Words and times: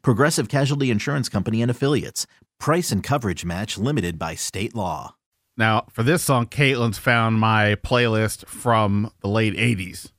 Progressive 0.00 0.48
Casualty 0.48 0.90
Insurance 0.90 1.28
Company 1.28 1.60
and 1.60 1.70
Affiliates. 1.70 2.26
Price 2.58 2.90
and 2.90 3.02
coverage 3.02 3.44
match 3.44 3.76
limited 3.76 4.18
by 4.18 4.34
state 4.34 4.74
law. 4.74 5.16
Now, 5.56 5.86
for 5.90 6.02
this 6.02 6.22
song, 6.22 6.46
Caitlin's 6.46 6.98
found 6.98 7.38
my 7.38 7.74
playlist 7.74 8.46
from 8.46 9.12
the 9.20 9.28
late 9.28 9.54
80s. 9.54 10.12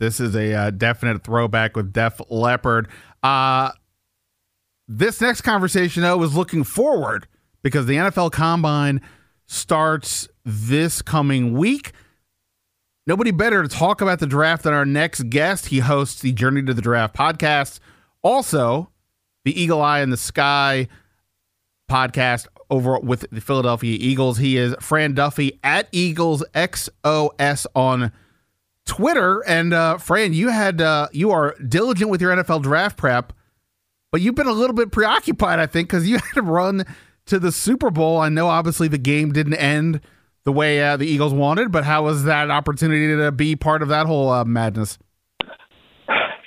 This 0.00 0.20
is 0.20 0.34
a 0.34 0.52
uh, 0.52 0.70
definite 0.70 1.24
throwback 1.24 1.76
with 1.76 1.92
Def 1.92 2.20
Leppard. 2.28 2.88
Uh, 3.22 3.70
this 4.86 5.20
next 5.20 5.40
conversation, 5.40 6.02
though, 6.02 6.22
is 6.22 6.36
looking 6.36 6.64
forward 6.64 7.26
because 7.62 7.86
the 7.86 7.94
NFL 7.94 8.32
Combine 8.32 9.00
starts 9.46 10.28
this 10.44 11.00
coming 11.00 11.54
week. 11.54 11.92
Nobody 13.06 13.30
better 13.30 13.62
to 13.62 13.68
talk 13.68 14.00
about 14.00 14.18
the 14.18 14.26
draft 14.26 14.64
than 14.64 14.72
our 14.72 14.86
next 14.86 15.28
guest. 15.30 15.66
He 15.66 15.80
hosts 15.80 16.20
the 16.20 16.32
Journey 16.32 16.62
to 16.64 16.74
the 16.74 16.82
Draft 16.82 17.14
podcast. 17.14 17.78
Also, 18.24 18.90
the 19.44 19.60
Eagle 19.60 19.80
Eye 19.80 20.00
in 20.00 20.10
the 20.10 20.16
Sky 20.16 20.88
podcast 21.88 22.46
over 22.70 22.98
with 22.98 23.26
the 23.30 23.40
Philadelphia 23.40 23.96
Eagles. 24.00 24.38
He 24.38 24.56
is 24.56 24.74
Fran 24.80 25.14
Duffy 25.14 25.60
at 25.62 25.88
Eagles 25.92 26.42
XOS 26.54 27.66
on 27.74 28.10
Twitter. 28.86 29.40
And 29.46 29.72
uh, 29.72 29.98
Fran, 29.98 30.32
you 30.32 30.48
had 30.48 30.80
uh, 30.80 31.08
you 31.12 31.30
are 31.30 31.54
diligent 31.68 32.10
with 32.10 32.20
your 32.20 32.34
NFL 32.34 32.62
draft 32.62 32.96
prep, 32.96 33.32
but 34.10 34.20
you've 34.20 34.34
been 34.34 34.46
a 34.46 34.52
little 34.52 34.74
bit 34.74 34.90
preoccupied, 34.90 35.58
I 35.58 35.66
think, 35.66 35.88
because 35.88 36.08
you 36.08 36.14
had 36.18 36.32
to 36.34 36.42
run 36.42 36.84
to 37.26 37.38
the 37.38 37.52
Super 37.52 37.90
Bowl. 37.90 38.18
I 38.18 38.30
know 38.30 38.48
obviously 38.48 38.88
the 38.88 38.98
game 38.98 39.32
didn't 39.32 39.54
end 39.54 40.00
the 40.44 40.52
way 40.52 40.82
uh, 40.82 40.96
the 40.96 41.06
Eagles 41.06 41.32
wanted, 41.32 41.72
but 41.72 41.84
how 41.84 42.04
was 42.04 42.24
that 42.24 42.50
opportunity 42.50 43.16
to 43.16 43.32
be 43.32 43.56
part 43.56 43.82
of 43.82 43.88
that 43.88 44.06
whole 44.06 44.30
uh, 44.30 44.44
madness? 44.44 44.98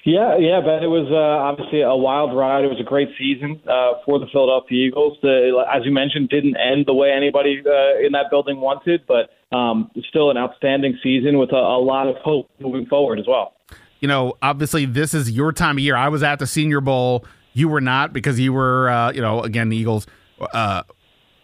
Yeah, 0.08 0.38
yeah, 0.40 0.62
Ben. 0.62 0.84
it 0.84 0.88
was 0.88 1.12
uh, 1.12 1.18
obviously 1.18 1.82
a 1.82 1.94
wild 1.94 2.34
ride. 2.34 2.64
It 2.64 2.70
was 2.70 2.80
a 2.80 2.88
great 2.88 3.10
season 3.20 3.60
uh, 3.68 4.00
for 4.06 4.20
the 4.20 4.26
Philadelphia 4.32 4.88
Eagles. 4.88 5.18
The, 5.22 5.66
as 5.70 5.84
you 5.84 5.92
mentioned, 5.92 6.30
didn't 6.30 6.56
end 6.56 6.86
the 6.86 6.94
way 6.94 7.12
anybody 7.12 7.60
uh, 7.60 8.00
in 8.00 8.14
that 8.14 8.28
building 8.30 8.62
wanted, 8.62 9.02
but 9.06 9.32
um, 9.54 9.92
still 10.08 10.32
an 10.32 10.38
outstanding 10.38 10.98
season 11.04 11.38
with 11.38 11.52
a, 11.52 11.58
a 11.58 11.84
lot 11.84 12.08
of 12.08 12.16
hope 12.24 12.50
moving 12.62 12.86
forward 12.86 13.20
as 13.20 13.26
well. 13.28 13.52
You 14.00 14.08
know, 14.08 14.38
obviously, 14.42 14.86
this 14.86 15.14
is 15.14 15.30
your 15.32 15.52
time 15.52 15.76
of 15.76 15.84
year. 15.84 15.98
I 15.98 16.08
was 16.08 16.24
at 16.24 16.40
the 16.40 16.48
Senior 16.48 16.80
Bowl. 16.80 17.26
You 17.52 17.68
were 17.68 17.82
not 17.82 18.14
because 18.14 18.40
you 18.40 18.54
were, 18.54 18.90
uh, 18.90 19.12
you 19.12 19.20
know, 19.20 19.42
again, 19.44 19.68
the 19.68 19.76
Eagles 19.76 20.08
uh, 20.54 20.84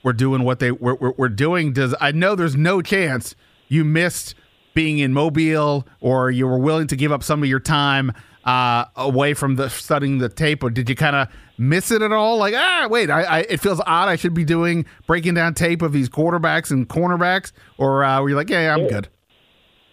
were 0.03 0.13
doing 0.13 0.43
what 0.45 0.59
they 0.59 0.71
were, 0.71 0.95
were, 0.95 1.13
were 1.17 1.27
doing. 1.27 1.73
Does 1.73 1.95
I 1.99 2.13
know 2.13 2.33
there's 2.33 2.55
no 2.55 2.81
chance 2.81 3.35
you 3.67 3.83
missed 3.83 4.35
being 4.73 4.99
in 4.99 5.11
Mobile 5.11 5.85
or 5.99 6.31
you 6.31 6.47
were 6.47 6.57
willing 6.57 6.87
to 6.87 6.95
give 6.95 7.11
up 7.11 7.23
some 7.23 7.43
of 7.43 7.49
your 7.49 7.59
time 7.59 8.13
uh, 8.45 8.85
away 8.95 9.33
from 9.33 9.55
the 9.55 9.69
studying 9.69 10.17
the 10.17 10.29
tape, 10.29 10.63
or 10.63 10.69
did 10.69 10.89
you 10.89 10.95
kind 10.95 11.15
of 11.15 11.27
miss 11.57 11.91
it 11.91 12.01
at 12.01 12.11
all? 12.11 12.37
Like, 12.37 12.53
ah, 12.55 12.87
wait, 12.89 13.09
I, 13.09 13.23
I, 13.23 13.39
it 13.41 13.59
feels 13.59 13.81
odd. 13.85 14.09
I 14.09 14.15
should 14.15 14.33
be 14.33 14.43
doing 14.43 14.85
breaking 15.07 15.35
down 15.35 15.53
tape 15.53 15.81
of 15.81 15.93
these 15.93 16.09
quarterbacks 16.09 16.71
and 16.71 16.87
cornerbacks, 16.87 17.51
or 17.77 18.03
uh, 18.03 18.21
were 18.21 18.29
you 18.29 18.35
like, 18.35 18.49
yeah, 18.49 18.73
I'm 18.73 18.87
good? 18.87 19.07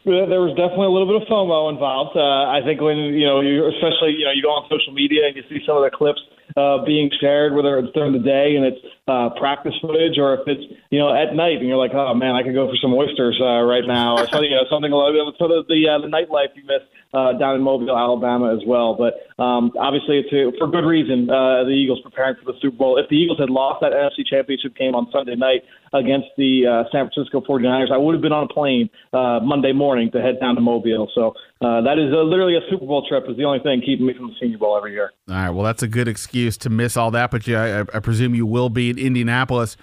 There 0.05 0.41
was 0.41 0.56
definitely 0.56 0.87
a 0.87 0.91
little 0.97 1.06
bit 1.06 1.21
of 1.21 1.28
FOMO 1.28 1.69
involved. 1.71 2.16
Uh, 2.16 2.49
I 2.49 2.65
think 2.65 2.81
when 2.81 2.97
you 3.12 3.27
know, 3.27 3.41
you 3.41 3.69
especially 3.69 4.16
you 4.16 4.25
know, 4.25 4.33
you 4.33 4.43
go 4.43 4.49
on 4.49 4.65
social 4.72 4.94
media 4.94 5.28
and 5.28 5.37
you 5.37 5.44
see 5.49 5.61
some 5.67 5.77
of 5.77 5.84
the 5.84 5.93
clips 5.93 6.21
uh, 6.56 6.82
being 6.84 7.11
shared, 7.21 7.55
whether 7.55 7.78
it's 7.78 7.93
during 7.93 8.12
the 8.12 8.25
day 8.25 8.56
and 8.56 8.65
it's 8.65 8.81
uh, 9.10 9.31
practice 9.34 9.75
footage 9.82 10.19
or 10.19 10.34
if 10.34 10.47
it's 10.47 10.62
you 10.91 10.98
know 10.98 11.10
at 11.10 11.34
night 11.34 11.59
and 11.59 11.66
you're 11.66 11.76
like, 11.76 11.94
oh 11.94 12.15
man, 12.15 12.37
I 12.37 12.43
could 12.43 12.54
go 12.54 12.71
for 12.71 12.78
some 12.81 12.94
oysters 12.94 13.41
uh, 13.43 13.66
right 13.66 13.82
now 13.84 14.15
or 14.15 14.26
something, 14.28 14.50
you 14.50 14.56
know, 14.56 14.71
something 14.71 14.93
little 14.93 15.32
bit 15.32 15.38
sort 15.38 15.50
of 15.50 15.66
the 15.66 15.88
uh, 15.91 15.98
the 15.98 16.06
nightlife 16.06 16.54
you 16.54 16.62
miss 16.62 16.87
uh, 17.12 17.32
down 17.34 17.56
in 17.56 17.62
Mobile, 17.62 17.97
Alabama 17.97 18.54
as 18.54 18.62
well. 18.66 18.94
But 18.94 19.26
um, 19.43 19.72
obviously, 19.78 20.19
it's 20.22 20.32
a, 20.32 20.56
for 20.59 20.70
good 20.70 20.84
reason. 20.87 21.28
Uh, 21.28 21.65
the 21.65 21.75
Eagles 21.75 22.00
preparing 22.03 22.37
for 22.37 22.53
the 22.53 22.59
Super 22.60 22.76
Bowl. 22.76 22.99
If 22.99 23.09
the 23.09 23.16
Eagles 23.16 23.38
had 23.38 23.50
lost 23.50 23.81
that 23.81 23.93
NFC 23.93 24.26
Championship 24.26 24.76
game 24.76 24.94
on 24.94 25.09
Sunday 25.12 25.34
night 25.34 25.62
against 25.93 26.28
the 26.37 26.66
uh, 26.66 26.84
San 26.93 27.10
Francisco 27.10 27.41
49ers, 27.41 27.91
I 27.91 27.97
would 27.97 28.15
have 28.15 28.22
been 28.22 28.32
on 28.32 28.44
a 28.44 28.53
plane 28.53 28.88
uh, 29.12 29.41
Monday 29.43 29.72
morning 29.72 30.10
to 30.12 30.22
head 30.22 30.38
down 30.41 30.54
to 30.54 30.60
Mobile. 30.60 31.10
So 31.15 31.34
uh, 31.60 31.82
that 31.82 31.99
is 31.99 32.12
a, 32.12 32.22
literally 32.22 32.56
a 32.56 32.60
Super 32.70 32.87
Bowl 32.87 33.06
trip. 33.09 33.25
Is 33.28 33.37
the 33.37 33.44
only 33.44 33.60
thing 33.60 33.82
keeping 33.84 34.06
me 34.06 34.15
from 34.15 34.28
the 34.28 34.34
Senior 34.41 34.59
Bowl 34.59 34.76
every 34.76 34.93
year. 34.93 35.10
All 35.28 35.34
right. 35.34 35.50
Well, 35.50 35.65
that's 35.65 35.82
a 35.82 35.88
good 35.88 36.06
excuse 36.06 36.56
to 36.59 36.70
miss 36.70 36.97
all 36.97 37.10
that. 37.10 37.31
But 37.31 37.47
yeah, 37.47 37.84
I, 37.93 37.97
I 37.97 38.00
presume 38.00 38.34
you 38.34 38.47
will 38.47 38.70
be 38.70 38.91
Indianapolis 39.00 39.77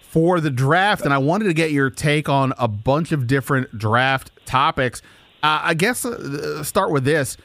for 0.00 0.40
the 0.40 0.50
draft. 0.50 1.04
And 1.04 1.14
I 1.14 1.18
wanted 1.18 1.44
to 1.44 1.54
get 1.54 1.70
your 1.70 1.90
take 1.90 2.28
on 2.28 2.52
a 2.58 2.68
bunch 2.68 3.12
of 3.12 3.26
different 3.26 3.76
draft 3.76 4.30
topics. 4.44 5.02
Uh, 5.42 5.60
I 5.62 5.74
guess 5.74 6.04
uh, 6.04 6.62
start 6.64 6.90
with 6.90 7.04
this. 7.04 7.36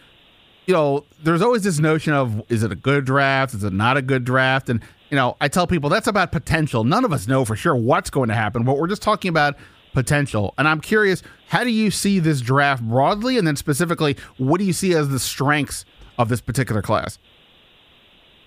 You 0.65 0.73
know, 0.73 1.05
there's 1.23 1.43
always 1.43 1.63
this 1.63 1.79
notion 1.79 2.13
of 2.13 2.41
is 2.49 2.63
it 2.63 2.71
a 2.71 2.75
good 2.75 3.05
draft? 3.05 3.53
Is 3.53 3.63
it 3.63 3.73
not 3.73 3.97
a 3.97 4.01
good 4.01 4.25
draft? 4.25 4.69
And 4.69 4.81
you 5.09 5.15
know, 5.15 5.37
I 5.39 5.47
tell 5.47 5.67
people 5.67 5.89
that's 5.89 6.07
about 6.07 6.31
potential. 6.31 6.83
None 6.83 7.05
of 7.05 7.13
us 7.13 7.27
know 7.27 7.45
for 7.45 7.55
sure 7.55 7.75
what's 7.75 8.09
going 8.09 8.29
to 8.29 8.35
happen, 8.35 8.63
but 8.63 8.77
we're 8.77 8.87
just 8.87 9.03
talking 9.03 9.29
about 9.29 9.55
potential. 9.93 10.53
And 10.57 10.67
I'm 10.67 10.81
curious, 10.81 11.21
how 11.47 11.63
do 11.63 11.69
you 11.69 11.91
see 11.91 12.19
this 12.19 12.41
draft 12.41 12.83
broadly, 12.83 13.37
and 13.37 13.47
then 13.47 13.55
specifically, 13.55 14.17
what 14.37 14.59
do 14.59 14.65
you 14.65 14.73
see 14.73 14.93
as 14.93 15.09
the 15.09 15.19
strengths 15.19 15.85
of 16.17 16.29
this 16.29 16.41
particular 16.41 16.81
class? 16.81 17.19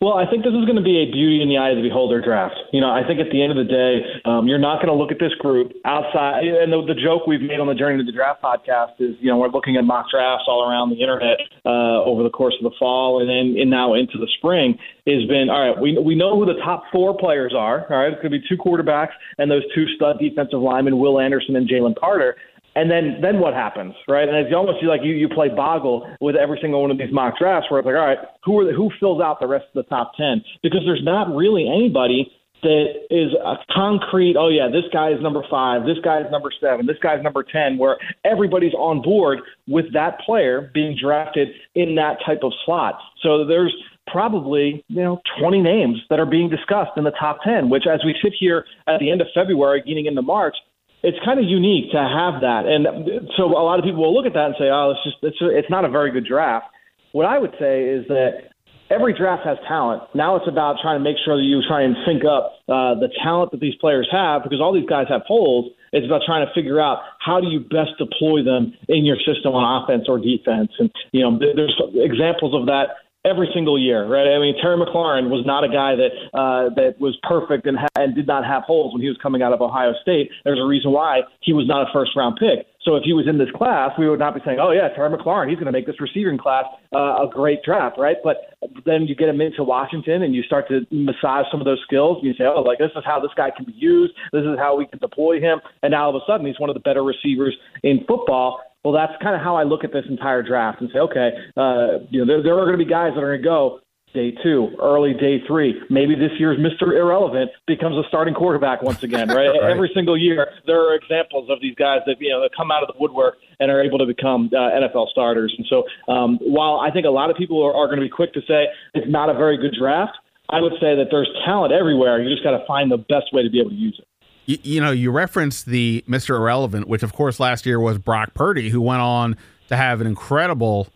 Well, 0.01 0.15
I 0.15 0.31
think 0.31 0.45
this 0.47 0.55
is 0.55 0.63
going 0.63 0.79
to 0.79 0.87
be 0.87 1.03
a 1.03 1.11
beauty 1.11 1.43
in 1.43 1.51
the 1.51 1.59
eye 1.59 1.71
of 1.71 1.77
the 1.77 1.83
beholder 1.83 2.23
draft. 2.23 2.55
You 2.73 2.81
know, 2.81 2.87
I 2.87 3.03
think 3.03 3.19
at 3.19 3.35
the 3.35 3.43
end 3.43 3.51
of 3.51 3.59
the 3.59 3.67
day, 3.67 4.07
um, 4.25 4.47
you're 4.47 4.63
not 4.63 4.79
going 4.79 4.95
to 4.95 4.95
look 4.95 5.11
at 5.11 5.19
this 5.19 5.35
group 5.43 5.75
outside. 5.85 6.47
And 6.47 6.71
the, 6.71 6.79
the 6.87 6.95
joke 6.95 7.27
we've 7.27 7.43
made 7.43 7.59
on 7.59 7.67
the 7.67 7.75
Journey 7.75 7.99
to 7.99 8.07
the 8.07 8.15
Draft 8.15 8.39
podcast 8.41 8.95
is, 9.03 9.19
you 9.19 9.27
know, 9.27 9.37
we're 9.39 9.51
looking 9.51 9.77
at 9.77 9.83
mock 9.83 10.07
drafts 10.15 10.47
all 10.47 10.63
around 10.63 10.91
the 10.91 11.03
internet 11.03 11.43
uh, 11.67 12.07
over 12.07 12.23
the 12.23 12.31
course 12.31 12.55
of 12.63 12.71
the 12.71 12.77
fall 12.79 13.19
and 13.19 13.27
then 13.27 13.61
and 13.61 13.71
now 13.71 13.95
into 13.95 14.19
the 14.19 14.31
spring. 14.39 14.79
Has 15.09 15.27
been 15.27 15.49
all 15.51 15.67
right. 15.67 15.81
We 15.81 15.99
we 15.99 16.15
know 16.15 16.39
who 16.39 16.45
the 16.45 16.61
top 16.63 16.85
four 16.93 17.17
players 17.17 17.55
are. 17.57 17.91
All 17.91 17.97
right, 17.97 18.13
it's 18.13 18.21
going 18.21 18.31
to 18.31 18.39
be 18.39 18.45
two 18.47 18.61
quarterbacks 18.61 19.17
and 19.39 19.51
those 19.51 19.63
two 19.75 19.87
stud 19.97 20.19
defensive 20.21 20.61
linemen, 20.61 20.99
Will 20.99 21.19
Anderson 21.19 21.57
and 21.57 21.67
Jalen 21.67 21.99
Carter. 21.99 22.37
And 22.79 22.89
then, 22.89 23.19
then 23.21 23.41
what 23.41 23.55
happens, 23.55 23.93
right? 24.07 24.29
And 24.29 24.37
it's 24.37 24.55
almost 24.55 24.85
like 24.85 25.01
you, 25.03 25.13
you 25.13 25.29
play 25.29 25.49
boggle 25.49 26.09
with 26.21 26.37
every 26.37 26.61
single 26.63 26.81
one 26.81 26.93
of 26.93 26.99
these 26.99 27.11
mock 27.11 27.37
drafts, 27.37 27.69
where 27.69 27.81
it's 27.81 27.87
like, 27.87 27.97
all 27.97 28.07
right, 28.07 28.19
who 28.45 28.61
are 28.61 28.65
the, 28.65 28.73
who 28.73 28.89
fills 29.01 29.21
out 29.21 29.41
the 29.41 29.49
rest 29.49 29.67
of 29.75 29.85
the 29.85 29.89
top 29.89 30.13
ten? 30.17 30.45
Because 30.63 30.83
there's 30.87 31.03
not 31.03 31.35
really 31.35 31.67
anybody 31.67 32.31
that 32.63 32.87
is 33.11 33.33
a 33.35 33.57
concrete. 33.75 34.37
Oh 34.39 34.49
yeah, 34.49 34.69
this 34.71 34.85
guy 34.93 35.11
is 35.11 35.21
number 35.21 35.43
five. 35.51 35.87
This 35.87 35.99
guy 36.05 36.21
is 36.21 36.27
number 36.31 36.51
seven. 36.61 36.87
This 36.87 36.99
guy 37.03 37.17
is 37.17 37.23
number 37.25 37.43
ten. 37.43 37.79
Where 37.79 37.99
everybody's 38.25 38.75
on 38.75 39.03
board 39.03 39.41
with 39.67 39.93
that 39.95 40.21
player 40.21 40.71
being 40.73 40.97
drafted 41.03 41.49
in 41.75 41.97
that 41.97 42.19
type 42.25 42.45
of 42.45 42.53
slot. 42.65 42.95
So 43.25 43.45
there's 43.45 43.75
probably 44.07 44.85
you 44.89 45.03
know 45.03 45.21
20 45.39 45.61
names 45.61 45.99
that 46.11 46.19
are 46.19 46.25
being 46.25 46.49
discussed 46.49 46.93
in 46.97 47.05
the 47.05 47.11
top 47.11 47.41
10 47.45 47.69
which 47.69 47.85
as 47.87 48.01
we 48.07 48.15
sit 48.23 48.33
here 48.41 48.65
at 48.87 48.99
the 49.01 49.11
end 49.11 49.21
of 49.21 49.27
february 49.35 49.83
getting 49.87 50.07
into 50.07 50.23
march 50.23 50.57
it's 51.03 51.19
kind 51.25 51.39
of 51.39 51.47
unique 51.47 51.93
to 51.93 51.99
have 51.99 52.43
that. 52.43 52.67
And 52.67 53.31
so 53.37 53.45
a 53.45 53.63
lot 53.63 53.79
of 53.79 53.85
people 53.85 54.03
will 54.03 54.15
look 54.15 54.27
at 54.27 54.35
that 54.35 54.47
and 54.47 54.55
say, 54.59 54.69
"Oh, 54.71 54.95
it's 54.95 55.05
just 55.05 55.17
it's 55.23 55.39
it's 55.41 55.71
not 55.71 55.85
a 55.85 55.89
very 55.89 56.11
good 56.11 56.27
draft." 56.27 56.67
What 57.13 57.27
I 57.27 57.39
would 57.39 57.55
say 57.59 57.85
is 57.85 58.07
that 58.09 58.51
every 58.91 59.17
draft 59.17 59.47
has 59.47 59.59
talent. 59.69 60.03
Now 60.15 60.37
it's 60.37 60.49
about 60.49 60.77
trying 60.83 60.99
to 60.99 61.05
make 61.05 61.17
sure 61.25 61.37
that 61.37 61.43
you 61.43 61.63
try 61.67 61.83
and 61.83 61.97
sync 62.07 62.25
up 62.25 62.59
uh, 62.69 62.99
the 62.99 63.09
talent 63.23 63.53
that 63.53 63.61
these 63.61 63.75
players 63.81 64.09
have 64.11 64.43
because 64.43 64.61
all 64.61 64.73
these 64.73 64.89
guys 64.89 65.07
have 65.09 65.23
holes. 65.27 65.71
It's 65.93 66.05
about 66.05 66.23
trying 66.27 66.47
to 66.47 66.53
figure 66.53 66.81
out 66.81 66.99
how 67.21 67.41
do 67.41 67.49
you 67.49 67.61
best 67.61 67.97
deploy 67.99 68.43
them 68.45 68.75
in 68.89 69.05
your 69.05 69.17
system 69.25 69.55
on 69.55 69.65
offense 69.83 70.05
or 70.09 70.19
defense. 70.19 70.71
And 70.79 70.91
you 71.13 71.23
know, 71.23 71.39
there's 71.39 71.81
examples 71.95 72.55
of 72.55 72.67
that 72.67 73.08
every 73.25 73.49
single 73.53 73.79
year, 73.79 74.07
right? 74.07 74.29
I 74.29 74.39
mean, 74.39 74.55
Terry 74.61 74.77
McLaurin 74.77 75.31
was 75.31 75.45
not 75.45 75.65
a 75.65 75.69
guy 75.69 75.95
that 75.97 76.13
uh, 76.35 76.75
that 76.75 77.01
was 77.01 77.19
perfect 77.23 77.67
and, 77.67 77.77
ha- 77.79 77.89
and 77.97 78.15
did 78.15 78.27
not 78.27 78.45
have 78.45 78.63
holes 78.63 78.93
when 78.93 79.03
he 79.03 79.09
was 79.09 79.19
coming 79.23 79.43
out 79.43 79.53
of 79.53 79.61
Ohio 79.61 79.93
State. 80.03 80.31
There's 80.45 80.61
a 80.61 80.67
reason 80.67 80.93
why 80.93 81.23
he 81.41 81.53
was 81.53 81.67
not 81.67 81.83
a 81.83 81.93
first 81.93 82.13
round 82.17 82.39
pick. 82.39 82.67
So 82.85 82.95
if 82.97 83.03
he 83.05 83.13
was 83.13 83.27
in 83.29 83.37
this 83.37 83.51
class, 83.55 83.91
we 83.99 84.09
would 84.09 84.19
not 84.19 84.35
be 84.35 84.41
saying, 84.45 84.59
"Oh 84.61 84.71
yeah, 84.71 84.89
Terry 84.95 85.11
McLaurin, 85.11 85.49
he's 85.49 85.59
going 85.59 85.67
to 85.67 85.73
make 85.73 85.87
this 85.87 86.01
receiving 86.01 86.39
class 86.39 86.65
uh, 86.95 87.27
a 87.27 87.29
great 87.31 87.63
draft," 87.63 87.99
right? 87.99 88.17
But 88.23 88.55
then 88.87 89.03
you 89.03 89.15
get 89.15 89.29
him 89.29 89.41
into 89.41 89.63
Washington 89.63 90.23
and 90.23 90.35
you 90.35 90.43
start 90.43 90.69
to 90.69 90.87
massage 90.91 91.47
some 91.51 91.61
of 91.61 91.67
those 91.67 91.81
skills. 91.85 92.19
And 92.23 92.29
you 92.29 92.35
say, 92.35 92.45
"Oh, 92.45 92.63
like 92.63 92.79
this 92.79 92.93
is 92.95 93.03
how 93.05 93.21
this 93.21 93.33
guy 93.37 93.51
can 93.51 93.67
be 93.67 93.75
used. 93.75 94.15
This 94.33 94.43
is 94.43 94.57
how 94.59 94.77
we 94.77 94.87
can 94.87 94.99
deploy 95.01 95.41
him." 95.41 95.61
And 95.83 95.91
now 95.91 96.05
all 96.05 96.17
of 96.17 96.23
a 96.23 96.25
sudden, 96.27 96.47
he's 96.47 96.59
one 96.61 96.71
of 96.71 96.75
the 96.75 96.81
better 96.81 97.03
receivers 97.03 97.57
in 97.83 98.05
football. 98.07 98.61
Well, 98.85 98.95
that's 98.95 99.13
kind 99.23 99.35
of 99.35 99.43
how 99.43 99.57
I 99.57 99.65
look 99.65 99.85
at 99.85 99.93
this 99.93 100.05
entire 100.09 100.43
draft 100.43 100.81
and 100.81 100.91
say, 100.93 100.99
okay, 101.01 101.31
uh, 101.57 102.05
you 102.11 102.25
know, 102.25 102.27
there, 102.27 102.43
there 102.43 102.55
are 102.55 102.65
going 102.65 102.79
to 102.79 102.85
be 102.85 102.89
guys 102.89 103.13
that 103.15 103.23
are 103.23 103.37
going 103.37 103.43
to 103.43 103.49
go 103.49 103.81
day 104.15 104.33
two, 104.43 104.71
early 104.81 105.15
day 105.15 105.43
three. 105.47 105.81
Maybe 105.91 106.15
this 106.15 106.31
year's 106.39 106.59
Mr. 106.59 106.97
Irrelevant 106.97 107.51
becomes 107.67 107.97
a 107.97 108.09
starting 108.09 108.35
quarterback 108.35 108.83
once 108.83 109.03
again, 109.03 109.29
right? 109.29 109.49
right? 109.49 109.71
Every 109.71 109.91
single 109.95 110.17
year, 110.17 110.49
there 110.67 110.81
are 110.81 110.95
examples 110.95 111.51
of 111.51 111.61
these 111.61 111.75
guys 111.75 112.01
that 112.07 112.17
you 112.21 112.31
know 112.31 112.41
that 112.43 112.51
come 112.57 112.71
out 112.71 112.83
of 112.83 112.89
the 112.89 113.01
woodwork 113.01 113.37
and 113.61 113.71
are 113.71 113.83
able 113.83 113.99
to 113.99 114.07
become 114.07 114.51
uh, 114.53 114.57
NFL 114.57 115.09
starters. 115.09 115.55
And 115.57 115.67
so, 115.69 115.85
um, 116.13 116.39
while 116.41 116.81
I 116.81 116.91
think 116.91 117.07
a 117.07 117.11
lot 117.11 117.31
of 117.31 117.37
people 117.37 117.63
are, 117.65 117.75
are 117.75 117.87
going 117.87 117.99
to 117.99 118.05
be 118.05 118.11
quick 118.11 118.33
to 118.35 118.41
say 118.49 118.67
it's 118.95 119.11
not 119.11 119.29
a 119.29 119.35
very 119.35 119.59
good 119.59 119.75
draft, 119.79 120.17
I 120.51 120.61
would 120.61 120.73
say 120.81 120.97
that 120.97 121.09
there's 121.11 121.29
talent 121.45 121.73
everywhere. 121.73 122.23
You 122.23 122.31
just 122.31 122.45
got 122.45 122.57
to 122.57 122.65
find 122.67 122.91
the 122.91 122.99
best 122.99 123.33
way 123.33 123.43
to 123.43 123.51
be 123.51 123.61
able 123.61 123.71
to 123.71 123.77
use 123.77 124.01
it. 124.01 124.07
You, 124.49 124.59
you 124.63 124.81
know, 124.81 124.91
you 124.91 125.11
referenced 125.11 125.67
the 125.67 126.03
Mr. 126.09 126.31
Irrelevant, 126.31 126.89
which 126.89 127.03
of 127.03 127.13
course 127.13 127.39
last 127.39 127.67
year 127.67 127.79
was 127.79 127.99
Brock 127.99 128.33
Purdy, 128.35 128.71
who 128.71 128.81
went 128.81 129.03
on 129.03 129.37
to 129.69 129.77
have 129.77 130.01
an 130.01 130.07
incredible 130.07 130.89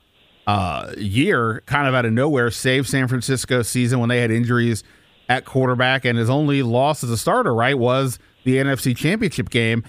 uh, 0.47 0.93
year, 0.97 1.63
kind 1.67 1.87
of 1.87 1.95
out 1.95 2.07
of 2.07 2.13
nowhere, 2.13 2.51
saved 2.51 2.89
San 2.89 3.07
Francisco 3.09 3.61
season 3.61 4.01
when 4.01 4.09
they 4.09 4.21
had 4.21 4.31
injuries 4.31 4.83
at 5.29 5.45
quarterback, 5.45 6.05
and 6.07 6.19
his 6.19 6.31
only 6.31 6.63
loss 6.63 7.05
as 7.05 7.11
a 7.11 7.17
starter, 7.17 7.55
right, 7.55 7.79
was 7.79 8.19
the 8.45 8.57
NFC 8.57 8.97
Championship 8.97 9.51
game. 9.51 9.85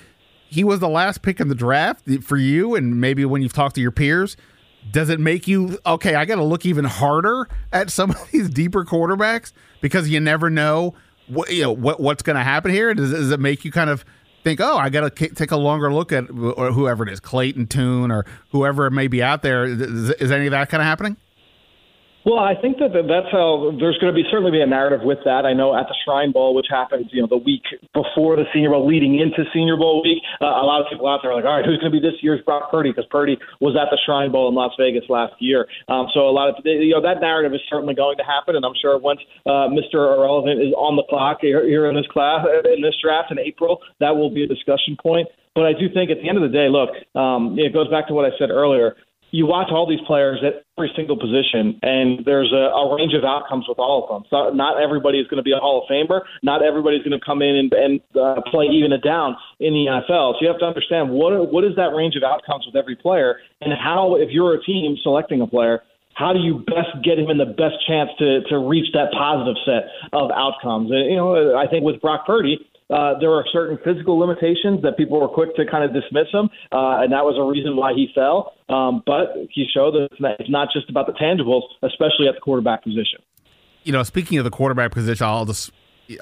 He 0.47 0.63
was 0.63 0.79
the 0.79 0.89
last 0.89 1.21
pick 1.21 1.39
in 1.39 1.47
the 1.47 1.55
draft 1.55 2.03
for 2.21 2.37
you, 2.37 2.75
and 2.75 2.99
maybe 2.99 3.25
when 3.25 3.41
you've 3.41 3.53
talked 3.53 3.75
to 3.75 3.81
your 3.81 3.91
peers, 3.91 4.37
does 4.91 5.09
it 5.09 5.19
make 5.19 5.47
you 5.47 5.79
okay? 5.85 6.15
I 6.15 6.25
got 6.25 6.35
to 6.35 6.43
look 6.43 6.65
even 6.65 6.85
harder 6.85 7.47
at 7.71 7.89
some 7.89 8.11
of 8.11 8.29
these 8.31 8.49
deeper 8.49 8.83
quarterbacks 8.83 9.53
because 9.81 10.09
you 10.09 10.19
never 10.19 10.49
know 10.49 10.93
what 11.27 11.51
you 11.51 11.63
know 11.63 11.71
what 11.71 11.99
what's 11.99 12.23
going 12.23 12.37
to 12.37 12.43
happen 12.43 12.71
here. 12.71 12.93
Does, 12.93 13.11
does 13.11 13.31
it 13.31 13.39
make 13.39 13.65
you 13.65 13.71
kind 13.71 13.89
of 13.89 14.05
think, 14.43 14.59
oh, 14.61 14.77
I 14.77 14.89
got 14.89 15.15
to 15.15 15.29
take 15.29 15.51
a 15.51 15.57
longer 15.57 15.91
look 15.91 16.11
at 16.11 16.29
or 16.29 16.71
whoever 16.71 17.07
it 17.07 17.11
is, 17.11 17.19
Clayton 17.19 17.67
Tune 17.67 18.11
or 18.11 18.25
whoever 18.49 18.89
may 18.89 19.07
be 19.07 19.23
out 19.23 19.41
there. 19.41 19.63
Is, 19.63 20.09
is 20.11 20.31
any 20.31 20.47
of 20.47 20.51
that 20.51 20.69
kind 20.69 20.81
of 20.81 20.85
happening? 20.85 21.17
Well, 22.23 22.39
I 22.39 22.55
think 22.55 22.79
that 22.79 22.95
that's 22.95 23.27
how 23.35 23.75
there's 23.75 23.99
going 23.99 24.07
to 24.07 24.15
be 24.15 24.23
certainly 24.31 24.55
be 24.55 24.63
a 24.63 24.65
narrative 24.65 25.03
with 25.03 25.19
that. 25.27 25.43
I 25.43 25.51
know 25.51 25.75
at 25.75 25.91
the 25.91 25.95
Shrine 26.07 26.31
Bowl, 26.31 26.55
which 26.55 26.71
happens, 26.71 27.11
you 27.11 27.19
know, 27.19 27.27
the 27.27 27.43
week 27.43 27.67
before 27.91 28.39
the 28.39 28.47
Senior 28.55 28.71
Bowl, 28.71 28.87
leading 28.87 29.19
into 29.19 29.43
Senior 29.51 29.75
Bowl 29.75 29.99
week, 29.99 30.23
uh, 30.39 30.47
a 30.47 30.63
lot 30.63 30.79
of 30.79 30.87
people 30.87 31.03
out 31.03 31.19
there 31.19 31.31
are 31.31 31.35
like, 31.35 31.43
all 31.43 31.59
right, 31.59 31.65
who's 31.67 31.83
going 31.83 31.91
to 31.91 31.99
be 31.99 31.99
this 31.99 32.15
year's 32.23 32.39
Brock 32.47 32.71
Purdy? 32.71 32.95
Because 32.95 33.03
Purdy 33.11 33.35
was 33.59 33.75
at 33.75 33.91
the 33.91 33.99
Shrine 34.07 34.31
Bowl 34.31 34.47
in 34.47 34.55
Las 34.55 34.71
Vegas 34.79 35.03
last 35.11 35.35
year. 35.39 35.67
Um, 35.91 36.07
so 36.15 36.23
a 36.23 36.31
lot 36.31 36.47
of 36.47 36.63
you 36.63 36.95
know 36.95 37.03
that 37.03 37.19
narrative 37.19 37.51
is 37.53 37.61
certainly 37.67 37.93
going 37.93 38.15
to 38.15 38.23
happen, 38.23 38.55
and 38.55 38.63
I'm 38.63 38.75
sure 38.79 38.97
once 38.97 39.19
uh, 39.45 39.67
Mr. 39.67 40.15
Irrelevant 40.15 40.63
is 40.63 40.71
on 40.79 40.95
the 40.95 41.03
clock 41.11 41.43
here, 41.43 41.67
here 41.67 41.91
in 41.91 41.95
this 41.95 42.07
class 42.07 42.47
in 42.47 42.81
this 42.81 42.95
draft 43.03 43.31
in 43.31 43.39
April, 43.39 43.83
that 43.99 44.15
will 44.15 44.31
be 44.31 44.43
a 44.43 44.47
discussion 44.47 44.95
point. 44.95 45.27
But 45.55 45.65
I 45.65 45.73
do 45.73 45.91
think 45.93 46.09
at 46.09 46.17
the 46.23 46.29
end 46.29 46.39
of 46.39 46.47
the 46.47 46.55
day, 46.55 46.71
look, 46.71 46.89
um, 47.19 47.59
it 47.59 47.73
goes 47.73 47.91
back 47.91 48.07
to 48.07 48.13
what 48.13 48.25
I 48.25 48.31
said 48.39 48.49
earlier 48.49 48.95
you 49.33 49.47
watch 49.47 49.73
all 49.73 49.89
these 49.89 49.99
players 50.05 50.45
at 50.45 50.61
every 50.77 50.93
single 50.95 51.17
position, 51.17 51.81
and 51.81 52.21
there's 52.23 52.53
a, 52.53 52.69
a 52.69 52.95
range 52.95 53.17
of 53.17 53.25
outcomes 53.25 53.65
with 53.67 53.79
all 53.79 54.05
of 54.05 54.07
them. 54.13 54.21
So 54.29 54.53
not 54.53 54.79
everybody 54.79 55.17
is 55.17 55.25
going 55.25 55.41
to 55.41 55.43
be 55.43 55.53
a 55.53 55.57
Hall 55.57 55.81
of 55.81 55.89
Famer. 55.89 56.21
Not 56.43 56.61
everybody's 56.61 57.01
going 57.01 57.17
to 57.17 57.25
come 57.25 57.41
in 57.41 57.57
and, 57.57 57.73
and 57.73 57.99
uh, 58.13 58.45
play 58.53 58.69
even 58.69 58.93
a 58.93 59.01
down 59.01 59.35
in 59.59 59.73
the 59.73 59.89
NFL. 59.89 60.37
So 60.37 60.37
you 60.41 60.47
have 60.53 60.61
to 60.61 60.69
understand 60.69 61.09
what 61.09 61.33
what 61.51 61.65
is 61.65 61.75
that 61.81 61.97
range 61.97 62.13
of 62.15 62.21
outcomes 62.21 62.69
with 62.69 62.77
every 62.77 62.95
player, 62.95 63.41
and 63.59 63.73
how 63.73 64.15
if 64.21 64.29
you're 64.29 64.53
a 64.53 64.61
team 64.63 64.95
selecting 65.01 65.41
a 65.41 65.47
player. 65.47 65.81
How 66.15 66.31
do 66.31 66.37
you 66.37 66.59
best 66.69 66.93
get 67.03 67.17
him 67.17 67.31
in 67.31 67.39
the 67.39 67.49
best 67.57 67.81
chance 67.87 68.11
to 68.19 68.45
to 68.45 68.59
reach 68.59 68.93
that 68.93 69.09
positive 69.17 69.57
set 69.65 69.89
of 70.13 70.29
outcomes? 70.29 70.91
And, 70.91 71.09
you 71.09 71.17
know, 71.17 71.57
I 71.57 71.65
think 71.65 71.83
with 71.83 71.99
Brock 72.01 72.27
Purdy, 72.27 72.61
uh, 72.93 73.19
there 73.19 73.31
are 73.31 73.43
certain 73.51 73.79
physical 73.83 74.19
limitations 74.19 74.81
that 74.83 74.95
people 74.97 75.19
were 75.19 75.27
quick 75.27 75.55
to 75.55 75.65
kind 75.65 75.83
of 75.83 75.93
dismiss 75.93 76.27
him, 76.31 76.49
uh, 76.71 77.01
and 77.01 77.11
that 77.11 77.25
was 77.25 77.35
a 77.39 77.43
reason 77.43 77.75
why 77.75 77.93
he 77.93 78.07
fell. 78.13 78.53
Um, 78.69 79.01
but 79.05 79.33
he 79.49 79.65
showed 79.73 79.93
that 79.95 80.35
it's 80.39 80.49
not 80.49 80.69
just 80.71 80.89
about 80.89 81.07
the 81.07 81.13
tangibles, 81.13 81.63
especially 81.81 82.27
at 82.27 82.35
the 82.35 82.41
quarterback 82.41 82.83
position. 82.83 83.19
You 83.83 83.91
know, 83.91 84.03
speaking 84.03 84.37
of 84.37 84.43
the 84.43 84.51
quarterback 84.51 84.91
position, 84.91 85.25
I'll 85.25 85.45
just 85.45 85.71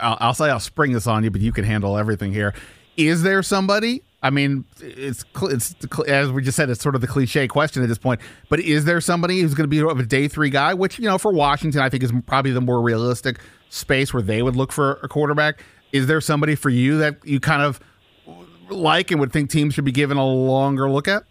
I'll, 0.02 0.18
I'll 0.20 0.34
say 0.34 0.50
I'll 0.50 0.60
spring 0.60 0.94
this 0.94 1.08
on 1.08 1.24
you, 1.24 1.30
but 1.30 1.42
you 1.42 1.52
can 1.52 1.66
handle 1.66 1.98
everything 1.98 2.32
here. 2.32 2.54
Is 2.98 3.24
there 3.24 3.44
somebody 3.44 4.02
I 4.24 4.30
mean, 4.30 4.66
it's 4.80 5.26
it's 5.42 5.76
as 6.08 6.32
we 6.32 6.44
just 6.44 6.56
said, 6.56 6.70
it's 6.70 6.82
sort 6.82 6.94
of 6.94 7.02
the 7.02 7.08
cliche 7.08 7.48
question 7.48 7.82
at 7.82 7.90
this 7.90 7.98
point. 7.98 8.22
But 8.50 8.60
is 8.60 8.86
there 8.86 9.02
somebody 9.02 9.42
who's 9.42 9.56
going 9.56 9.68
to 9.68 9.68
be 9.68 9.80
a 9.80 10.06
day 10.06 10.28
three 10.28 10.52
guy? 10.52 10.76
Which 10.76 11.00
you 11.00 11.06
know, 11.06 11.18
for 11.18 11.34
Washington, 11.34 11.82
I 11.82 11.90
think 11.90 12.04
is 12.04 12.14
probably 12.28 12.52
the 12.52 12.62
more 12.62 12.82
realistic 12.82 13.40
space 13.70 14.14
where 14.14 14.22
they 14.22 14.44
would 14.44 14.56
look 14.56 14.72
for 14.72 15.00
a 15.02 15.08
quarterback. 15.08 15.64
Is 15.92 16.08
there 16.08 16.22
somebody 16.22 16.56
for 16.56 16.70
you 16.70 16.98
that 17.00 17.26
you 17.26 17.40
kind 17.40 17.62
of 17.62 17.80
like 18.70 19.12
and 19.12 19.20
would 19.20 19.32
think 19.32 19.50
teams 19.50 19.74
should 19.74 19.86
be 19.86 19.92
given 19.92 20.18
a 20.18 20.26
longer 20.26 20.90
look 20.90 21.08
at? 21.08 21.24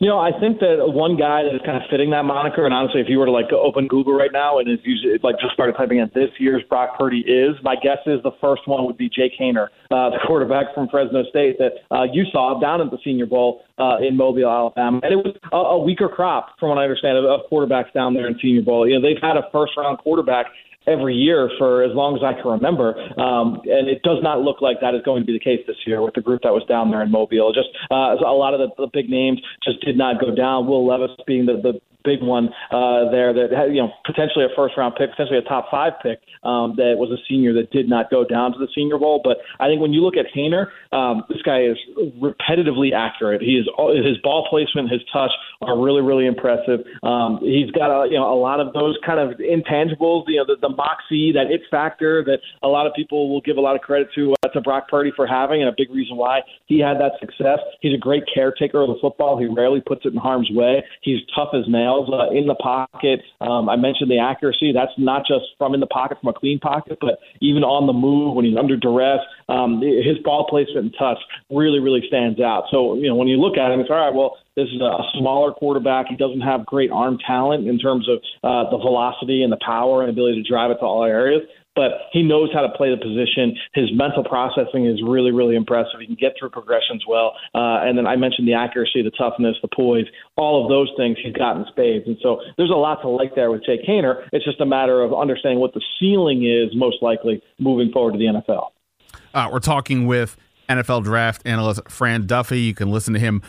You 0.00 0.10
know, 0.10 0.18
I 0.18 0.32
think 0.38 0.58
that 0.58 0.92
one 0.92 1.16
guy 1.16 1.44
that 1.44 1.54
is 1.54 1.62
kind 1.64 1.78
of 1.78 1.88
fitting 1.88 2.10
that 2.10 2.24
moniker, 2.24 2.66
and 2.66 2.74
honestly, 2.74 3.00
if 3.00 3.08
you 3.08 3.18
were 3.18 3.26
to 3.26 3.32
like 3.32 3.46
open 3.52 3.86
Google 3.86 4.12
right 4.12 4.32
now 4.32 4.58
and 4.58 4.68
if 4.68 4.80
you 4.84 5.18
like 5.22 5.38
just 5.40 5.54
started 5.54 5.76
typing 5.78 5.98
in 5.98 6.10
this 6.14 6.28
year's 6.38 6.62
Brock 6.68 6.98
Purdy 6.98 7.20
is, 7.20 7.54
my 7.62 7.76
guess 7.76 7.98
is 8.04 8.20
the 8.22 8.32
first 8.40 8.66
one 8.66 8.84
would 8.86 8.98
be 8.98 9.08
Jake 9.08 9.32
Haener, 9.40 9.68
uh, 9.90 10.10
the 10.12 10.18
quarterback 10.26 10.74
from 10.74 10.88
Fresno 10.88 11.22
State 11.30 11.58
that 11.58 11.86
uh, 11.94 12.02
you 12.12 12.24
saw 12.32 12.60
down 12.60 12.82
at 12.82 12.90
the 12.90 12.98
Senior 13.04 13.26
Bowl 13.26 13.62
uh, 13.78 13.96
in 14.06 14.16
Mobile, 14.16 14.50
Alabama, 14.50 15.00
and 15.02 15.12
it 15.12 15.16
was 15.16 15.34
a, 15.52 15.56
a 15.56 15.78
weaker 15.78 16.08
crop, 16.08 16.58
from 16.58 16.70
what 16.70 16.78
I 16.78 16.82
understand, 16.82 17.16
of, 17.16 17.24
of 17.24 17.40
quarterbacks 17.50 17.92
down 17.94 18.14
there 18.14 18.26
in 18.26 18.36
Senior 18.42 18.62
Bowl. 18.62 18.86
You 18.86 18.98
know, 18.98 19.08
they've 19.08 19.22
had 19.22 19.36
a 19.36 19.48
first 19.52 19.72
round 19.78 19.98
quarterback 19.98 20.46
every 20.86 21.14
year 21.14 21.50
for 21.58 21.82
as 21.82 21.94
long 21.94 22.16
as 22.16 22.22
I 22.22 22.34
can 22.40 22.50
remember. 22.50 22.94
Um, 23.18 23.60
and 23.64 23.88
it 23.88 24.02
does 24.02 24.22
not 24.22 24.40
look 24.40 24.60
like 24.60 24.80
that 24.80 24.94
is 24.94 25.02
going 25.04 25.22
to 25.22 25.26
be 25.26 25.32
the 25.32 25.42
case 25.42 25.60
this 25.66 25.76
year 25.86 26.02
with 26.02 26.14
the 26.14 26.20
group 26.20 26.42
that 26.42 26.52
was 26.52 26.62
down 26.68 26.90
there 26.90 27.02
in 27.02 27.10
Mobile. 27.10 27.52
Just 27.52 27.68
uh, 27.90 28.16
a 28.20 28.36
lot 28.36 28.54
of 28.54 28.60
the, 28.60 28.68
the 28.76 28.90
big 28.92 29.08
names 29.08 29.40
just 29.62 29.80
did 29.84 29.96
not 29.96 30.20
go 30.20 30.34
down. 30.34 30.66
Will 30.66 30.86
Levis 30.86 31.16
being 31.26 31.46
the, 31.46 31.60
the 31.62 31.80
big 32.04 32.22
one 32.22 32.50
uh, 32.70 33.10
there 33.10 33.32
that 33.32 33.48
had, 33.50 33.74
you 33.74 33.82
know 33.82 33.90
potentially 34.04 34.44
a 34.44 34.52
first 34.54 34.76
round 34.76 34.94
pick, 34.96 35.10
potentially 35.10 35.38
a 35.38 35.42
top 35.42 35.66
five 35.70 35.94
pick 36.02 36.20
um, 36.44 36.74
that 36.76 36.94
was 37.00 37.10
a 37.10 37.20
senior 37.28 37.52
that 37.54 37.70
did 37.72 37.88
not 37.88 38.10
go 38.10 38.24
down 38.24 38.52
to 38.52 38.58
the 38.58 38.68
Senior 38.74 38.98
Bowl. 38.98 39.20
But 39.24 39.38
I 39.58 39.66
think 39.66 39.80
when 39.80 39.92
you 39.92 40.02
look 40.02 40.16
at 40.16 40.26
Haener, 40.36 40.68
um, 40.92 41.24
this 41.28 41.42
guy 41.42 41.64
is 41.64 41.76
repetitively 42.20 42.92
accurate. 42.92 43.40
He 43.40 43.56
is 43.56 43.66
his 44.04 44.18
ball 44.22 44.46
placement, 44.48 44.90
his 44.90 45.00
touch 45.12 45.32
are 45.62 45.80
really 45.80 46.02
really 46.02 46.26
impressive. 46.26 46.84
Um, 47.02 47.40
he's 47.42 47.70
got 47.72 47.90
a 47.90 48.08
you 48.08 48.18
know 48.18 48.32
a 48.32 48.38
lot 48.38 48.60
of 48.60 48.72
those 48.72 48.96
kind 49.04 49.18
of 49.18 49.38
intangibles, 49.40 50.24
you 50.28 50.38
know 50.38 50.46
the, 50.46 50.56
the 50.60 50.68
moxie, 50.68 51.32
that 51.32 51.50
it 51.50 51.62
factor 51.70 52.22
that 52.24 52.38
a 52.62 52.68
lot 52.68 52.86
of 52.86 52.92
people 52.94 53.32
will 53.32 53.40
give 53.40 53.56
a 53.56 53.60
lot 53.60 53.74
of 53.74 53.82
credit 53.82 54.08
to 54.14 54.34
uh, 54.43 54.43
to 54.54 54.60
Brock 54.60 54.88
Purdy 54.88 55.12
for 55.14 55.26
having, 55.26 55.60
and 55.60 55.68
a 55.68 55.74
big 55.76 55.90
reason 55.90 56.16
why 56.16 56.40
he 56.66 56.78
had 56.78 56.98
that 56.98 57.12
success. 57.20 57.58
He's 57.80 57.94
a 57.94 57.98
great 57.98 58.24
caretaker 58.32 58.80
of 58.80 58.88
the 58.88 58.98
football. 59.00 59.38
He 59.38 59.46
rarely 59.46 59.80
puts 59.80 60.04
it 60.04 60.12
in 60.12 60.18
harm's 60.18 60.50
way. 60.50 60.82
He's 61.02 61.20
tough 61.34 61.50
as 61.54 61.64
nails 61.68 62.08
uh, 62.12 62.30
in 62.30 62.46
the 62.46 62.54
pocket. 62.54 63.20
Um, 63.40 63.68
I 63.68 63.76
mentioned 63.76 64.10
the 64.10 64.18
accuracy. 64.18 64.72
That's 64.72 64.92
not 64.98 65.26
just 65.26 65.44
from 65.58 65.74
in 65.74 65.80
the 65.80 65.86
pocket, 65.86 66.18
from 66.20 66.30
a 66.30 66.38
clean 66.38 66.58
pocket, 66.58 66.98
but 67.00 67.18
even 67.40 67.62
on 67.62 67.86
the 67.86 67.92
move 67.92 68.34
when 68.34 68.44
he's 68.44 68.56
under 68.56 68.76
duress. 68.76 69.20
Um, 69.48 69.80
his 69.80 70.18
ball 70.24 70.46
placement 70.48 70.86
and 70.86 70.94
touch 70.98 71.18
really, 71.50 71.80
really 71.80 72.02
stands 72.08 72.40
out. 72.40 72.64
So, 72.70 72.94
you 72.94 73.08
know, 73.08 73.14
when 73.14 73.28
you 73.28 73.36
look 73.36 73.58
at 73.58 73.70
him, 73.70 73.80
it's 73.80 73.90
all 73.90 73.96
right, 73.96 74.14
well, 74.14 74.38
this 74.56 74.68
is 74.68 74.80
a 74.80 75.02
smaller 75.18 75.52
quarterback. 75.52 76.06
He 76.08 76.16
doesn't 76.16 76.40
have 76.40 76.64
great 76.64 76.90
arm 76.90 77.18
talent 77.26 77.66
in 77.66 77.78
terms 77.78 78.08
of 78.08 78.18
uh, 78.44 78.70
the 78.70 78.78
velocity 78.78 79.42
and 79.42 79.52
the 79.52 79.58
power 79.64 80.02
and 80.02 80.10
ability 80.10 80.42
to 80.42 80.48
drive 80.48 80.70
it 80.70 80.78
to 80.78 80.86
all 80.86 81.04
areas 81.04 81.42
but 81.74 82.08
he 82.12 82.22
knows 82.22 82.50
how 82.52 82.60
to 82.60 82.68
play 82.70 82.90
the 82.90 82.96
position. 82.96 83.56
His 83.74 83.90
mental 83.92 84.24
processing 84.24 84.86
is 84.86 85.02
really, 85.02 85.32
really 85.32 85.56
impressive. 85.56 86.00
He 86.00 86.06
can 86.06 86.14
get 86.14 86.34
through 86.38 86.50
progressions 86.50 87.04
well. 87.08 87.34
Uh, 87.54 87.82
and 87.82 87.98
then 87.98 88.06
I 88.06 88.16
mentioned 88.16 88.46
the 88.46 88.54
accuracy, 88.54 89.02
the 89.02 89.10
toughness, 89.10 89.56
the 89.62 89.68
poise, 89.74 90.06
all 90.36 90.62
of 90.62 90.68
those 90.68 90.90
things 90.96 91.16
he's 91.22 91.34
got 91.34 91.56
in 91.56 91.64
spades. 91.68 92.06
And 92.06 92.16
so 92.22 92.40
there's 92.56 92.70
a 92.70 92.74
lot 92.74 93.02
to 93.02 93.08
like 93.08 93.34
there 93.34 93.50
with 93.50 93.64
Jake 93.64 93.84
Haener. 93.86 94.26
It's 94.32 94.44
just 94.44 94.60
a 94.60 94.66
matter 94.66 95.02
of 95.02 95.12
understanding 95.12 95.60
what 95.60 95.74
the 95.74 95.82
ceiling 95.98 96.44
is 96.44 96.74
most 96.76 97.02
likely 97.02 97.42
moving 97.58 97.90
forward 97.92 98.12
to 98.12 98.18
the 98.18 98.26
NFL. 98.26 98.68
Uh, 99.32 99.48
we're 99.52 99.58
talking 99.58 100.06
with 100.06 100.36
NFL 100.68 101.04
draft 101.04 101.42
analyst 101.44 101.80
Fran 101.88 102.26
Duffy. 102.26 102.60
You 102.60 102.74
can 102.74 102.90
listen 102.90 103.14
to 103.14 103.20
him 103.20 103.42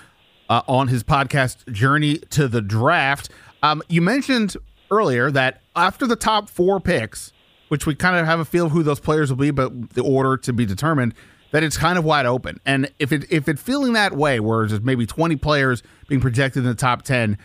uh, 0.49 0.61
on 0.67 0.87
his 0.87 1.03
podcast, 1.03 1.71
Journey 1.71 2.17
to 2.31 2.47
the 2.47 2.61
Draft. 2.61 3.29
Um, 3.63 3.81
you 3.87 4.01
mentioned 4.01 4.55
earlier 4.91 5.31
that 5.31 5.61
after 5.75 6.05
the 6.07 6.15
top 6.15 6.49
four 6.49 6.79
picks, 6.79 7.31
which 7.67 7.85
we 7.85 7.95
kind 7.95 8.15
of 8.15 8.25
have 8.25 8.39
a 8.39 8.45
feel 8.45 8.67
of 8.67 8.71
who 8.71 8.83
those 8.83 8.99
players 8.99 9.29
will 9.29 9.37
be, 9.37 9.51
but 9.51 9.91
the 9.91 10.03
order 10.03 10.37
to 10.37 10.53
be 10.53 10.65
determined, 10.65 11.13
that 11.51 11.63
it's 11.63 11.77
kind 11.77 11.97
of 11.97 12.03
wide 12.03 12.25
open. 12.25 12.59
And 12.65 12.91
if 12.99 13.11
it 13.11 13.31
if 13.31 13.47
it's 13.47 13.61
feeling 13.61 13.93
that 13.93 14.13
way, 14.13 14.39
where 14.39 14.67
there's 14.67 14.81
maybe 14.81 15.05
20 15.05 15.35
players 15.37 15.83
being 16.07 16.21
projected 16.21 16.63
in 16.63 16.69
the 16.69 16.75
top 16.75 17.03
10, 17.03 17.37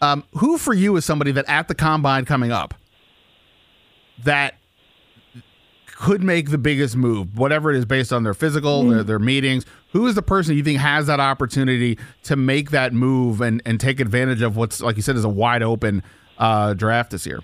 Um, 0.00 0.24
who 0.34 0.58
for 0.58 0.74
you 0.74 0.96
is 0.96 1.04
somebody 1.04 1.32
that 1.32 1.44
at 1.48 1.68
the 1.68 1.74
combine 1.74 2.24
coming 2.24 2.52
up 2.52 2.74
that 4.24 4.54
could 5.98 6.22
make 6.22 6.50
the 6.50 6.58
biggest 6.58 6.96
move, 6.96 7.36
whatever 7.36 7.72
it 7.72 7.76
is 7.76 7.84
based 7.84 8.12
on 8.12 8.22
their 8.22 8.34
physical, 8.34 8.84
mm. 8.84 8.90
their, 8.90 9.02
their 9.02 9.18
meetings? 9.18 9.66
Who 9.92 10.06
is 10.06 10.14
the 10.14 10.22
person 10.22 10.56
you 10.56 10.62
think 10.62 10.78
has 10.78 11.06
that 11.08 11.18
opportunity 11.18 11.98
to 12.22 12.36
make 12.36 12.70
that 12.70 12.92
move 12.92 13.40
and, 13.40 13.60
and 13.64 13.80
take 13.80 13.98
advantage 13.98 14.40
of 14.40 14.56
what's, 14.56 14.80
like 14.80 14.96
you 14.96 15.02
said, 15.02 15.16
is 15.16 15.24
a 15.24 15.28
wide 15.28 15.62
open 15.62 16.02
uh, 16.38 16.74
draft 16.74 17.10
this 17.10 17.26
year? 17.26 17.40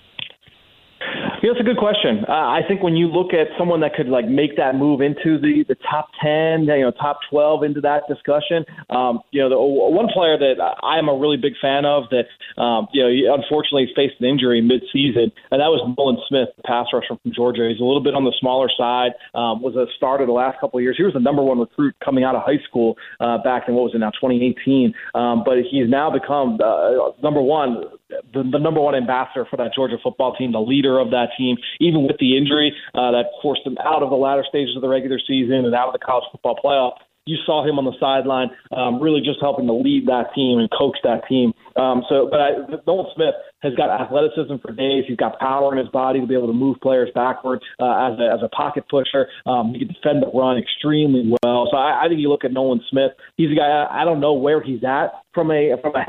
Yeah, 1.44 1.52
that's 1.52 1.60
a 1.60 1.68
good 1.68 1.76
question. 1.76 2.24
Uh, 2.26 2.32
I 2.32 2.60
think 2.66 2.82
when 2.82 2.96
you 2.96 3.06
look 3.06 3.34
at 3.34 3.52
someone 3.58 3.80
that 3.80 3.92
could 3.92 4.08
like 4.08 4.24
make 4.24 4.56
that 4.56 4.76
move 4.76 5.02
into 5.02 5.36
the 5.36 5.60
the 5.68 5.76
top 5.84 6.08
ten, 6.16 6.64
you 6.64 6.80
know, 6.80 6.90
top 6.90 7.20
twelve 7.28 7.62
into 7.62 7.82
that 7.82 8.08
discussion, 8.08 8.64
um, 8.88 9.20
you 9.30 9.42
know, 9.42 9.50
the 9.52 9.60
one 9.60 10.08
player 10.08 10.38
that 10.38 10.56
I 10.82 10.96
am 10.96 11.10
a 11.10 11.14
really 11.14 11.36
big 11.36 11.52
fan 11.60 11.84
of 11.84 12.04
that, 12.08 12.32
um, 12.56 12.88
you 12.94 13.04
know, 13.04 13.34
unfortunately 13.36 13.92
faced 13.94 14.14
an 14.20 14.26
injury 14.26 14.62
mid-season, 14.62 15.32
and 15.52 15.60
that 15.60 15.68
was 15.68 15.84
Nolan 15.84 16.16
Smith, 16.32 16.48
the 16.56 16.62
pass 16.64 16.86
rusher 16.94 17.12
from 17.20 17.32
Georgia. 17.36 17.68
He's 17.68 17.78
a 17.80 17.84
little 17.84 18.02
bit 18.02 18.14
on 18.14 18.24
the 18.24 18.32
smaller 18.40 18.70
side. 18.72 19.12
Um, 19.34 19.60
was 19.60 19.76
a 19.76 19.84
starter 20.00 20.24
the 20.24 20.32
last 20.32 20.58
couple 20.60 20.78
of 20.78 20.82
years. 20.82 20.96
He 20.96 21.04
was 21.04 21.12
the 21.12 21.20
number 21.20 21.42
one 21.42 21.60
recruit 21.60 21.94
coming 22.02 22.24
out 22.24 22.34
of 22.34 22.40
high 22.40 22.64
school 22.66 22.96
uh, 23.20 23.36
back 23.44 23.68
in 23.68 23.74
what 23.74 23.84
was 23.84 23.94
it 23.94 23.98
now 23.98 24.16
2018. 24.16 24.94
Um, 25.12 25.44
but 25.44 25.60
he's 25.60 25.92
now 25.92 26.08
become 26.08 26.56
uh, 26.64 27.12
number 27.20 27.42
one 27.44 27.84
the, 28.08 28.42
the 28.42 28.58
number 28.58 28.80
one 28.80 28.94
ambassador 28.94 29.46
for 29.48 29.56
that 29.56 29.72
Georgia 29.74 29.96
football 30.02 30.34
team, 30.36 30.52
the 30.52 30.60
leader 30.60 30.98
of 30.98 31.10
that 31.10 31.30
team, 31.36 31.56
even 31.80 32.06
with 32.06 32.16
the 32.18 32.36
injury 32.36 32.72
uh, 32.94 33.10
that 33.12 33.26
forced 33.42 33.62
him 33.64 33.76
out 33.84 34.02
of 34.02 34.10
the 34.10 34.16
latter 34.16 34.44
stages 34.48 34.76
of 34.76 34.82
the 34.82 34.88
regular 34.88 35.18
season 35.18 35.64
and 35.64 35.74
out 35.74 35.88
of 35.88 35.92
the 35.92 36.04
college 36.04 36.24
football 36.32 36.58
playoff 36.62 36.98
you 37.26 37.38
saw 37.46 37.66
him 37.66 37.78
on 37.78 37.84
the 37.84 37.96
sideline, 37.98 38.50
um, 38.76 39.00
really 39.00 39.20
just 39.20 39.40
helping 39.40 39.66
to 39.66 39.72
lead 39.72 40.06
that 40.08 40.34
team 40.34 40.58
and 40.58 40.68
coach 40.70 40.96
that 41.04 41.26
team. 41.26 41.52
Um, 41.76 42.04
so, 42.08 42.28
but 42.30 42.40
I, 42.40 42.50
Nolan 42.86 43.06
Smith 43.14 43.34
has 43.62 43.72
got 43.74 43.88
athleticism 43.88 44.56
for 44.60 44.72
days. 44.72 45.04
He's 45.08 45.16
got 45.16 45.38
power 45.40 45.72
in 45.72 45.78
his 45.78 45.88
body 45.88 46.20
to 46.20 46.26
be 46.26 46.34
able 46.34 46.48
to 46.48 46.52
move 46.52 46.76
players 46.82 47.08
backward 47.14 47.62
uh, 47.80 48.12
as 48.12 48.18
a 48.20 48.28
as 48.30 48.40
a 48.44 48.48
pocket 48.48 48.84
pusher. 48.90 49.26
Um, 49.46 49.72
he 49.72 49.80
can 49.80 49.88
defend 49.88 50.22
the 50.22 50.30
run 50.36 50.58
extremely 50.58 51.32
well. 51.42 51.68
So 51.70 51.76
I, 51.76 52.04
I 52.04 52.08
think 52.08 52.20
you 52.20 52.28
look 52.28 52.44
at 52.44 52.52
Nolan 52.52 52.80
Smith. 52.90 53.12
He's 53.36 53.50
a 53.50 53.54
guy. 53.56 53.66
I, 53.66 54.02
I 54.02 54.04
don't 54.04 54.20
know 54.20 54.34
where 54.34 54.62
he's 54.62 54.84
at 54.84 55.24
from 55.32 55.50
a 55.50 55.74
from 55.80 55.96
a 55.96 56.04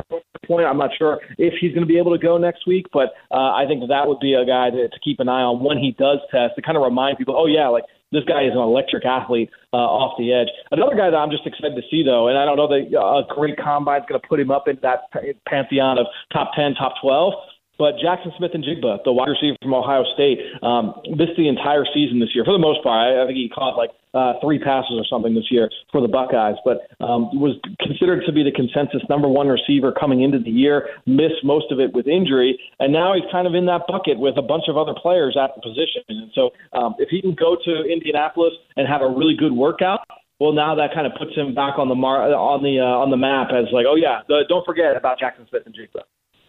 point. 0.48 0.66
I'm 0.66 0.78
not 0.78 0.92
sure 0.98 1.20
if 1.38 1.54
he's 1.60 1.74
going 1.74 1.86
to 1.86 1.92
be 1.92 1.98
able 1.98 2.18
to 2.18 2.22
go 2.22 2.38
next 2.38 2.68
week, 2.68 2.86
but 2.94 3.14
uh, 3.32 3.52
I 3.54 3.66
think 3.68 3.82
that 3.88 4.08
would 4.08 4.20
be 4.20 4.34
a 4.34 4.46
guy 4.46 4.70
to, 4.70 4.88
to 4.88 5.00
keep 5.04 5.20
an 5.20 5.30
eye 5.30 5.42
on 5.42 5.64
when 5.64 5.78
he 5.78 5.92
does 5.98 6.20
test 6.32 6.56
to 6.56 6.62
kind 6.62 6.78
of 6.78 6.84
remind 6.84 7.18
people. 7.18 7.36
Oh 7.38 7.48
yeah, 7.48 7.68
like 7.68 7.86
this 8.12 8.24
guy 8.26 8.44
is 8.44 8.54
an 8.54 8.60
electric 8.60 9.06
athlete 9.06 9.50
uh, 9.74 9.78
off 9.78 10.16
the 10.18 10.32
edge. 10.32 10.48
Another 10.72 10.96
guy 10.96 11.10
that 11.10 11.18
I'm 11.18 11.32
just 11.32 11.46
excited 11.46 11.76
to 11.76 11.82
see, 11.90 12.04
though, 12.04 12.30
and 12.30 12.38
I 12.38 12.46
don't 12.46 12.56
know 12.56 12.68
that 12.68 12.88
uh, 12.96 13.20
a 13.20 13.24
great 13.28 13.58
combine 13.58 14.02
is 14.02 14.06
going 14.08 14.22
to 14.22 14.28
put 14.28 14.40
him 14.40 14.52
up 14.52 14.68
in 14.68 14.80
that 14.82 15.12
pantheon 15.48 16.00
of 16.00 16.06
top 16.32 16.52
10, 16.56 16.76
top 16.76 16.94
12. 17.02 17.34
But 17.78 17.96
Jaxon 18.00 18.36
Smith-Njigba, 18.38 19.04
the 19.04 19.12
wide 19.12 19.30
receiver 19.30 19.58
from 19.62 19.74
Ohio 19.74 20.04
State, 20.14 20.40
um, 20.64 20.94
missed 21.12 21.36
the 21.38 21.48
entire 21.48 21.84
season 21.94 22.20
this 22.20 22.30
year 22.34 22.46
for 22.46 22.54
the 22.54 22.60
most 22.60 22.82
part. 22.84 22.96
I, 22.96 23.24
I 23.24 23.26
think 23.26 23.38
he 23.38 23.50
caught 23.50 23.76
like 23.76 23.92
uh, 24.16 24.40
three 24.42 24.58
passes 24.60 24.96
or 24.96 25.04
something 25.10 25.36
this 25.36 25.52
year 25.52 25.70
for 25.92 26.00
the 26.00 26.08
Buckeyes, 26.08 26.56
but 26.64 26.88
um, 27.04 27.28
was 27.36 27.60
considered 27.84 28.24
to 28.26 28.32
be 28.32 28.44
the 28.44 28.52
consensus 28.52 29.04
number 29.10 29.28
one 29.28 29.48
receiver 29.48 29.92
coming 29.92 30.24
into 30.24 30.40
the 30.40 30.50
year. 30.50 30.88
Missed 31.06 31.44
most 31.44 31.70
of 31.70 31.80
it 31.82 31.94
with 31.94 32.08
injury, 32.08 32.58
and 32.80 32.94
now 32.94 33.14
he's 33.14 33.28
kind 33.30 33.46
of 33.46 33.54
in 33.54 33.66
that 33.66 33.82
bucket 33.88 34.18
with 34.18 34.38
a 34.38 34.42
bunch 34.42 34.64
of 34.70 34.78
other 34.78 34.94
players 34.96 35.36
at 35.36 35.52
the 35.56 35.62
position. 35.62 36.04
And 36.08 36.32
so, 36.34 36.52
um, 36.72 36.96
if 36.98 37.10
he 37.10 37.22
can 37.22 37.36
go 37.36 37.58
to 37.66 37.84
Indianapolis 37.84 38.54
and 38.78 38.88
have 38.88 39.02
a 39.02 39.10
really 39.10 39.36
good 39.36 39.52
workout, 39.52 40.00
well, 40.40 40.54
now 40.54 40.76
that 40.76 40.94
kind 40.94 41.08
of 41.08 41.14
puts 41.20 41.36
him 41.36 41.54
back 41.54 41.78
on 41.78 41.90
the 41.90 41.96
mar- 41.96 42.32
on 42.32 42.64
the 42.64 42.80
uh, 42.80 43.04
on 43.04 43.12
the 43.12 43.18
map 43.18 43.52
as 43.52 43.68
like, 43.72 43.86
oh 43.88 43.96
yeah, 43.96 44.24
the, 44.28 44.44
don't 44.48 44.66
forget 44.66 44.96
about 44.96 45.20
Jaxon 45.20 45.48
Smith-Njigba. 45.50 46.04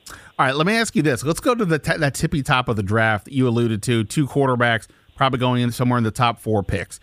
All 0.08 0.46
right, 0.46 0.54
let 0.54 0.66
me 0.66 0.74
ask 0.74 0.94
you 0.94 1.02
this. 1.02 1.24
Let's 1.24 1.40
go 1.40 1.54
to 1.54 1.64
the 1.64 1.78
t- 1.78 1.96
that 1.96 2.14
tippy 2.14 2.42
top 2.42 2.68
of 2.68 2.76
the 2.76 2.82
draft 2.82 3.24
that 3.24 3.32
you 3.32 3.48
alluded 3.48 3.82
to. 3.84 4.04
Two 4.04 4.26
quarterbacks 4.26 4.86
probably 5.16 5.38
going 5.38 5.62
in 5.62 5.72
somewhere 5.72 5.98
in 5.98 6.04
the 6.04 6.10
top 6.10 6.38
four 6.40 6.62
picks. 6.62 7.00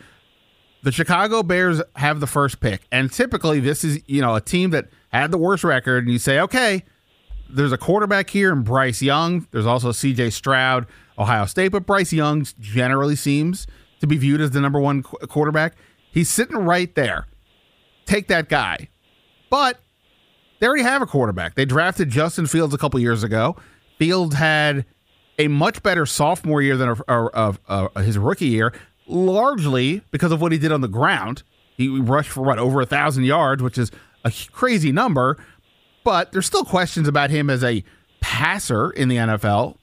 The 0.83 0.91
Chicago 0.91 1.43
Bears 1.43 1.81
have 1.95 2.19
the 2.19 2.27
first 2.27 2.60
pick, 2.60 2.81
and 2.91 3.12
typically 3.12 3.60
this 3.60 3.83
is 3.83 4.01
you 4.05 4.22
know 4.22 4.36
a 4.36 4.41
team 4.41 4.69
that 4.72 4.89
had 5.10 5.31
the 5.31 5.38
worst 5.38 5.63
record, 5.63 6.03
and 6.03 6.13
you 6.13 6.19
say, 6.19 6.39
okay, 6.41 6.83
there's 7.50 7.72
a 7.72 7.77
quarterback 7.77 8.29
here 8.29 8.51
in 8.51 8.63
Bryce 8.63 9.01
Young. 9.01 9.48
There's 9.51 9.65
also 9.65 9.91
C.J. 9.91 10.31
Stroud, 10.31 10.88
Ohio 11.17 11.45
State, 11.45 11.69
but 11.69 11.86
Bryce 11.86 12.12
Young 12.13 12.45
generally 12.60 13.15
seems 13.15 13.67
to 14.00 14.07
be 14.07 14.17
viewed 14.17 14.41
as 14.41 14.51
the 14.51 14.62
number 14.62 14.79
one 14.79 15.03
qu- 15.03 15.25
quarterback. 15.27 15.75
He's 16.12 16.29
sitting 16.29 16.57
right 16.57 16.93
there. 16.95 17.27
Take 18.05 18.27
that 18.27 18.50
guy, 18.50 18.89
but 19.50 19.79
they 20.63 20.67
already 20.67 20.84
have 20.84 21.01
a 21.01 21.05
quarterback. 21.05 21.55
They 21.55 21.65
drafted 21.65 22.10
Justin 22.10 22.48
Fields 22.48 22.74
a 22.74 22.77
couple 22.77 22.98
years 22.98 23.22
ago. 23.22 23.58
Fields 24.00 24.34
had 24.34 24.86
a 25.38 25.50
much 25.50 25.84
better 25.84 26.05
sophomore 26.05 26.62
year 26.62 26.77
than 26.77 26.96
a, 27.10 28.01
his 28.01 28.17
rookie 28.17 28.46
year, 28.46 28.72
largely 29.05 30.01
because 30.12 30.32
of 30.32 30.39
what 30.39 30.53
he 30.53 30.58
did 30.58 30.72
on 30.72 30.79
the 30.79 30.88
ground. 30.88 31.43
He 31.75 31.89
rushed 32.00 32.29
for 32.29 32.43
what 32.43 32.60
over 32.60 32.79
a 32.79 32.86
thousand 32.86 33.25
yards, 33.25 33.62
which 33.62 33.77
is 33.77 33.91
a 34.24 34.32
crazy 34.53 34.93
number. 34.93 35.36
But 36.05 36.32
there's 36.32 36.46
still 36.46 36.63
questions 36.63 37.10
about 37.10 37.29
him 37.29 37.50
as 37.50 37.62
a 37.62 37.84
passer 38.22 38.89
in 38.91 39.10
the 39.10 39.17
NFL. 39.17 39.75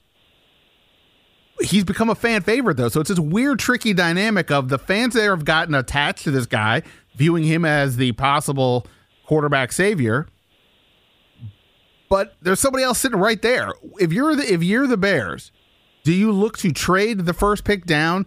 He's 1.59 1.83
become 1.83 2.09
a 2.09 2.15
fan 2.15 2.41
favorite 2.41 2.77
though, 2.77 2.89
so 2.89 3.01
it's 3.01 3.09
this 3.09 3.19
weird, 3.19 3.59
tricky 3.59 3.93
dynamic 3.93 4.49
of 4.49 4.69
the 4.69 4.79
fans 4.79 5.13
there 5.13 5.35
have 5.35 5.45
gotten 5.45 5.75
attached 5.75 6.23
to 6.23 6.31
this 6.31 6.47
guy, 6.47 6.81
viewing 7.13 7.43
him 7.43 7.65
as 7.65 7.97
the 7.97 8.13
possible 8.13 8.87
quarterback 9.27 9.71
savior 9.73 10.25
but 12.11 12.35
there's 12.41 12.59
somebody 12.59 12.83
else 12.83 12.99
sitting 12.99 13.17
right 13.17 13.41
there. 13.41 13.71
If 13.97 14.11
you're 14.11 14.35
the 14.35 14.43
if 14.43 14.61
you're 14.61 14.85
the 14.85 14.97
Bears, 14.97 15.53
do 16.03 16.11
you 16.11 16.33
look 16.33 16.57
to 16.57 16.73
trade 16.73 17.19
the 17.19 17.33
first 17.33 17.63
pick 17.63 17.85
down, 17.85 18.25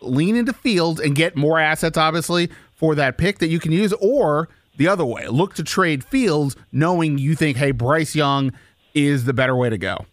lean 0.00 0.36
into 0.36 0.54
Fields 0.54 0.98
and 1.00 1.14
get 1.14 1.36
more 1.36 1.60
assets, 1.60 1.98
obviously, 1.98 2.48
for 2.72 2.94
that 2.94 3.18
pick 3.18 3.38
that 3.40 3.48
you 3.48 3.60
can 3.60 3.72
use, 3.72 3.92
or 4.00 4.48
the 4.78 4.88
other 4.88 5.04
way, 5.04 5.28
look 5.28 5.52
to 5.56 5.62
trade 5.62 6.02
Fields, 6.02 6.56
knowing 6.72 7.18
you 7.18 7.34
think, 7.34 7.58
hey, 7.58 7.72
Bryce 7.72 8.16
Young 8.16 8.54
is 8.94 9.26
the 9.26 9.34
better 9.34 9.54
way 9.54 9.68
to 9.68 9.76
go? 9.76 10.06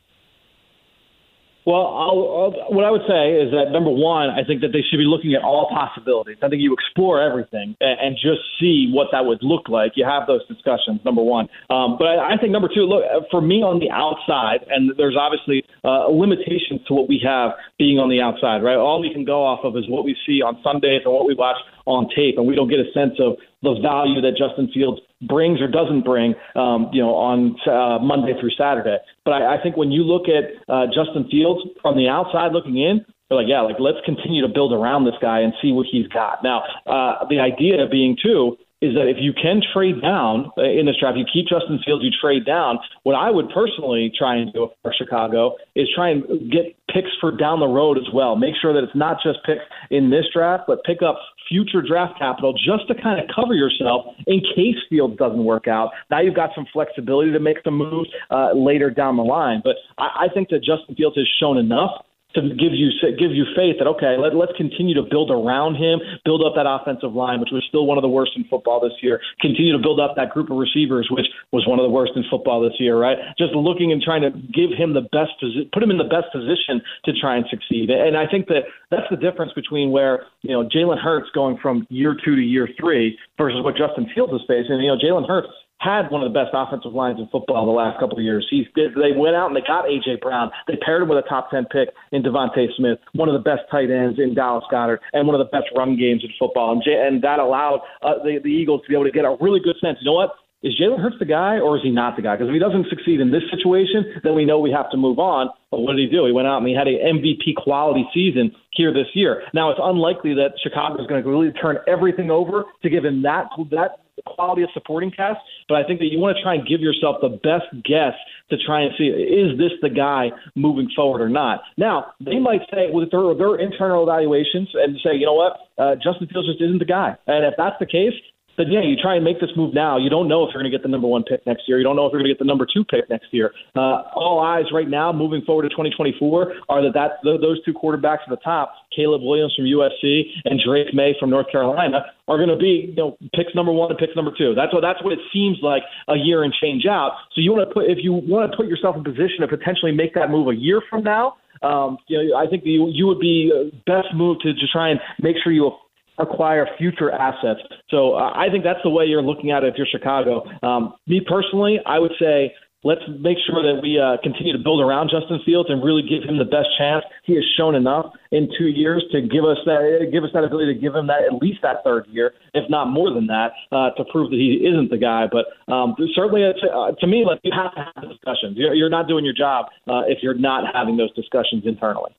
Well, 1.65 1.87
I'll, 1.87 2.21
I'll, 2.35 2.53
what 2.75 2.83
I 2.83 2.91
would 2.91 3.07
say 3.07 3.39
is 3.39 3.51
that 3.55 3.71
number 3.71 3.89
one, 3.89 4.29
I 4.29 4.43
think 4.43 4.59
that 4.61 4.75
they 4.75 4.83
should 4.83 4.99
be 4.99 5.07
looking 5.07 5.33
at 5.33 5.43
all 5.43 5.71
possibilities. 5.71 6.37
I 6.43 6.49
think 6.49 6.61
you 6.61 6.73
explore 6.73 7.23
everything 7.23 7.75
and, 7.79 7.95
and 7.99 8.11
just 8.15 8.43
see 8.59 8.91
what 8.91 9.07
that 9.15 9.23
would 9.25 9.39
look 9.41 9.69
like. 9.69 9.93
You 9.95 10.03
have 10.03 10.27
those 10.27 10.45
discussions. 10.47 10.99
Number 11.05 11.23
one, 11.23 11.47
um, 11.69 11.95
but 11.97 12.07
I, 12.07 12.35
I 12.35 12.37
think 12.37 12.51
number 12.51 12.67
two, 12.67 12.83
look 12.83 13.03
for 13.31 13.39
me 13.39 13.63
on 13.63 13.79
the 13.79 13.89
outside, 13.91 14.67
and 14.69 14.91
there's 14.97 15.15
obviously 15.15 15.63
uh, 15.83 16.11
limitations 16.11 16.83
to 16.87 16.93
what 16.93 17.07
we 17.07 17.21
have 17.23 17.51
being 17.79 17.99
on 17.99 18.09
the 18.09 18.19
outside, 18.19 18.59
right? 18.59 18.75
All 18.75 18.99
we 18.99 19.13
can 19.13 19.23
go 19.23 19.43
off 19.43 19.63
of 19.63 19.77
is 19.77 19.87
what 19.87 20.03
we 20.03 20.15
see 20.27 20.41
on 20.41 20.59
Sundays 20.63 21.01
and 21.05 21.13
what 21.13 21.25
we 21.25 21.35
watch 21.35 21.57
on 21.85 22.07
tape, 22.15 22.35
and 22.37 22.47
we 22.47 22.55
don't 22.55 22.69
get 22.69 22.79
a 22.79 22.91
sense 22.93 23.15
of 23.19 23.35
the 23.63 23.79
value 23.79 24.19
that 24.19 24.35
Justin 24.35 24.69
Fields 24.73 24.99
brings 25.27 25.61
or 25.61 25.67
doesn't 25.67 26.03
bring, 26.03 26.35
um, 26.55 26.89
you 26.93 27.01
know, 27.01 27.15
on 27.15 27.55
uh, 27.67 28.03
Monday 28.03 28.33
through 28.39 28.51
Saturday. 28.57 28.97
But 29.25 29.31
I, 29.31 29.57
I 29.57 29.63
think 29.63 29.77
when 29.77 29.91
you 29.91 30.03
look 30.03 30.23
at 30.27 30.51
uh, 30.67 30.87
Justin 30.87 31.27
Fields 31.29 31.61
from 31.81 31.97
the 31.97 32.07
outside 32.07 32.51
looking 32.51 32.77
in, 32.77 33.05
they're 33.29 33.37
like, 33.37 33.47
yeah, 33.47 33.61
like 33.61 33.77
let's 33.79 33.99
continue 34.05 34.41
to 34.41 34.51
build 34.51 34.73
around 34.73 35.05
this 35.05 35.15
guy 35.21 35.39
and 35.39 35.53
see 35.61 35.71
what 35.71 35.87
he's 35.89 36.07
got. 36.07 36.43
Now, 36.43 36.63
uh, 36.85 37.25
the 37.29 37.39
idea 37.39 37.77
being 37.89 38.17
too 38.21 38.57
is 38.83 38.95
that 38.95 39.07
if 39.07 39.15
you 39.19 39.31
can 39.31 39.61
trade 39.73 40.01
down 40.01 40.51
uh, 40.57 40.63
in 40.63 40.85
this 40.85 40.99
draft, 40.99 41.17
you 41.17 41.23
keep 41.31 41.47
Justin 41.47 41.79
Fields, 41.85 42.03
you 42.03 42.11
trade 42.11 42.45
down. 42.45 42.79
What 43.03 43.15
I 43.15 43.31
would 43.31 43.49
personally 43.49 44.11
try 44.11 44.35
and 44.35 44.51
do 44.51 44.69
for 44.81 44.93
Chicago 44.93 45.55
is 45.73 45.87
try 45.95 46.09
and 46.09 46.51
get 46.51 46.75
picks 46.91 47.09
for 47.21 47.31
down 47.31 47.61
the 47.61 47.67
road 47.67 47.97
as 47.97 48.11
well. 48.13 48.35
Make 48.35 48.55
sure 48.61 48.73
that 48.73 48.83
it's 48.83 48.95
not 48.95 49.17
just 49.23 49.39
picks 49.45 49.63
in 49.89 50.09
this 50.09 50.25
draft, 50.33 50.63
but 50.67 50.83
pick 50.83 51.01
up 51.01 51.17
future 51.47 51.81
draft 51.81 52.19
capital 52.19 52.53
just 52.53 52.87
to 52.87 52.95
kind 53.01 53.19
of 53.19 53.25
cover 53.33 53.53
yourself 53.53 54.05
in 54.27 54.41
case 54.55 54.75
Fields 54.89 55.17
doesn't 55.17 55.43
work 55.43 55.67
out. 55.67 55.91
Now 56.11 56.19
you've 56.19 56.35
got 56.35 56.49
some 56.53 56.65
flexibility 56.73 57.31
to 57.31 57.39
make 57.39 57.57
some 57.63 57.77
moves 57.77 58.09
uh, 58.29 58.51
later 58.53 58.89
down 58.89 59.15
the 59.15 59.23
line. 59.23 59.61
But 59.63 59.77
I, 59.97 60.25
I 60.25 60.33
think 60.33 60.49
that 60.49 60.59
Justin 60.59 60.95
Fields 60.95 61.15
has 61.15 61.27
shown 61.39 61.57
enough 61.57 62.03
to 62.35 62.41
give 62.55 62.73
you 62.73 62.89
give 63.17 63.31
you 63.31 63.45
faith 63.55 63.77
that 63.79 63.87
okay, 63.87 64.17
let, 64.17 64.35
let's 64.35 64.51
continue 64.57 64.95
to 64.95 65.03
build 65.03 65.31
around 65.31 65.75
him, 65.75 65.99
build 66.25 66.43
up 66.43 66.53
that 66.55 66.65
offensive 66.67 67.13
line, 67.13 67.39
which 67.39 67.49
was 67.51 67.63
still 67.67 67.85
one 67.85 67.97
of 67.97 68.01
the 68.01 68.09
worst 68.09 68.33
in 68.35 68.43
football 68.45 68.81
this 68.81 68.93
year. 69.01 69.21
Continue 69.39 69.71
to 69.73 69.81
build 69.81 69.99
up 69.99 70.15
that 70.15 70.31
group 70.31 70.49
of 70.49 70.57
receivers, 70.57 71.07
which 71.11 71.27
was 71.51 71.67
one 71.67 71.79
of 71.79 71.83
the 71.83 71.93
worst 71.93 72.13
in 72.15 72.23
football 72.29 72.61
this 72.61 72.73
year. 72.79 72.97
Right, 72.97 73.17
just 73.37 73.53
looking 73.53 73.91
and 73.91 74.01
trying 74.01 74.21
to 74.21 74.31
give 74.31 74.71
him 74.75 74.93
the 74.93 75.05
best 75.13 75.37
put 75.71 75.83
him 75.83 75.91
in 75.91 75.97
the 75.97 76.09
best 76.09 76.33
position 76.33 76.81
to 77.05 77.11
try 77.13 77.37
and 77.37 77.45
succeed. 77.49 77.89
And 77.89 78.17
I 78.17 78.27
think 78.27 78.47
that 78.47 78.65
that's 78.89 79.07
the 79.09 79.17
difference 79.17 79.53
between 79.53 79.91
where 79.91 80.25
you 80.41 80.51
know 80.51 80.67
Jalen 80.67 81.01
Hurts 81.01 81.29
going 81.33 81.57
from 81.61 81.85
year 81.89 82.15
two 82.15 82.35
to 82.35 82.41
year 82.41 82.67
three 82.79 83.17
versus 83.37 83.63
what 83.63 83.75
Justin 83.77 84.09
Fields 84.13 84.33
is 84.33 84.41
facing. 84.47 84.79
You 84.81 84.93
know, 84.93 84.97
Jalen 84.97 85.27
Hurts 85.27 85.53
had 85.83 86.09
one 86.09 86.23
of 86.23 86.31
the 86.31 86.37
best 86.37 86.51
offensive 86.53 86.93
lines 86.93 87.19
in 87.19 87.27
football 87.27 87.65
the 87.65 87.71
last 87.71 87.99
couple 87.99 88.17
of 88.17 88.23
years. 88.23 88.47
He's 88.49 88.65
they 88.75 89.11
went 89.11 89.35
out 89.35 89.47
and 89.47 89.55
they 89.55 89.65
got 89.67 89.85
AJ 89.85 90.21
Brown. 90.21 90.51
They 90.67 90.77
paired 90.77 91.01
him 91.01 91.09
with 91.09 91.19
a 91.19 91.27
top 91.27 91.51
ten 91.51 91.65
pick 91.65 91.89
in 92.11 92.23
DeVonta 92.23 92.67
Smith, 92.77 92.99
one 93.13 93.27
of 93.27 93.33
the 93.33 93.43
best 93.43 93.63
tight 93.69 93.91
ends 93.91 94.19
in 94.19 94.33
Dallas 94.33 94.63
Goedert, 94.71 94.99
and 95.11 95.27
one 95.27 95.35
of 95.35 95.45
the 95.45 95.51
best 95.51 95.67
run 95.75 95.97
games 95.97 96.23
in 96.23 96.29
football. 96.39 96.71
And, 96.71 96.81
and 96.87 97.21
that 97.23 97.39
allowed 97.39 97.81
uh, 98.01 98.23
the, 98.23 98.39
the 98.41 98.49
Eagles 98.49 98.81
to 98.83 98.87
be 98.87 98.95
able 98.95 99.05
to 99.05 99.11
get 99.11 99.25
a 99.25 99.35
really 99.41 99.59
good 99.59 99.75
sense. 99.81 99.97
You 100.01 100.05
know 100.05 100.15
what? 100.15 100.35
is 100.63 100.79
Jalen 100.79 100.99
Hurts 100.99 101.17
the 101.19 101.25
guy 101.25 101.59
or 101.59 101.75
is 101.75 101.83
he 101.83 101.91
not 101.91 102.15
the 102.15 102.21
guy? 102.21 102.35
Because 102.35 102.47
if 102.47 102.53
he 102.53 102.59
doesn't 102.59 102.87
succeed 102.89 103.19
in 103.19 103.31
this 103.31 103.43
situation, 103.51 104.05
then 104.23 104.33
we 104.33 104.45
know 104.45 104.59
we 104.59 104.71
have 104.71 104.89
to 104.91 104.97
move 104.97 105.19
on. 105.19 105.49
But 105.69 105.79
what 105.79 105.97
did 105.97 106.07
he 106.07 106.15
do? 106.15 106.25
He 106.25 106.31
went 106.31 106.47
out 106.47 106.59
and 106.59 106.67
he 106.67 106.73
had 106.73 106.87
an 106.87 107.19
MVP 107.19 107.55
quality 107.57 108.07
season 108.13 108.55
here 108.71 108.93
this 108.93 109.07
year. 109.13 109.43
Now 109.53 109.71
it's 109.71 109.79
unlikely 109.83 110.33
that 110.35 110.53
Chicago 110.63 111.01
is 111.01 111.07
going 111.07 111.21
to 111.21 111.29
really 111.29 111.51
turn 111.51 111.77
everything 111.85 112.31
over 112.31 112.63
to 112.81 112.89
give 112.89 113.03
him 113.03 113.21
that 113.23 113.49
that 113.71 113.99
quality 114.25 114.63
of 114.63 114.69
supporting 114.73 115.11
cast, 115.11 115.39
but 115.67 115.75
I 115.75 115.83
think 115.87 115.99
that 115.99 116.07
you 116.11 116.19
want 116.19 116.37
to 116.37 116.43
try 116.43 116.55
and 116.55 116.67
give 116.67 116.81
yourself 116.81 117.17
the 117.21 117.29
best 117.29 117.65
guess 117.83 118.13
to 118.49 118.57
try 118.65 118.81
and 118.81 118.91
see 118.97 119.05
is 119.05 119.57
this 119.57 119.71
the 119.81 119.89
guy 119.89 120.29
moving 120.55 120.89
forward 120.95 121.21
or 121.21 121.29
not. 121.29 121.61
Now 121.77 122.13
they 122.19 122.39
might 122.39 122.61
say 122.71 122.89
with 122.91 123.11
their, 123.11 123.33
their 123.35 123.55
internal 123.57 124.03
evaluations 124.03 124.69
and 124.73 124.97
say, 125.03 125.15
you 125.15 125.25
know 125.25 125.33
what, 125.33 125.57
uh, 125.77 125.95
Justin 125.95 126.27
Fields 126.31 126.47
just 126.47 126.61
isn't 126.61 126.79
the 126.79 126.85
guy, 126.85 127.15
and 127.27 127.45
if 127.45 127.53
that's 127.57 127.77
the 127.79 127.85
case, 127.85 128.13
then 128.57 128.71
yeah, 128.71 128.81
you 128.81 128.95
try 128.95 129.15
and 129.15 129.23
make 129.23 129.39
this 129.39 129.49
move 129.55 129.73
now. 129.73 129.97
You 129.97 130.09
don't 130.09 130.27
know 130.27 130.43
if 130.43 130.53
you're 130.53 130.61
going 130.61 130.71
to 130.71 130.77
get 130.77 130.83
the 130.83 130.89
number 130.89 131.07
one 131.07 131.23
pick 131.23 131.45
next 131.45 131.63
year. 131.67 131.77
You 131.77 131.83
don't 131.83 131.95
know 131.95 132.05
if 132.05 132.11
you're 132.11 132.21
going 132.21 132.29
to 132.29 132.33
get 132.33 132.39
the 132.39 132.45
number 132.45 132.67
two 132.71 132.83
pick 132.85 133.09
next 133.09 133.27
year. 133.31 133.51
Uh, 133.75 134.05
all 134.13 134.39
eyes 134.39 134.65
right 134.71 134.87
now, 134.87 135.11
moving 135.11 135.41
forward 135.41 135.63
to 135.63 135.69
2024, 135.69 136.53
are 136.69 136.81
that 136.81 136.93
that 136.93 137.23
those 137.23 137.63
two 137.65 137.73
quarterbacks 137.73 138.21
at 138.25 138.29
the 138.29 138.41
top, 138.43 138.73
Caleb 138.95 139.21
Williams 139.23 139.53
from 139.55 139.65
USC 139.65 140.23
and 140.45 140.61
Drake 140.63 140.93
Maye 140.93 141.15
from 141.19 141.29
North 141.29 141.49
Carolina, 141.51 142.05
are 142.27 142.37
going 142.37 142.49
to 142.49 142.57
be 142.57 142.93
you 142.93 142.95
know 142.95 143.17
picks 143.33 143.55
number 143.55 143.71
one 143.71 143.89
and 143.89 143.97
picks 143.97 144.15
number 144.15 144.31
two. 144.37 144.53
That's 144.55 144.73
what 144.73 144.81
that's 144.81 145.03
what 145.03 145.13
it 145.13 145.19
seems 145.33 145.57
like 145.61 145.83
a 146.07 146.15
year 146.15 146.43
and 146.43 146.53
change 146.61 146.85
out. 146.85 147.17
So 147.33 147.41
you 147.41 147.51
want 147.51 147.67
to 147.67 147.73
put 147.73 147.89
if 147.89 147.99
you 148.01 148.13
want 148.13 148.51
to 148.51 148.57
put 148.57 148.67
yourself 148.67 148.95
in 148.95 149.03
position 149.03 149.41
to 149.41 149.47
potentially 149.47 149.91
make 149.91 150.13
that 150.13 150.29
move 150.29 150.47
a 150.47 150.55
year 150.55 150.81
from 150.89 151.03
now. 151.03 151.35
Um, 151.61 151.97
you 152.07 152.17
know, 152.17 152.37
I 152.37 152.45
think 152.47 152.63
you 152.65 152.89
you 152.91 153.07
would 153.07 153.19
be 153.19 153.51
uh, 153.51 153.73
best 153.85 154.13
move 154.13 154.37
to 154.41 154.53
just 154.53 154.71
try 154.71 154.89
and 154.89 154.99
make 155.21 155.37
sure 155.43 155.51
you 155.51 155.71
acquire 156.17 156.67
future 156.77 157.11
assets. 157.11 157.59
So 157.89 158.13
uh, 158.13 158.31
I 158.35 158.49
think 158.51 158.63
that's 158.63 158.81
the 158.83 158.89
way 158.89 159.05
you're 159.05 159.21
looking 159.23 159.51
at 159.51 159.63
it 159.63 159.67
if 159.67 159.75
you're 159.77 159.87
Chicago. 159.89 160.43
Um, 160.61 160.93
me 161.07 161.21
personally, 161.27 161.79
I 161.85 161.99
would 161.99 162.13
say 162.19 162.53
let's 162.83 163.01
make 163.19 163.37
sure 163.47 163.63
that 163.63 163.81
we 163.81 163.99
uh, 163.99 164.17
continue 164.21 164.51
to 164.53 164.61
build 164.61 164.81
around 164.81 165.09
Justin 165.09 165.39
Fields 165.45 165.69
and 165.69 165.83
really 165.83 166.03
give 166.03 166.27
him 166.27 166.37
the 166.37 166.45
best 166.45 166.67
chance. 166.77 167.03
He 167.23 167.35
has 167.35 167.43
shown 167.57 167.75
enough 167.75 168.11
in 168.31 168.49
two 168.57 168.67
years 168.67 169.03
to 169.11 169.21
give 169.21 169.45
us 169.45 169.57
that 169.65 170.09
give 170.11 170.23
us 170.23 170.29
that 170.33 170.43
ability 170.43 170.75
to 170.75 170.79
give 170.79 170.93
him 170.95 171.07
that 171.07 171.23
at 171.23 171.41
least 171.41 171.59
that 171.63 171.83
third 171.83 172.05
year, 172.07 172.33
if 172.53 172.69
not 172.69 172.89
more 172.89 173.11
than 173.13 173.27
that, 173.27 173.51
uh, 173.71 173.91
to 173.95 174.03
prove 174.11 174.29
that 174.31 174.37
he 174.37 174.67
isn't 174.67 174.91
the 174.91 174.97
guy. 174.97 175.25
But 175.31 175.47
um, 175.71 175.95
certainly, 176.13 176.43
uh, 176.43 176.91
to 176.91 177.07
me, 177.07 177.25
like 177.25 177.39
you 177.43 177.51
have 177.55 177.73
to 177.75 177.87
have 177.95 178.09
discussions. 178.09 178.57
You're, 178.57 178.75
you're 178.75 178.91
not 178.91 179.07
doing 179.07 179.25
your 179.25 179.35
job 179.35 179.67
uh, 179.87 180.03
if 180.07 180.19
you're 180.21 180.37
not 180.37 180.63
having 180.75 180.97
those 180.97 181.13
discussions 181.15 181.63
internally. 181.65 182.11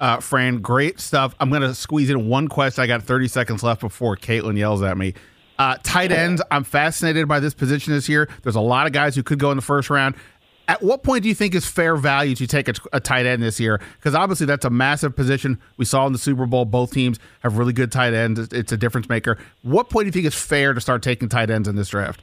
Uh, 0.00 0.20
Fran, 0.20 0.58
great 0.60 1.00
stuff. 1.00 1.34
I'm 1.40 1.48
going 1.50 1.62
to 1.62 1.74
squeeze 1.74 2.10
in 2.10 2.28
one 2.28 2.48
question. 2.48 2.82
I 2.82 2.86
got 2.86 3.02
30 3.02 3.28
seconds 3.28 3.62
left 3.62 3.80
before 3.80 4.16
Caitlin 4.16 4.58
yells 4.58 4.82
at 4.82 4.96
me. 4.98 5.14
Uh, 5.58 5.76
tight 5.82 6.12
ends, 6.12 6.42
I'm 6.50 6.64
fascinated 6.64 7.28
by 7.28 7.40
this 7.40 7.54
position 7.54 7.94
this 7.94 8.08
year. 8.08 8.28
There's 8.42 8.56
a 8.56 8.60
lot 8.60 8.86
of 8.86 8.92
guys 8.92 9.16
who 9.16 9.22
could 9.22 9.38
go 9.38 9.50
in 9.50 9.56
the 9.56 9.62
first 9.62 9.88
round. 9.88 10.14
At 10.68 10.82
what 10.82 11.02
point 11.02 11.22
do 11.22 11.28
you 11.28 11.34
think 11.34 11.54
is 11.54 11.64
fair 11.64 11.96
value 11.96 12.34
to 12.34 12.46
take 12.46 12.68
a, 12.68 12.74
a 12.92 13.00
tight 13.00 13.24
end 13.24 13.42
this 13.42 13.58
year? 13.60 13.80
Because 13.98 14.14
obviously 14.14 14.46
that's 14.46 14.64
a 14.64 14.70
massive 14.70 15.14
position. 15.14 15.58
We 15.76 15.84
saw 15.84 16.06
in 16.06 16.12
the 16.12 16.18
Super 16.18 16.44
Bowl, 16.44 16.64
both 16.64 16.92
teams 16.92 17.18
have 17.40 17.56
really 17.56 17.72
good 17.72 17.92
tight 17.92 18.12
ends. 18.12 18.40
It's 18.52 18.72
a 18.72 18.76
difference 18.76 19.08
maker. 19.08 19.38
What 19.62 19.88
point 19.88 20.04
do 20.04 20.06
you 20.08 20.12
think 20.12 20.26
it's 20.26 20.40
fair 20.40 20.74
to 20.74 20.80
start 20.80 21.02
taking 21.02 21.28
tight 21.28 21.50
ends 21.50 21.68
in 21.68 21.76
this 21.76 21.88
draft? 21.88 22.20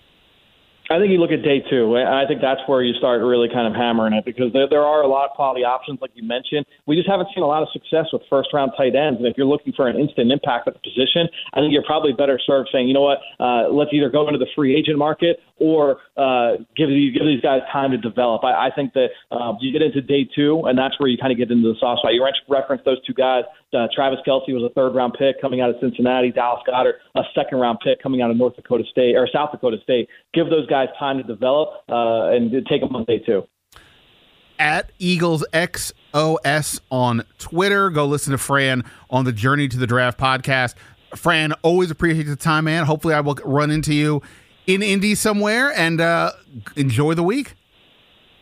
I 0.92 1.00
think 1.00 1.12
you 1.12 1.18
look 1.18 1.32
at 1.32 1.44
day 1.44 1.64
two. 1.70 1.96
I 1.96 2.28
think 2.28 2.42
that's 2.42 2.60
where 2.68 2.84
you 2.84 2.94
start 2.96 3.22
really 3.22 3.48
kind 3.48 3.68
of 3.68 3.74
hammering 3.74 4.14
it 4.14 4.26
because 4.26 4.52
there, 4.52 4.68
there 4.68 4.84
are 4.84 5.02
a 5.02 5.08
lot 5.08 5.30
of 5.30 5.32
quality 5.32 5.64
options, 5.64 6.00
like 6.02 6.12
you 6.14 6.24
mentioned. 6.28 6.66
We 6.86 6.98
just 6.98 7.08
haven't 7.08 7.30
seen 7.34 7.44
a 7.44 7.48
lot 7.48 7.64
of 7.64 7.70
success 7.72 8.12
with 8.12 8.22
first 8.30 8.50
round 8.52 8.74
tight 8.76 8.94
ends. 8.94 9.20
And 9.20 9.26
if 9.26 9.38
you're 9.38 9.48
looking 9.48 9.72
for 9.72 9.88
an 9.88 9.96
instant 9.96 10.32
impact 10.32 10.68
at 10.68 10.74
the 10.76 10.84
position, 10.84 11.32
I 11.54 11.62
think 11.62 11.72
you're 11.72 11.88
probably 11.88 12.12
better 12.12 12.38
served 12.46 12.70
saying, 12.72 12.88
you 12.88 12.94
know 12.94 13.08
what, 13.08 13.20
uh, 13.40 13.72
let's 13.72 13.92
either 13.94 14.10
go 14.10 14.28
into 14.28 14.40
the 14.40 14.52
free 14.56 14.76
agent 14.76 14.98
market 14.98 15.40
or 15.58 15.98
uh, 16.18 16.60
give 16.76 16.90
these 16.90 17.14
give 17.14 17.26
these 17.26 17.42
guys 17.42 17.62
time 17.72 17.92
to 17.92 17.98
develop. 17.98 18.44
I, 18.44 18.68
I 18.68 18.70
think 18.76 18.94
that 18.94 19.08
uh, 19.32 19.54
you 19.62 19.72
get 19.72 19.82
into 19.82 20.02
day 20.02 20.28
two, 20.36 20.64
and 20.66 20.78
that's 20.78 21.00
where 21.00 21.08
you 21.08 21.18
kind 21.18 21.32
of 21.32 21.38
get 21.38 21.50
into 21.50 21.72
the 21.72 21.80
soft 21.80 22.00
spot. 22.00 22.14
You 22.14 22.28
reference 22.50 22.82
those 22.84 23.00
two 23.06 23.14
guys. 23.14 23.44
Uh, 23.74 23.88
Travis 23.96 24.20
Kelce 24.28 24.54
was 24.54 24.64
a 24.70 24.74
third 24.74 24.94
round 24.94 25.16
pick 25.18 25.40
coming 25.42 25.62
out 25.62 25.70
of 25.70 25.76
Cincinnati. 25.80 26.32
Dallas 26.32 26.62
Goedert, 26.68 27.00
a 27.16 27.22
second 27.34 27.60
round 27.60 27.80
pick 27.84 28.02
coming 28.02 28.22
out 28.22 28.30
of 28.30 28.38
North 28.38 28.56
Dakota 28.56 28.84
State 28.92 29.16
or 29.16 29.28
South 29.32 29.52
Dakota 29.52 29.78
State. 29.82 30.10
Give 30.34 30.50
those 30.50 30.68
guys 30.74 30.90
time 30.98 31.18
to 31.18 31.24
develop 31.24 31.70
uh, 31.88 32.32
and 32.32 32.52
take 32.68 32.82
them 32.82 32.96
on 32.96 33.04
day 33.04 33.20
two. 33.20 33.44
At 34.58 34.92
Eagles 34.98 35.46
XOS 35.54 36.80
on 36.90 37.24
Twitter. 37.38 37.92
Go 37.92 38.08
listen 38.08 38.32
to 38.32 38.40
Fran 38.40 38.84
on 39.12 39.24
the 39.24 39.32
Journey 39.32 39.68
to 39.68 39.78
the 39.78 39.86
Draft 39.86 40.20
podcast. 40.20 40.74
Fran, 41.16 41.54
always 41.62 41.92
appreciate 41.92 42.24
the 42.24 42.36
time, 42.36 42.64
man. 42.64 42.86
Hopefully, 42.86 43.14
I 43.14 43.20
will 43.20 43.36
run 43.44 43.70
into 43.70 43.94
you 43.94 44.24
in 44.66 44.82
Indy 44.82 45.14
somewhere 45.14 45.72
and 45.76 46.02
uh, 46.02 46.32
enjoy 46.76 47.14
the 47.14 47.24
week. 47.24 47.54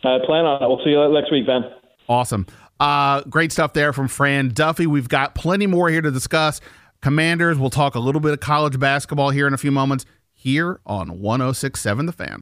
I 0.05 0.17
plan 0.25 0.45
on 0.45 0.63
it. 0.63 0.67
We'll 0.67 0.83
see 0.85 0.91
you 0.91 1.13
next 1.13 1.31
week, 1.33 1.45
Ben. 1.45 1.63
Awesome. 2.07 2.47
Uh, 2.79 3.21
great 3.23 3.51
stuff 3.51 3.73
there 3.73 3.91
from 3.91 4.07
Fran 4.07 4.49
Duffy. 4.49 4.87
We've 4.87 5.09
got 5.09 5.35
plenty 5.35 5.67
more 5.67 5.89
here 5.89 6.01
to 6.01 6.11
discuss. 6.11 6.61
Commanders, 7.01 7.57
we'll 7.57 7.69
talk 7.69 7.95
a 7.95 7.99
little 7.99 8.21
bit 8.21 8.31
of 8.31 8.39
college 8.39 8.79
basketball 8.79 9.31
here 9.31 9.47
in 9.47 9.53
a 9.53 9.57
few 9.57 9.71
moments 9.71 10.05
here 10.41 10.79
on 10.87 11.19
1067 11.19 12.07
The 12.07 12.11
Fan. 12.11 12.39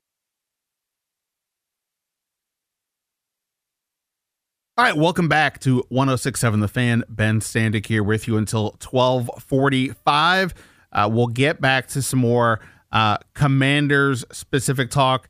All 4.78 4.86
right, 4.86 4.96
welcome 4.96 5.28
back 5.28 5.60
to 5.62 5.84
1067 5.90 6.62
The 6.62 6.70
Fan. 6.70 7.04
Ben 7.10 7.42
Standig 7.42 7.86
here 7.86 8.02
with 8.02 8.26
you 8.30 8.38
until 8.38 8.78
1245. 8.82 10.54
Uh, 10.94 11.10
we'll 11.12 11.28
get 11.28 11.60
back 11.60 11.88
to 11.90 12.02
some 12.02 12.20
more 12.20 12.62
uh, 12.94 13.18
Commanders 13.34 14.24
specific 14.32 14.90
talk 14.90 15.28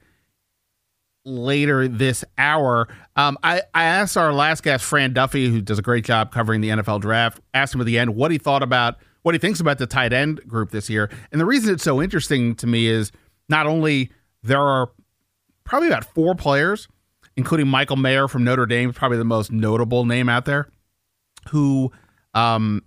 later 1.26 1.88
this 1.88 2.24
hour. 2.38 2.88
Um, 3.16 3.40
I, 3.42 3.64
I 3.74 3.86
asked 3.86 4.16
our 4.16 4.32
last 4.32 4.62
guest, 4.62 4.86
Fran 4.86 5.14
Duffy, 5.14 5.50
who 5.50 5.62
does 5.62 5.80
a 5.80 5.82
great 5.82 6.06
job 6.06 6.32
covering 6.32 6.62
the 6.62 6.70
NFL 6.70 7.02
draft, 7.02 7.40
asked 7.56 7.74
him 7.74 7.82
at 7.82 7.88
the 7.88 7.98
end 7.98 8.16
what 8.16 8.30
he 8.30 8.38
thought 8.38 8.62
about 8.62 8.98
what 9.30 9.36
he 9.36 9.40
thinks 9.40 9.60
about 9.60 9.78
the 9.78 9.86
tight 9.86 10.12
end 10.12 10.42
group 10.48 10.72
this 10.72 10.90
year. 10.90 11.08
And 11.32 11.40
the 11.40 11.46
reason 11.46 11.72
it's 11.72 11.84
so 11.84 12.02
interesting 12.02 12.56
to 12.56 12.66
me 12.66 12.88
is 12.88 13.12
not 13.48 13.68
only 13.68 14.12
there 14.42 14.60
are 14.60 14.90
probably 15.66 15.88
about 15.88 16.04
four 16.04 16.34
players, 16.34 16.88
including 17.38 17.68
Michael 17.68 17.96
Mayer 17.96 18.28
from 18.28 18.44
Notre 18.44 18.66
Dame, 18.66 18.92
probably 18.92 19.20
the 19.20 19.24
most 19.24 19.52
notable 19.52 20.04
name 20.04 20.30
out 20.30 20.46
there, 20.46 20.72
who 21.52 21.92
um, 22.34 22.82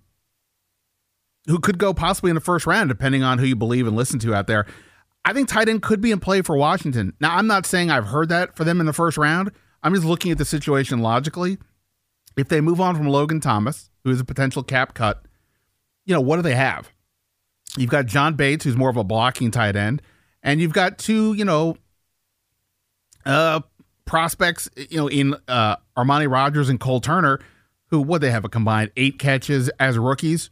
who 1.47 1.59
could 1.59 1.77
go 1.77 1.93
possibly 1.93 2.29
in 2.29 2.35
the 2.35 2.41
first 2.41 2.67
round, 2.67 2.89
depending 2.89 3.23
on 3.23 3.37
who 3.37 3.45
you 3.45 3.55
believe 3.55 3.87
and 3.87 3.95
listen 3.95 4.19
to 4.19 4.35
out 4.35 4.47
there. 4.47 4.65
I 5.23 5.31
think 5.31 5.47
tight 5.47 5.69
end 5.69 5.81
could 5.81 6.01
be 6.01 6.11
in 6.11 6.19
play 6.19 6.41
for 6.41 6.57
Washington. 6.57 7.13
Now, 7.21 7.37
I'm 7.37 7.47
not 7.47 7.65
saying 7.65 7.89
I've 7.89 8.07
heard 8.07 8.27
that 8.27 8.57
for 8.57 8.65
them 8.65 8.81
in 8.81 8.85
the 8.85 8.91
first 8.91 9.17
round. 9.17 9.49
I'm 9.81 9.93
just 9.93 10.05
looking 10.05 10.33
at 10.33 10.37
the 10.37 10.45
situation 10.45 10.99
logically. 10.99 11.57
If 12.35 12.49
they 12.49 12.59
move 12.59 12.81
on 12.81 12.97
from 12.97 13.07
Logan 13.07 13.39
Thomas, 13.39 13.89
who 14.03 14.09
is 14.09 14.19
a 14.19 14.25
potential 14.25 14.61
cap 14.61 14.93
cut, 14.93 15.25
you 16.05 16.13
know, 16.13 16.21
what 16.21 16.37
do 16.37 16.41
they 16.41 16.55
have? 16.55 16.91
You've 17.77 17.89
got 17.89 18.05
John 18.05 18.35
Bates, 18.35 18.63
who's 18.63 18.77
more 18.77 18.89
of 18.89 18.97
a 18.97 19.03
blocking 19.03 19.51
tight 19.51 19.75
end, 19.75 20.01
and 20.41 20.61
you've 20.61 20.73
got 20.73 20.97
two, 20.97 21.33
you 21.33 21.45
know, 21.45 21.77
uh, 23.25 23.61
prospects, 24.05 24.69
you 24.75 24.97
know, 24.97 25.07
in 25.07 25.35
uh, 25.47 25.77
Armani 25.97 26.29
Rogers 26.29 26.69
and 26.69 26.79
Cole 26.79 26.99
Turner, 27.01 27.39
who 27.87 28.01
what 28.01 28.21
they 28.21 28.31
have 28.31 28.45
a 28.45 28.49
combined 28.49 28.91
eight 28.95 29.17
catches 29.17 29.69
as 29.79 29.97
rookies 29.97 30.49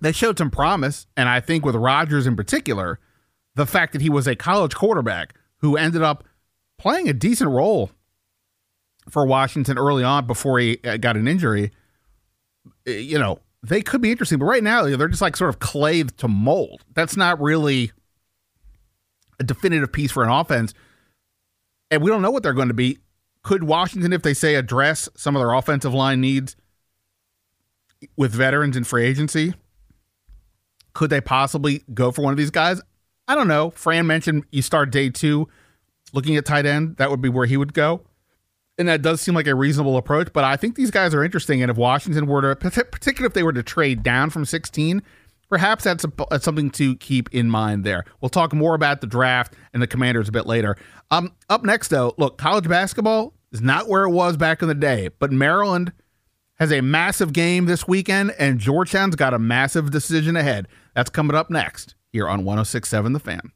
they 0.00 0.12
showed 0.12 0.38
some 0.38 0.50
promise. 0.50 1.06
And 1.16 1.28
I 1.28 1.40
think 1.40 1.64
with 1.64 1.74
Rogers 1.74 2.26
in 2.26 2.36
particular, 2.36 2.98
the 3.54 3.66
fact 3.66 3.92
that 3.92 4.02
he 4.02 4.10
was 4.10 4.26
a 4.26 4.36
college 4.36 4.74
quarterback 4.74 5.34
who 5.58 5.76
ended 5.76 6.02
up 6.02 6.24
playing 6.78 7.08
a 7.08 7.12
decent 7.12 7.50
role 7.50 7.90
for 9.10 9.26
Washington 9.26 9.78
early 9.78 10.04
on 10.04 10.26
before 10.26 10.58
he 10.58 10.78
uh, 10.84 10.96
got 10.98 11.16
an 11.16 11.26
injury, 11.26 11.72
you 12.86 13.18
know, 13.18 13.40
they 13.62 13.82
could 13.82 14.00
be 14.00 14.10
interesting. 14.10 14.38
But 14.38 14.46
right 14.46 14.62
now, 14.62 14.84
they're 14.84 15.08
just 15.08 15.22
like 15.22 15.36
sort 15.36 15.50
of 15.50 15.58
clay 15.58 16.02
to 16.02 16.28
mold. 16.28 16.84
That's 16.94 17.16
not 17.16 17.40
really 17.40 17.92
a 19.40 19.44
definitive 19.44 19.92
piece 19.92 20.12
for 20.12 20.22
an 20.22 20.30
offense. 20.30 20.74
And 21.90 22.02
we 22.02 22.10
don't 22.10 22.22
know 22.22 22.30
what 22.30 22.42
they're 22.42 22.52
going 22.52 22.68
to 22.68 22.74
be. 22.74 22.98
Could 23.42 23.64
Washington, 23.64 24.12
if 24.12 24.22
they 24.22 24.34
say 24.34 24.56
address 24.56 25.08
some 25.16 25.36
of 25.36 25.40
their 25.40 25.52
offensive 25.52 25.94
line 25.94 26.20
needs 26.20 26.56
with 28.16 28.32
veterans 28.32 28.76
and 28.76 28.86
free 28.86 29.04
agency? 29.04 29.54
Could 30.92 31.10
they 31.10 31.20
possibly 31.20 31.82
go 31.94 32.10
for 32.10 32.22
one 32.22 32.32
of 32.32 32.36
these 32.36 32.50
guys? 32.50 32.80
I 33.26 33.34
don't 33.34 33.48
know. 33.48 33.70
Fran 33.70 34.06
mentioned 34.06 34.44
you 34.50 34.62
start 34.62 34.90
day 34.90 35.10
two 35.10 35.48
looking 36.12 36.36
at 36.36 36.44
tight 36.44 36.66
end. 36.66 36.96
That 36.96 37.10
would 37.10 37.20
be 37.20 37.28
where 37.28 37.46
he 37.46 37.56
would 37.56 37.74
go. 37.74 38.02
And 38.78 38.88
that 38.88 39.02
does 39.02 39.20
seem 39.20 39.34
like 39.34 39.48
a 39.48 39.54
reasonable 39.54 39.96
approach, 39.96 40.28
but 40.32 40.44
I 40.44 40.56
think 40.56 40.76
these 40.76 40.92
guys 40.92 41.12
are 41.12 41.24
interesting. 41.24 41.62
And 41.62 41.70
if 41.70 41.76
Washington 41.76 42.26
were 42.26 42.54
to, 42.54 42.70
particularly 42.70 43.26
if 43.26 43.34
they 43.34 43.42
were 43.42 43.52
to 43.52 43.62
trade 43.62 44.04
down 44.04 44.30
from 44.30 44.44
16, 44.44 45.02
perhaps 45.48 45.82
that's, 45.82 46.04
a, 46.04 46.12
that's 46.30 46.44
something 46.44 46.70
to 46.70 46.94
keep 46.96 47.28
in 47.34 47.50
mind 47.50 47.82
there. 47.82 48.04
We'll 48.20 48.28
talk 48.28 48.52
more 48.52 48.74
about 48.74 49.00
the 49.00 49.08
draft 49.08 49.54
and 49.72 49.82
the 49.82 49.88
commanders 49.88 50.28
a 50.28 50.32
bit 50.32 50.46
later. 50.46 50.76
Um, 51.10 51.32
up 51.48 51.64
next, 51.64 51.88
though, 51.88 52.14
look, 52.18 52.38
college 52.38 52.68
basketball 52.68 53.34
is 53.50 53.60
not 53.60 53.88
where 53.88 54.04
it 54.04 54.10
was 54.10 54.36
back 54.36 54.62
in 54.62 54.68
the 54.68 54.74
day, 54.74 55.08
but 55.18 55.32
Maryland 55.32 55.92
has 56.58 56.72
a 56.72 56.80
massive 56.80 57.32
game 57.32 57.66
this 57.66 57.86
weekend, 57.86 58.32
and 58.38 58.58
Georgetown's 58.58 59.16
got 59.16 59.32
a 59.32 59.38
massive 59.38 59.90
decision 59.90 60.36
ahead. 60.36 60.68
That's 60.94 61.10
coming 61.10 61.36
up 61.36 61.50
next 61.50 61.94
here 62.12 62.28
on 62.28 62.44
1067 62.44 63.12
The 63.12 63.20
Fan. 63.20 63.52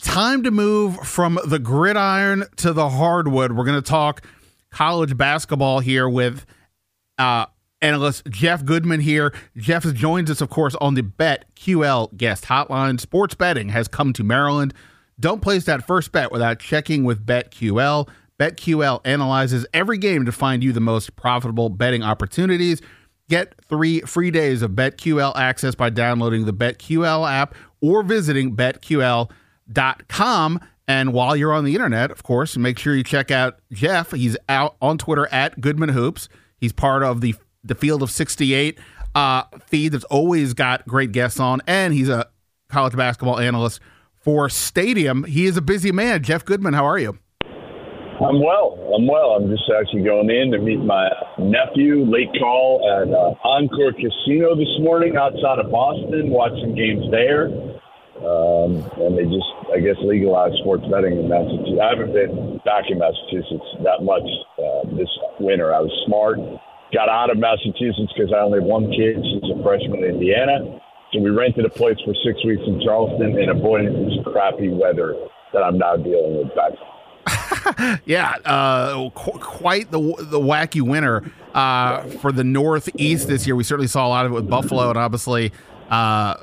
Time 0.00 0.42
to 0.42 0.50
move 0.50 0.96
from 0.98 1.38
the 1.46 1.58
gridiron 1.58 2.44
to 2.56 2.72
the 2.72 2.88
hardwood. 2.88 3.52
We're 3.52 3.64
going 3.64 3.82
to 3.82 3.88
talk 3.88 4.22
college 4.70 5.16
basketball 5.16 5.80
here 5.80 6.08
with 6.08 6.44
uh, 7.18 7.46
analyst 7.80 8.26
Jeff 8.28 8.64
Goodman 8.64 9.00
here. 9.00 9.32
Jeff 9.56 9.84
joins 9.94 10.30
us, 10.30 10.40
of 10.40 10.50
course, 10.50 10.74
on 10.76 10.94
the 10.94 11.02
BetQL 11.02 12.16
guest 12.16 12.44
hotline. 12.44 13.00
Sports 13.00 13.34
betting 13.34 13.70
has 13.70 13.88
come 13.88 14.12
to 14.12 14.24
Maryland. 14.24 14.74
Don't 15.18 15.40
place 15.40 15.64
that 15.64 15.86
first 15.86 16.12
bet 16.12 16.30
without 16.30 16.58
checking 16.58 17.04
with 17.04 17.24
BetQL. 17.24 18.08
BetQL 18.38 19.00
analyzes 19.06 19.66
every 19.72 19.96
game 19.96 20.26
to 20.26 20.32
find 20.32 20.62
you 20.62 20.72
the 20.72 20.80
most 20.80 21.16
profitable 21.16 21.70
betting 21.70 22.02
opportunities. 22.02 22.82
Get 23.30 23.54
three 23.66 24.00
free 24.00 24.30
days 24.30 24.60
of 24.60 24.72
BetQL 24.72 25.34
access 25.36 25.74
by 25.74 25.88
downloading 25.88 26.44
the 26.44 26.52
BetQL 26.52 27.28
app 27.28 27.54
or 27.80 28.02
visiting 28.02 28.54
BetQL.com. 28.54 29.28
Com 30.08 30.60
and 30.88 31.12
while 31.12 31.34
you're 31.34 31.52
on 31.52 31.64
the 31.64 31.74
internet, 31.74 32.10
of 32.10 32.22
course, 32.22 32.56
make 32.56 32.78
sure 32.78 32.94
you 32.94 33.02
check 33.02 33.30
out 33.30 33.58
Jeff. 33.72 34.12
He's 34.12 34.36
out 34.48 34.76
on 34.80 34.98
Twitter 34.98 35.26
at 35.32 35.60
Goodman 35.60 35.88
Hoops. 35.88 36.28
He's 36.58 36.72
part 36.72 37.02
of 37.02 37.20
the 37.20 37.34
the 37.64 37.74
Field 37.74 38.00
of 38.00 38.12
68 38.12 38.78
uh, 39.16 39.42
feed 39.66 39.90
that's 39.90 40.04
always 40.04 40.54
got 40.54 40.86
great 40.86 41.10
guests 41.10 41.40
on, 41.40 41.60
and 41.66 41.92
he's 41.92 42.08
a 42.08 42.28
college 42.68 42.94
basketball 42.94 43.40
analyst 43.40 43.80
for 44.14 44.48
Stadium. 44.48 45.24
He 45.24 45.46
is 45.46 45.56
a 45.56 45.62
busy 45.62 45.90
man. 45.90 46.22
Jeff 46.22 46.44
Goodman, 46.44 46.74
how 46.74 46.86
are 46.86 46.98
you? 46.98 47.18
I'm 48.20 48.40
well. 48.40 48.78
I'm 48.94 49.06
well. 49.06 49.36
I'm 49.36 49.50
just 49.50 49.64
actually 49.76 50.04
going 50.04 50.30
in 50.30 50.52
to 50.52 50.58
meet 50.58 50.78
my 50.78 51.08
nephew, 51.38 52.04
late 52.04 52.30
call 52.38 52.80
at 52.86 53.08
uh, 53.12 53.48
Encore 53.48 53.92
Casino 53.92 54.54
this 54.54 54.72
morning 54.80 55.16
outside 55.16 55.58
of 55.58 55.70
Boston, 55.70 56.30
watch 56.30 56.52
some 56.62 56.74
games 56.74 57.04
there. 57.10 57.50
Um, 58.24 58.80
and 58.96 59.12
they 59.18 59.28
just, 59.28 59.50
I 59.72 59.80
guess, 59.80 59.96
legalized 60.00 60.56
sports 60.64 60.84
betting 60.88 61.20
in 61.20 61.28
Massachusetts. 61.28 61.76
I 61.76 61.88
haven't 61.92 62.12
been 62.16 62.60
back 62.64 62.88
in 62.88 62.98
Massachusetts 62.98 63.68
that 63.84 64.00
much 64.02 64.24
uh, 64.56 64.88
this 64.96 65.10
winter. 65.38 65.74
I 65.74 65.80
was 65.84 65.92
smart, 66.08 66.40
got 66.96 67.08
out 67.08 67.28
of 67.28 67.36
Massachusetts 67.36 68.12
because 68.16 68.32
I 68.32 68.40
only 68.40 68.60
have 68.60 68.68
one 68.68 68.88
kid. 68.88 69.20
She's 69.20 69.52
a 69.52 69.60
freshman 69.62 70.04
in 70.04 70.16
Indiana. 70.16 70.80
So 71.12 71.20
we 71.20 71.30
rented 71.30 71.64
a 71.64 71.70
place 71.70 72.00
for 72.04 72.14
six 72.24 72.40
weeks 72.44 72.62
in 72.66 72.80
Charleston 72.82 73.36
and 73.38 73.50
avoided 73.50 73.92
this 73.94 74.16
crappy 74.24 74.68
weather 74.72 75.14
that 75.52 75.62
I'm 75.62 75.78
now 75.78 75.96
dealing 75.96 76.40
with 76.40 76.54
back 76.56 76.72
yeah, 78.04 78.34
uh, 78.44 79.10
qu- 79.10 79.38
quite 79.38 79.90
the 79.90 79.98
the 79.98 80.38
wacky 80.38 80.80
winter 80.80 81.24
uh, 81.54 82.02
for 82.20 82.30
the 82.30 82.44
Northeast 82.44 83.26
this 83.26 83.46
year. 83.46 83.56
We 83.56 83.64
certainly 83.64 83.88
saw 83.88 84.06
a 84.06 84.10
lot 84.10 84.26
of 84.26 84.32
it 84.32 84.34
with 84.34 84.48
Buffalo, 84.48 84.90
and 84.90 84.98
obviously, 84.98 85.52
uh, 85.90 86.34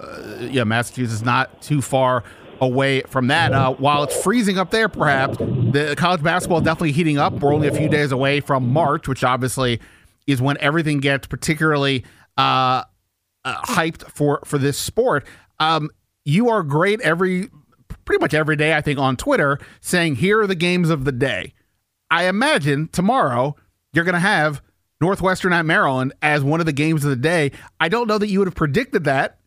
yeah, 0.42 0.64
Massachusetts 0.64 1.14
is 1.14 1.24
not 1.24 1.62
too 1.62 1.82
far 1.82 2.24
away 2.62 3.02
from 3.02 3.28
that. 3.28 3.52
Uh, 3.54 3.74
while 3.74 4.04
it's 4.04 4.22
freezing 4.24 4.58
up 4.58 4.72
there, 4.72 4.90
perhaps 4.90 5.38
the 5.38 5.96
college 5.98 6.24
basketball 6.24 6.60
is 6.60 6.64
definitely 6.64 6.94
heating 6.94 7.18
up. 7.18 7.34
We're 7.34 7.54
only 7.54 7.68
a 7.68 7.74
few 7.74 7.90
days 7.90 8.12
away 8.12 8.40
from 8.40 8.72
March, 8.72 9.08
which 9.08 9.24
obviously 9.24 9.80
is 10.28 10.42
when 10.42 10.58
everything 10.60 11.00
gets 11.00 11.28
particularly 11.28 12.06
uh, 12.38 12.84
uh, 13.44 13.62
hyped 13.64 14.04
for 14.12 14.42
for 14.46 14.58
this 14.58 14.78
sport. 14.78 15.26
Um, 15.60 15.90
you 16.26 16.50
are 16.50 16.64
great 16.64 17.02
every 17.02 17.50
pretty 18.06 18.22
much 18.22 18.34
every 18.34 18.56
day, 18.56 18.74
I 18.74 18.82
think, 18.82 19.00
on 19.00 19.16
Twitter 19.16 19.60
saying, 19.82 20.16
here 20.16 20.42
are 20.42 20.48
the 20.48 20.56
games 20.56 20.90
of 20.90 21.06
the 21.06 21.12
day. 21.12 21.54
I 22.10 22.26
imagine 22.28 22.90
tomorrow 22.90 23.56
you're 23.94 24.06
going 24.06 24.14
to 24.14 24.20
have 24.20 24.62
Northwestern 25.04 25.52
at 25.52 25.66
Maryland 25.66 26.14
as 26.22 26.44
one 26.44 26.62
of 26.62 26.66
the 26.66 26.72
games 26.72 27.04
of 27.04 27.10
the 27.10 27.18
day. 27.18 27.52
I 27.78 27.90
don't 27.90 28.08
know 28.08 28.18
that 28.18 28.30
you 28.30 28.40
would 28.40 28.48
have 28.48 28.56
predicted 28.56 29.04
that, 29.04 29.38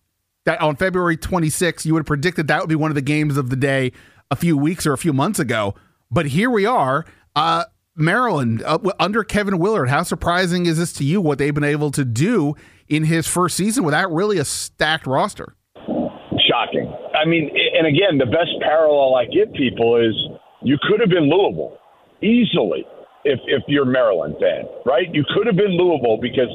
that 0.45 0.61
on 0.61 0.77
February 0.77 1.17
26th, 1.17 1.87
you 1.87 1.95
would 1.95 2.01
have 2.01 2.07
predicted 2.07 2.49
that 2.49 2.61
would 2.61 2.69
be 2.69 2.75
one 2.75 2.91
of 2.91 2.95
the 2.95 3.01
games 3.01 3.39
of 3.39 3.49
the 3.49 3.57
day 3.57 3.93
a 4.31 4.37
few 4.37 4.55
weeks 4.55 4.87
or 4.87 4.93
a 4.93 4.99
few 4.99 5.15
months 5.15 5.39
ago. 5.39 5.75
But 6.11 6.27
here 6.27 6.51
we 6.51 6.67
are. 6.67 7.07
Uh, 7.35 7.65
Maryland 7.97 8.63
uh, 8.67 8.79
under 9.01 9.25
Kevin 9.25 9.59
Willard. 9.59 9.89
How 9.89 10.03
surprising 10.03 10.67
is 10.67 10.77
this 10.77 10.93
to 10.95 11.05
you? 11.05 11.23
What 11.23 11.39
they've 11.39 11.55
been 11.55 11.65
able 11.65 11.91
to 11.93 12.05
do 12.05 12.55
in 12.87 13.05
his 13.05 13.27
first 13.27 13.57
season 13.57 13.83
without 13.83 14.13
really 14.13 14.37
a 14.37 14.45
stacked 14.45 15.07
roster? 15.07 15.55
Shocking. 15.87 16.95
I 17.15 17.27
mean, 17.27 17.51
and 17.79 17.87
again, 17.87 18.19
the 18.19 18.27
best 18.27 18.51
parallel 18.61 19.15
I 19.15 19.25
give 19.25 19.55
people 19.55 19.97
is 19.97 20.15
you 20.63 20.77
could 20.83 21.01
have 21.01 21.09
been 21.09 21.31
Louisville 21.31 21.79
easily 22.21 22.85
if 23.27 23.41
if 23.47 23.63
you're 23.67 23.85
a 23.85 23.93
Maryland 23.93 24.37
fan, 24.41 24.65
right? 24.87 25.13
You 25.13 25.25
could 25.35 25.47
have 25.47 25.57
been 25.57 25.77
Louisville 25.77 26.19
because 26.23 26.49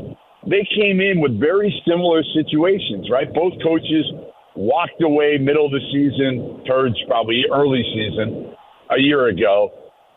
they 0.47 0.65
came 0.73 0.99
in 1.03 1.19
with 1.19 1.39
very 1.39 1.69
similar 1.87 2.23
situations, 2.33 3.11
right? 3.11 3.31
Both 3.33 3.53
coaches 3.61 4.07
walked 4.55 5.01
away 5.03 5.37
middle 5.37 5.67
of 5.67 5.71
the 5.71 5.83
season, 5.91 6.63
Turge 6.65 6.97
probably 7.07 7.43
early 7.53 7.83
season 7.93 8.55
a 8.89 8.99
year 8.99 9.27
ago. 9.27 9.71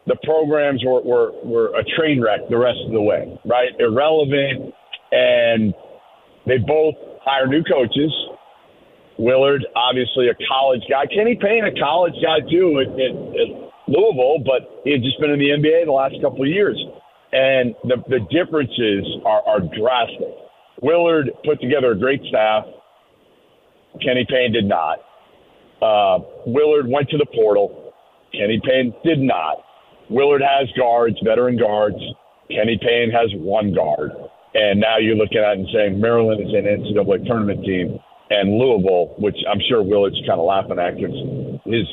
The 0.06 0.16
programs 0.22 0.82
were, 0.84 1.00
were, 1.00 1.32
were 1.44 1.68
a 1.78 1.84
train 1.96 2.20
wreck 2.20 2.40
the 2.50 2.58
rest 2.58 2.78
of 2.86 2.92
the 2.92 3.00
way, 3.00 3.38
right? 3.46 3.70
Irrelevant. 3.78 4.74
And 5.12 5.72
they 6.46 6.58
both 6.58 6.94
hire 7.24 7.46
new 7.46 7.62
coaches 7.64 8.12
Willard, 9.18 9.64
obviously 9.76 10.28
a 10.28 10.34
college 10.48 10.82
guy. 10.90 11.06
Kenny 11.06 11.38
Payne, 11.40 11.64
a 11.64 11.78
college 11.78 12.14
guy 12.22 12.40
too 12.50 12.82
at, 12.82 12.90
at, 12.98 13.14
at 13.14 13.63
Louisville, 13.86 14.40
but 14.44 14.82
he 14.84 14.92
had 14.92 15.02
just 15.02 15.20
been 15.20 15.30
in 15.30 15.38
the 15.38 15.50
NBA 15.50 15.86
the 15.86 15.92
last 15.92 16.14
couple 16.22 16.42
of 16.42 16.48
years. 16.48 16.78
And 17.32 17.74
the, 17.84 17.96
the 18.08 18.20
differences 18.30 19.04
are, 19.26 19.42
are 19.46 19.60
drastic. 19.60 20.32
Willard 20.82 21.30
put 21.44 21.60
together 21.60 21.92
a 21.92 21.98
great 21.98 22.22
staff. 22.28 22.64
Kenny 24.02 24.26
Payne 24.28 24.52
did 24.52 24.64
not. 24.64 24.98
Uh, 25.82 26.18
Willard 26.46 26.86
went 26.88 27.08
to 27.10 27.18
the 27.18 27.26
portal. 27.34 27.92
Kenny 28.32 28.60
Payne 28.64 28.94
did 29.04 29.18
not. 29.18 29.58
Willard 30.10 30.42
has 30.42 30.68
guards, 30.76 31.16
veteran 31.24 31.58
guards. 31.58 31.98
Kenny 32.50 32.78
Payne 32.80 33.10
has 33.10 33.30
one 33.36 33.74
guard. 33.74 34.12
And 34.54 34.80
now 34.80 34.98
you're 34.98 35.16
looking 35.16 35.38
at 35.38 35.54
it 35.54 35.58
and 35.58 35.68
saying 35.74 36.00
Maryland 36.00 36.40
is 36.40 36.54
an 36.54 36.64
NCAA 36.64 37.26
tournament 37.26 37.64
team 37.64 37.98
and 38.30 38.58
Louisville, 38.58 39.14
which 39.18 39.36
I'm 39.50 39.60
sure 39.68 39.82
Willard's 39.82 40.20
kind 40.26 40.40
of 40.40 40.46
laughing 40.46 40.78
at 40.78 40.96
because 40.96 41.14
his 41.64 41.86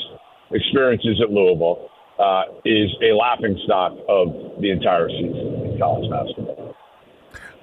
experiences 0.54 1.22
at 1.22 1.32
Louisville 1.32 1.90
uh, 2.20 2.44
is 2.66 2.90
a 3.02 3.14
laughing 3.16 3.60
stock 3.66 3.94
of 4.08 4.62
the 4.62 4.72
entire 4.72 5.10
season 5.10 5.72
in 5.72 5.78
college 5.80 6.10
basketball. 6.10 6.76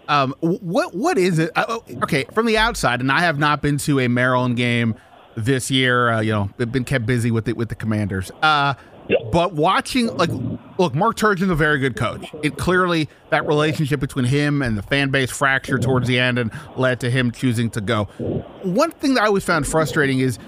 Um, 0.09 0.35
what 0.41 0.95
what 0.95 1.19
is 1.19 1.39
it? 1.39 1.51
Uh, 1.55 1.67
oh, 1.69 1.85
okay, 2.03 2.25
from 2.33 2.47
the 2.47 2.57
outside, 2.57 3.01
and 3.01 3.13
I 3.13 3.21
have 3.21 3.39
not 3.39 3.61
been 3.61 3.77
to 3.79 4.01
a 4.01 4.09
Maryland 4.09 4.57
game 4.57 4.95
this 5.37 5.71
year. 5.71 6.11
Uh, 6.11 6.21
you 6.21 6.33
know, 6.33 6.51
been 6.57 6.85
kept 6.85 7.05
busy 7.05 7.31
with 7.31 7.47
it 7.47 7.57
with 7.57 7.69
the 7.69 7.75
Commanders. 7.75 8.31
Uh, 8.43 8.73
but 9.33 9.55
watching, 9.55 10.15
like, 10.17 10.31
look, 10.79 10.95
Mark 10.95 11.17
Turgeon's 11.17 11.51
a 11.51 11.55
very 11.55 11.79
good 11.79 11.97
coach. 11.97 12.27
It 12.43 12.57
clearly 12.57 13.09
that 13.31 13.47
relationship 13.47 14.01
between 14.01 14.27
him 14.27 14.61
and 14.63 14.77
the 14.77 14.83
fan 14.83 15.11
base 15.11 15.31
fractured 15.31 15.83
towards 15.83 16.09
the 16.09 16.19
end 16.19 16.39
and 16.39 16.51
led 16.77 17.01
to 17.01 17.11
him 17.11 17.31
choosing 17.31 17.71
to 17.71 17.81
go. 17.81 18.05
One 18.63 18.91
thing 18.91 19.15
that 19.15 19.23
I 19.23 19.27
always 19.27 19.45
found 19.45 19.67
frustrating 19.67 20.21
is 20.21 20.39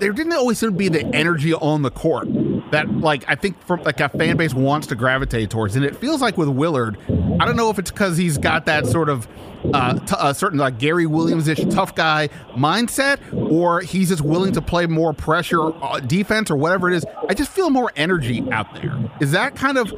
there 0.00 0.12
didn't 0.12 0.32
always 0.32 0.58
seem 0.58 0.70
to 0.70 0.76
be 0.76 0.88
the 0.88 1.04
energy 1.14 1.54
on 1.54 1.82
the 1.82 1.90
court 1.90 2.26
that 2.72 2.90
like 2.98 3.24
I 3.28 3.34
think 3.34 3.60
from 3.64 3.82
like 3.82 4.00
a 4.00 4.08
fan 4.08 4.36
base 4.36 4.54
wants 4.54 4.86
to 4.88 4.94
gravitate 4.94 5.50
towards, 5.50 5.76
and 5.76 5.84
it 5.84 5.96
feels 5.96 6.20
like 6.20 6.36
with 6.36 6.48
Willard, 6.48 6.98
I 7.38 7.44
don't 7.44 7.56
know 7.56 7.70
if 7.70 7.78
it's 7.78 7.90
because 7.90 8.16
he's 8.16 8.38
got 8.38 8.66
that 8.66 8.86
sort 8.86 9.08
of 9.08 9.28
uh, 9.74 9.98
t- 9.98 10.16
a 10.18 10.34
certain 10.34 10.58
like 10.58 10.78
Gary 10.78 11.06
Williams-ish 11.06 11.64
tough 11.66 11.94
guy 11.94 12.28
mindset, 12.52 13.18
or 13.50 13.80
he's 13.80 14.08
just 14.08 14.22
willing 14.22 14.52
to 14.52 14.62
play 14.62 14.86
more 14.86 15.12
pressure 15.12 15.72
uh, 15.84 16.00
defense 16.00 16.50
or 16.50 16.56
whatever 16.56 16.90
it 16.90 16.96
is. 16.96 17.04
I 17.28 17.34
just 17.34 17.50
feel 17.50 17.70
more 17.70 17.92
energy 17.96 18.44
out 18.50 18.74
there. 18.80 18.96
Is 19.20 19.32
that 19.32 19.54
kind 19.54 19.76
of 19.78 19.92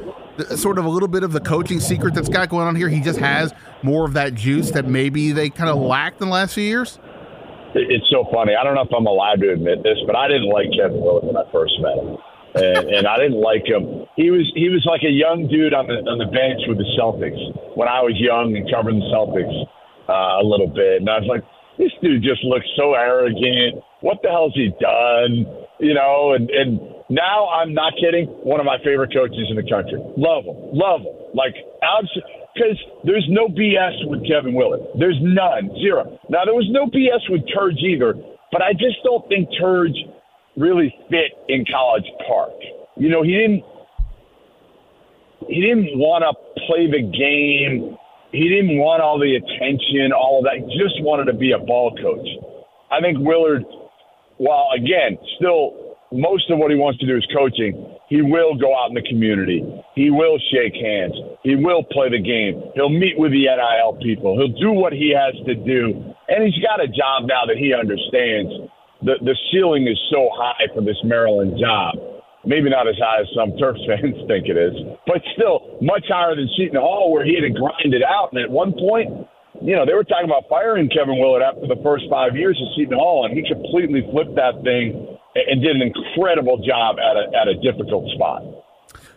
sort 0.55 0.77
of 0.77 0.85
a 0.85 0.89
little 0.89 1.07
bit 1.07 1.23
of 1.23 1.31
the 1.31 1.39
coaching 1.39 1.79
secret 1.79 2.13
that's 2.13 2.29
got 2.29 2.49
going 2.49 2.67
on 2.67 2.75
here? 2.75 2.89
He 2.89 2.99
just 2.99 3.19
has 3.19 3.53
more 3.83 4.05
of 4.05 4.13
that 4.13 4.33
juice 4.35 4.71
that 4.71 4.85
maybe 4.85 5.31
they 5.31 5.49
kind 5.49 5.69
of 5.69 5.77
lacked 5.77 6.21
in 6.21 6.27
the 6.27 6.33
last 6.33 6.53
few 6.55 6.63
years. 6.63 6.99
It's 7.75 8.09
so 8.11 8.25
funny. 8.31 8.53
I 8.55 8.63
don't 8.63 8.75
know 8.75 8.85
if 8.85 8.93
I'm 8.93 9.07
allowed 9.07 9.41
to 9.41 9.51
admit 9.51 9.81
this, 9.83 9.97
but 10.05 10.15
I 10.15 10.27
didn't 10.27 10.49
like 10.49 10.67
Kevin 10.77 11.01
Willard 11.01 11.25
when 11.25 11.37
I 11.37 11.49
first 11.51 11.73
met 11.81 11.97
him 11.97 12.17
and, 12.55 12.87
and 12.89 13.07
I 13.07 13.17
didn't 13.17 13.41
like 13.41 13.65
him. 13.65 14.05
He 14.15 14.29
was 14.29 14.45
he 14.55 14.69
was 14.69 14.85
like 14.85 15.01
a 15.03 15.09
young 15.09 15.47
dude 15.47 15.73
on 15.73 15.87
the 15.87 16.05
on 16.05 16.17
the 16.21 16.29
bench 16.29 16.61
with 16.69 16.77
the 16.77 16.89
Celtics 16.93 17.41
when 17.75 17.87
I 17.87 18.01
was 18.01 18.13
young 18.17 18.55
and 18.55 18.69
covering 18.69 18.99
the 19.01 19.09
Celtics 19.09 19.53
uh, 20.09 20.41
a 20.41 20.45
little 20.45 20.69
bit, 20.69 21.01
and 21.01 21.09
I 21.09 21.19
was 21.19 21.27
like, 21.27 21.43
this 21.77 21.91
dude 22.01 22.21
just 22.21 22.43
looks 22.43 22.67
so 22.77 22.93
arrogant. 22.93 23.81
What 24.01 24.21
the 24.21 24.29
hell's 24.29 24.53
he 24.53 24.69
done? 24.77 25.49
You 25.79 25.93
know, 25.97 26.33
and 26.37 26.49
and 26.49 26.79
now 27.13 27.47
I'm 27.49 27.73
not 27.73 27.93
kidding. 28.01 28.25
One 28.41 28.59
of 28.59 28.65
my 28.65 28.77
favorite 28.81 29.13
coaches 29.13 29.45
in 29.49 29.55
the 29.55 29.67
country. 29.69 30.01
Love 30.17 30.49
him, 30.49 30.57
love 30.73 31.01
him. 31.01 31.13
Like 31.37 31.53
because 32.53 32.77
there's 33.03 33.25
no 33.29 33.47
BS 33.47 34.09
with 34.09 34.25
Kevin 34.27 34.53
Willard. 34.53 34.81
There's 34.97 35.17
none, 35.21 35.69
zero. 35.81 36.19
Now 36.29 36.45
there 36.45 36.53
was 36.53 36.69
no 36.69 36.85
BS 36.87 37.29
with 37.29 37.41
Turge 37.53 37.81
either, 37.81 38.13
but 38.51 38.61
I 38.61 38.73
just 38.73 38.97
don't 39.03 39.27
think 39.29 39.49
Turge 39.61 39.93
really 40.57 40.93
fit 41.09 41.33
in 41.49 41.65
College 41.65 42.05
Park. 42.27 42.53
You 42.95 43.09
know, 43.09 43.23
he 43.23 43.33
didn't 43.33 43.63
he 45.49 45.61
didn't 45.61 45.97
want 45.99 46.23
to 46.23 46.33
play 46.65 46.87
the 46.87 47.03
game. 47.03 47.97
He 48.31 48.49
didn't 48.49 48.77
want 48.77 49.01
all 49.01 49.19
the 49.19 49.35
attention, 49.35 50.13
all 50.13 50.39
of 50.39 50.45
that. 50.45 50.57
He 50.57 50.77
just 50.79 50.97
wanted 51.03 51.25
to 51.29 51.37
be 51.37 51.51
a 51.51 51.59
ball 51.59 51.93
coach. 51.93 52.25
I 52.89 53.01
think 53.01 53.17
Willard, 53.19 53.63
while 54.37 54.69
again 54.75 55.17
still 55.37 55.82
most 56.13 56.49
of 56.51 56.59
what 56.61 56.69
he 56.69 56.77
wants 56.77 56.99
to 56.99 57.07
do 57.09 57.17
is 57.17 57.25
coaching. 57.33 57.73
He 58.07 58.21
will 58.21 58.53
go 58.53 58.77
out 58.77 58.93
in 58.93 58.95
the 58.95 59.01
community. 59.09 59.65
He 59.97 60.13
will 60.13 60.37
shake 60.53 60.77
hands. 60.77 61.17
He 61.41 61.57
will 61.57 61.81
play 61.89 62.13
the 62.13 62.21
game. 62.21 62.61
He'll 62.77 62.93
meet 62.93 63.17
with 63.17 63.33
the 63.33 63.49
NIL 63.49 63.97
people. 63.97 64.37
He'll 64.37 64.53
do 64.53 64.71
what 64.71 64.93
he 64.93 65.09
has 65.09 65.33
to 65.49 65.55
do. 65.57 66.13
And 66.29 66.45
he's 66.45 66.61
got 66.61 66.77
a 66.77 66.87
job 66.87 67.25
now 67.25 67.49
that 67.49 67.57
he 67.57 67.73
understands. 67.73 68.69
The, 69.01 69.17
the 69.25 69.35
ceiling 69.49 69.89
is 69.89 69.97
so 70.13 70.29
high 70.37 70.69
for 70.77 70.85
this 70.85 71.01
Maryland 71.03 71.57
job. 71.57 71.97
Maybe 72.45 72.69
not 72.69 72.87
as 72.87 72.95
high 73.01 73.25
as 73.25 73.27
some 73.33 73.51
Terps 73.59 73.81
fans 73.89 74.13
think 74.29 74.45
it 74.45 74.57
is, 74.59 74.77
but 75.07 75.17
still 75.33 75.79
much 75.81 76.05
higher 76.07 76.35
than 76.35 76.47
Seton 76.55 76.77
Hall, 76.77 77.11
where 77.11 77.25
he 77.25 77.33
had 77.33 77.47
to 77.47 77.55
grind 77.57 77.97
it 77.97 78.03
out. 78.03 78.29
And 78.31 78.39
at 78.39 78.51
one 78.51 78.73
point, 78.77 79.25
you 79.61 79.75
know, 79.75 79.85
they 79.85 79.93
were 79.93 80.03
talking 80.03 80.29
about 80.29 80.45
firing 80.49 80.89
Kevin 80.89 81.17
Willard 81.17 81.41
after 81.41 81.65
the 81.65 81.79
first 81.81 82.05
five 82.09 82.35
years 82.35 82.59
at 82.59 82.69
Seton 82.77 82.99
Hall, 82.99 83.25
and 83.25 83.33
he 83.33 83.41
completely 83.47 84.05
flipped 84.11 84.35
that 84.35 84.61
thing 84.61 85.12
and 85.35 85.61
did 85.61 85.75
an 85.75 85.81
incredible 85.81 86.57
job 86.57 86.97
at 86.99 87.17
a, 87.17 87.37
at 87.37 87.47
a 87.47 87.55
difficult 87.55 88.11
spot. 88.11 88.43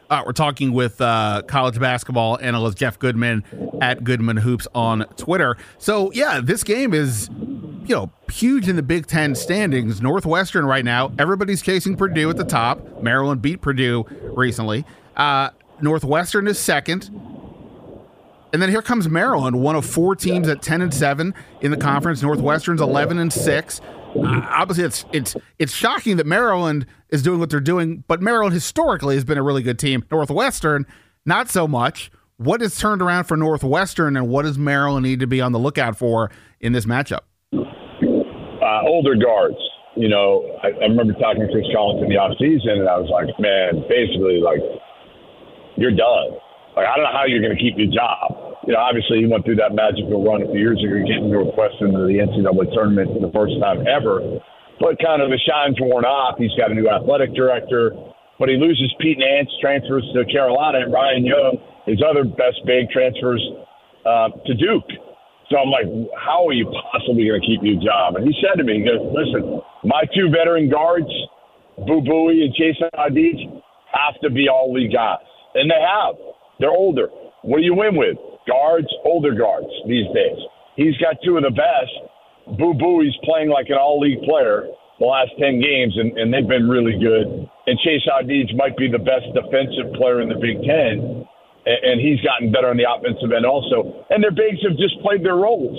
Uh, 0.08 0.22
we're 0.24 0.32
talking 0.32 0.72
with 0.72 1.00
uh, 1.00 1.42
college 1.48 1.80
basketball 1.80 2.38
analyst 2.40 2.78
Jeff 2.78 2.98
Goodman 2.98 3.42
at 3.80 4.04
Goodman 4.04 4.36
Hoops 4.36 4.68
on 4.72 5.04
Twitter. 5.16 5.56
So, 5.78 6.12
yeah, 6.12 6.40
this 6.40 6.62
game 6.62 6.94
is, 6.94 7.28
you 7.28 7.94
know, 7.94 8.10
huge 8.30 8.68
in 8.68 8.76
the 8.76 8.82
Big 8.82 9.08
Ten 9.08 9.34
standings. 9.34 10.00
Northwestern 10.00 10.64
right 10.64 10.84
now, 10.84 11.12
everybody's 11.18 11.60
chasing 11.60 11.96
Purdue 11.96 12.30
at 12.30 12.36
the 12.36 12.44
top. 12.44 13.02
Maryland 13.02 13.42
beat 13.42 13.60
Purdue 13.60 14.04
recently. 14.36 14.84
Uh, 15.16 15.50
Northwestern 15.80 16.46
is 16.46 16.58
second. 16.58 17.10
And 18.52 18.62
then 18.62 18.70
here 18.70 18.82
comes 18.82 19.08
Maryland, 19.08 19.60
one 19.60 19.74
of 19.74 19.84
four 19.84 20.14
teams 20.14 20.48
at 20.48 20.62
10 20.62 20.82
and 20.82 20.94
7 20.94 21.34
in 21.62 21.72
the 21.72 21.76
conference. 21.76 22.22
Northwestern's 22.22 22.80
11 22.80 23.18
and 23.18 23.32
6 23.32 23.80
obviously 24.24 24.84
it's 24.84 25.04
it's 25.12 25.36
it's 25.58 25.72
shocking 25.72 26.16
that 26.16 26.26
Maryland 26.26 26.86
is 27.10 27.22
doing 27.22 27.40
what 27.40 27.50
they're 27.50 27.60
doing, 27.60 28.04
but 28.08 28.20
Maryland 28.20 28.54
historically 28.54 29.14
has 29.14 29.24
been 29.24 29.38
a 29.38 29.42
really 29.42 29.62
good 29.62 29.78
team. 29.78 30.04
Northwestern, 30.10 30.86
not 31.24 31.48
so 31.48 31.66
much. 31.68 32.10
What 32.38 32.60
has 32.60 32.76
turned 32.76 33.00
around 33.00 33.24
for 33.24 33.36
Northwestern, 33.36 34.16
and 34.16 34.28
what 34.28 34.42
does 34.42 34.58
Maryland 34.58 35.04
need 35.04 35.20
to 35.20 35.26
be 35.26 35.40
on 35.40 35.52
the 35.52 35.58
lookout 35.58 35.96
for 35.96 36.30
in 36.60 36.72
this 36.72 36.84
matchup? 36.84 37.20
Uh, 37.54 38.82
older 38.86 39.14
guards. 39.14 39.56
You 39.96 40.08
know, 40.08 40.44
I, 40.62 40.68
I 40.68 40.86
remember 40.86 41.14
talking 41.14 41.46
to 41.46 41.48
Chris 41.50 41.64
Collins 41.74 42.02
in 42.04 42.10
the 42.10 42.16
offseason, 42.16 42.80
and 42.80 42.88
I 42.88 42.98
was 42.98 43.08
like, 43.08 43.32
man, 43.40 43.80
basically, 43.88 44.44
like, 44.44 44.60
you're 45.76 45.96
done. 45.96 46.36
Like, 46.76 46.84
I 46.84 46.96
don't 46.96 47.04
know 47.04 47.16
how 47.16 47.24
you're 47.24 47.40
going 47.40 47.56
to 47.56 47.62
keep 47.62 47.78
your 47.78 47.88
job 47.88 48.45
you 48.66 48.74
know, 48.74 48.82
obviously 48.82 49.22
he 49.22 49.26
went 49.30 49.46
through 49.46 49.62
that 49.62 49.74
magical 49.74 50.26
run 50.26 50.42
a 50.42 50.50
few 50.50 50.58
years 50.58 50.82
ago, 50.82 50.98
getting 51.06 51.30
to 51.30 51.38
the 51.38 52.18
NCAA 52.18 52.66
tournament 52.74 53.14
for 53.14 53.22
the 53.22 53.30
first 53.30 53.54
time 53.62 53.86
ever. 53.86 54.42
But 54.82 54.98
kind 54.98 55.22
of 55.22 55.30
the 55.30 55.38
shine's 55.38 55.78
worn 55.80 56.04
off. 56.04 56.36
He's 56.36 56.52
got 56.58 56.70
a 56.70 56.74
new 56.74 56.90
athletic 56.90 57.32
director, 57.32 57.94
but 58.38 58.50
he 58.50 58.58
loses 58.58 58.92
Pete 59.00 59.22
Nance, 59.22 59.48
transfers 59.62 60.04
to 60.12 60.26
Carolina, 60.26 60.84
and 60.84 60.92
Ryan 60.92 61.24
Young, 61.24 61.56
his 61.86 62.02
other 62.02 62.26
best 62.26 62.60
big, 62.66 62.90
transfers 62.90 63.40
uh, 64.04 64.34
to 64.44 64.52
Duke. 64.58 64.90
So 65.48 65.56
I'm 65.56 65.70
like, 65.70 65.86
how 66.18 66.44
are 66.44 66.52
you 66.52 66.66
possibly 66.90 67.30
going 67.30 67.40
to 67.40 67.46
keep 67.46 67.62
your 67.62 67.78
job? 67.78 68.18
And 68.18 68.26
he 68.26 68.34
said 68.42 68.58
to 68.58 68.64
me, 68.66 68.82
he 68.82 68.84
goes, 68.84 68.98
listen, 69.14 69.62
my 69.86 70.02
two 70.10 70.28
veteran 70.28 70.68
guards, 70.68 71.08
Boo 71.86 72.02
Buie 72.02 72.42
and 72.42 72.52
Chase 72.52 72.82
Audige, 72.98 73.62
have 73.94 74.18
to 74.26 74.30
be 74.30 74.50
all 74.50 74.74
league 74.74 74.92
guys. 74.92 75.22
And 75.54 75.70
they 75.70 75.78
have. 75.78 76.18
They're 76.58 76.74
older. 76.74 77.08
What 77.42 77.58
do 77.58 77.64
you 77.64 77.74
win 77.74 77.96
with? 77.96 78.18
Guards, 78.46 78.88
older 79.04 79.34
guards 79.34 79.70
these 79.86 80.06
days. 80.14 80.38
He's 80.76 80.96
got 80.98 81.16
two 81.24 81.36
of 81.36 81.42
the 81.42 81.50
best. 81.50 82.58
Boo 82.58 82.74
Buie's 82.74 83.16
playing 83.24 83.50
like 83.50 83.68
an 83.68 83.76
all 83.76 83.98
league 84.00 84.22
player 84.22 84.68
the 84.98 85.04
last 85.04 85.32
10 85.38 85.60
games, 85.60 85.92
and, 85.96 86.16
and 86.16 86.32
they've 86.32 86.48
been 86.48 86.68
really 86.68 86.96
good. 86.96 87.26
And 87.66 87.74
Chase 87.84 88.06
Audige 88.08 88.56
might 88.56 88.76
be 88.76 88.88
the 88.88 89.02
best 89.02 89.28
defensive 89.36 89.92
player 89.94 90.22
in 90.22 90.28
the 90.28 90.40
Big 90.40 90.56
Ten, 90.64 91.26
and, 91.66 91.80
and 91.84 91.96
he's 92.00 92.20
gotten 92.24 92.50
better 92.52 92.72
on 92.72 92.80
the 92.80 92.88
offensive 92.88 93.28
end 93.32 93.44
also. 93.44 94.06
And 94.08 94.24
their 94.24 94.32
bigs 94.32 94.62
have 94.64 94.76
just 94.80 94.96
played 95.02 95.20
their 95.24 95.36
roles. 95.36 95.76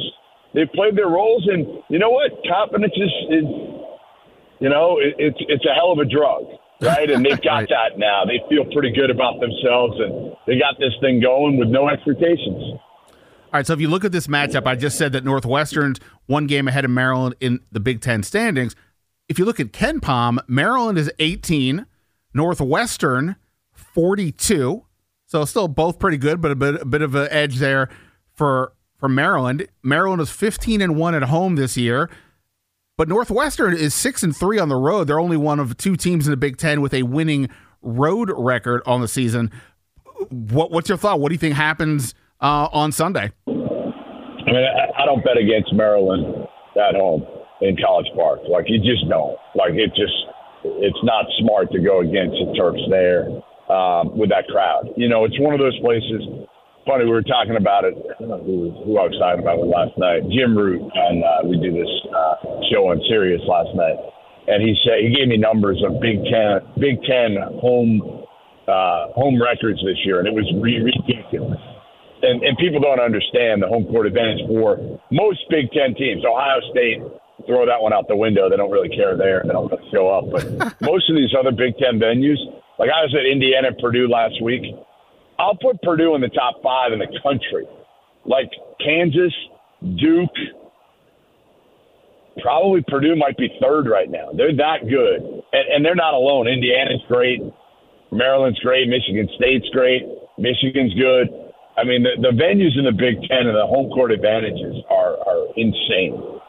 They've 0.53 0.69
played 0.69 0.95
their 0.95 1.09
roles, 1.09 1.47
and 1.49 1.81
you 1.89 1.97
know 1.97 2.11
what? 2.11 2.29
Confidence 2.45 2.93
is, 2.93 3.13
is 3.41 3.47
you 4.59 4.69
know, 4.69 4.97
it, 5.01 5.17
it's 5.17 5.41
it's 5.49 5.65
a 5.65 5.73
hell 5.73 5.91
of 5.91 5.99
a 5.99 6.05
drug 6.05 6.45
right? 6.81 7.09
And 7.09 7.25
they've 7.25 7.41
got 7.41 7.53
right. 7.53 7.69
that 7.69 7.97
now. 7.97 8.23
They 8.25 8.41
feel 8.49 8.65
pretty 8.71 8.91
good 8.91 9.09
about 9.09 9.39
themselves, 9.39 9.95
and 9.99 10.35
they 10.45 10.59
got 10.59 10.79
this 10.79 10.93
thing 11.01 11.19
going 11.19 11.57
with 11.57 11.69
no 11.69 11.89
expectations. 11.89 12.79
All 13.47 13.53
right, 13.53 13.65
so 13.65 13.73
if 13.73 13.79
you 13.79 13.87
look 13.87 14.03
at 14.03 14.11
this 14.11 14.27
matchup, 14.27 14.67
I 14.67 14.75
just 14.75 14.97
said 14.97 15.13
that 15.13 15.23
Northwestern's 15.23 15.99
one 16.25 16.47
game 16.47 16.67
ahead 16.67 16.83
of 16.83 16.91
Maryland 16.91 17.35
in 17.39 17.61
the 17.71 17.79
Big 17.79 18.01
Ten 18.01 18.21
standings. 18.21 18.75
If 19.29 19.39
you 19.39 19.45
look 19.45 19.59
at 19.59 19.71
KenPom, 19.71 20.39
Maryland 20.47 20.97
is 20.97 21.09
18, 21.19 21.85
Northwestern 22.33 23.37
42. 23.73 24.83
So 25.25 25.45
still 25.45 25.67
both 25.67 25.99
pretty 25.99 26.17
good, 26.17 26.41
but 26.41 26.51
a 26.51 26.55
bit 26.55 26.81
a 26.81 26.85
bit 26.85 27.01
of 27.01 27.15
an 27.15 27.27
edge 27.31 27.57
there 27.57 27.89
for 28.33 28.73
for 28.97 29.09
Maryland. 29.09 29.67
Maryland 29.83 30.21
is 30.21 30.29
15 30.29 30.81
and 30.81 30.95
1 30.95 31.15
at 31.15 31.23
home 31.23 31.55
this 31.55 31.77
year. 31.77 32.09
But 32.97 33.07
Northwestern 33.07 33.75
is 33.75 33.93
six 33.93 34.23
and 34.23 34.35
three 34.35 34.57
on 34.57 34.69
the 34.69 34.75
road. 34.75 35.05
They're 35.05 35.19
only 35.19 35.37
one 35.37 35.59
of 35.59 35.77
two 35.77 35.95
teams 35.95 36.25
in 36.25 36.31
the 36.31 36.37
Big 36.37 36.57
Ten 36.57 36.81
with 36.81 36.95
a 36.95 37.03
winning 37.03 37.47
road 37.83 38.31
record 38.35 38.81
on 38.87 39.01
the 39.01 39.07
season. 39.07 39.51
What, 40.29 40.71
what's 40.71 40.89
your 40.89 40.97
thought? 40.97 41.19
What 41.19 41.29
do 41.29 41.35
you 41.35 41.39
think 41.39 41.53
happens 41.53 42.15
uh, 42.41 42.69
on 42.71 42.91
Sunday? 42.91 43.31
I 43.47 43.51
mean, 43.51 44.65
I, 44.97 45.05
don't 45.05 45.23
bet 45.23 45.37
against 45.37 45.73
Maryland 45.73 46.47
at 46.75 46.95
home 46.95 47.23
in 47.61 47.77
College 47.77 48.07
Park. 48.15 48.39
Like 48.49 48.65
you 48.67 48.79
just 48.79 49.07
don't. 49.07 49.37
Like 49.53 49.73
it 49.73 49.89
just, 49.89 50.17
it's 50.63 50.97
not 51.03 51.25
smart 51.39 51.71
to 51.73 51.79
go 51.79 51.99
against 51.99 52.33
the 52.33 52.57
Terps 52.57 52.81
there 52.89 53.29
um, 53.71 54.17
with 54.17 54.29
that 54.29 54.47
crowd. 54.47 54.89
You 54.97 55.07
know, 55.07 55.23
it's 55.23 55.39
one 55.39 55.53
of 55.53 55.59
those 55.59 55.77
places 55.81 56.23
funny. 56.87 57.03
We 57.03 57.11
were 57.11 57.21
talking 57.21 57.59
about 57.59 57.83
it. 57.83 57.93
I 57.99 58.15
don't 58.17 58.31
know 58.31 58.41
who, 58.41 58.71
who 58.87 58.97
I 58.97 59.05
was 59.11 59.17
talking 59.19 59.43
about 59.43 59.59
it 59.59 59.67
last 59.67 59.93
night. 59.99 60.23
Jim 60.31 60.55
Root, 60.55 60.81
and 60.81 61.21
uh, 61.21 61.43
we 61.43 61.59
do 61.59 61.75
this 61.75 61.91
uh, 62.09 62.63
show 62.71 62.87
on 62.87 63.03
Sirius 63.11 63.43
last 63.45 63.75
night, 63.75 63.99
and 64.47 64.63
he 64.63 64.73
said 64.87 65.03
he 65.03 65.11
gave 65.11 65.27
me 65.27 65.37
numbers 65.37 65.83
of 65.83 65.99
Big 65.99 66.23
Ten 66.31 66.63
Big 66.79 67.03
Ten 67.03 67.35
home 67.59 68.23
uh, 68.65 69.11
home 69.13 69.35
records 69.37 69.83
this 69.83 69.99
year, 70.07 70.23
and 70.23 70.27
it 70.27 70.33
was 70.33 70.47
ridiculous. 70.57 71.59
And, 72.17 72.41
and 72.41 72.57
people 72.57 72.81
don't 72.81 72.99
understand 72.99 73.61
the 73.61 73.69
home 73.69 73.85
court 73.85 74.07
advantage 74.07 74.41
for 74.49 74.79
most 75.11 75.43
Big 75.51 75.69
Ten 75.75 75.93
teams. 75.93 76.25
Ohio 76.25 76.63
State, 76.71 77.03
throw 77.45 77.65
that 77.67 77.77
one 77.77 77.93
out 77.93 78.07
the 78.07 78.17
window. 78.17 78.49
They 78.49 78.57
don't 78.57 78.71
really 78.71 78.89
care 78.89 79.15
there. 79.15 79.43
They 79.45 79.53
don't 79.53 79.69
really 79.69 79.85
show 79.93 80.09
up. 80.09 80.25
But 80.31 80.81
most 80.81 81.09
of 81.09 81.15
these 81.15 81.31
other 81.37 81.51
Big 81.51 81.77
Ten 81.77 81.99
venues, 82.01 82.41
like 82.79 82.89
I 82.89 83.05
was 83.05 83.13
at 83.13 83.29
Indiana 83.29 83.69
Purdue 83.77 84.09
last 84.09 84.41
week, 84.41 84.65
I'll 85.39 85.57
put 85.57 85.81
Purdue 85.81 86.15
in 86.15 86.21
the 86.21 86.29
top 86.29 86.61
five 86.63 86.93
in 86.93 86.99
the 86.99 87.07
country. 87.21 87.65
Like 88.25 88.49
Kansas, 88.83 89.33
Duke, 89.81 90.35
probably 92.41 92.83
Purdue 92.87 93.15
might 93.15 93.37
be 93.37 93.49
third 93.61 93.87
right 93.87 94.09
now. 94.09 94.29
They're 94.35 94.55
that 94.55 94.89
good. 94.89 95.21
And, 95.53 95.65
and 95.73 95.85
they're 95.85 95.95
not 95.95 96.13
alone. 96.13 96.47
Indiana's 96.47 97.01
great. 97.07 97.41
Maryland's 98.11 98.59
great. 98.59 98.87
Michigan 98.87 99.29
State's 99.35 99.69
great. 99.69 100.03
Michigan's 100.37 100.93
good. 100.93 101.27
I 101.77 101.83
mean, 101.83 102.03
the, 102.03 102.19
the 102.21 102.35
venues 102.35 102.77
in 102.77 102.85
the 102.85 102.91
Big 102.91 103.21
Ten 103.29 103.45
and 103.45 103.55
the 103.55 103.67
home 103.67 103.91
court 103.91 104.11
advantages 104.11 104.75
are, 104.89 105.17
are 105.27 105.47
insane. 105.55 106.39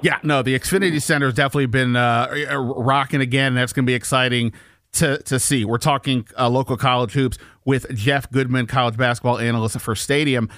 Yeah, 0.00 0.18
no, 0.22 0.42
the 0.42 0.56
Xfinity 0.56 1.02
Center 1.02 1.26
has 1.26 1.34
definitely 1.34 1.66
been 1.66 1.96
uh, 1.96 2.28
rocking 2.56 3.20
again. 3.20 3.54
That's 3.54 3.72
going 3.72 3.84
to 3.84 3.90
be 3.90 3.94
exciting 3.94 4.52
to 4.98 5.18
to 5.18 5.38
see. 5.38 5.64
We're 5.64 5.78
talking 5.78 6.26
uh, 6.38 6.48
local 6.48 6.76
college 6.76 7.12
hoops 7.12 7.38
with 7.64 7.94
Jeff 7.94 8.30
Goodman, 8.30 8.66
college 8.66 8.96
basketball 8.96 9.38
analyst 9.38 9.80
for 9.80 9.94
Stadium. 9.94 10.48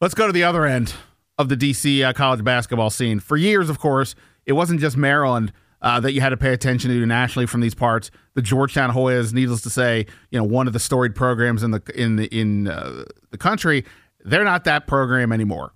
Let's 0.00 0.14
go 0.14 0.26
to 0.26 0.32
the 0.32 0.44
other 0.44 0.64
end 0.64 0.94
of 1.38 1.48
the 1.48 1.56
DC 1.56 2.04
uh, 2.04 2.12
college 2.12 2.44
basketball 2.44 2.90
scene. 2.90 3.20
For 3.20 3.36
years, 3.36 3.70
of 3.70 3.78
course, 3.78 4.14
it 4.46 4.52
wasn't 4.52 4.80
just 4.80 4.96
Maryland 4.96 5.52
uh, 5.80 6.00
that 6.00 6.12
you 6.12 6.20
had 6.20 6.30
to 6.30 6.36
pay 6.36 6.52
attention 6.52 6.90
to 6.90 7.06
nationally 7.06 7.46
from 7.46 7.60
these 7.60 7.74
parts. 7.74 8.10
The 8.34 8.42
Georgetown 8.42 8.90
Hoyas, 8.90 9.32
needless 9.32 9.62
to 9.62 9.70
say, 9.70 10.06
you 10.30 10.38
know, 10.38 10.44
one 10.44 10.66
of 10.66 10.72
the 10.72 10.80
storied 10.80 11.14
programs 11.14 11.62
in 11.62 11.70
the 11.70 11.82
in 11.94 12.16
the 12.16 12.26
in 12.26 12.68
uh, 12.68 13.04
the 13.30 13.38
country. 13.38 13.84
They're 14.24 14.44
not 14.44 14.64
that 14.64 14.86
program 14.86 15.32
anymore. 15.32 15.72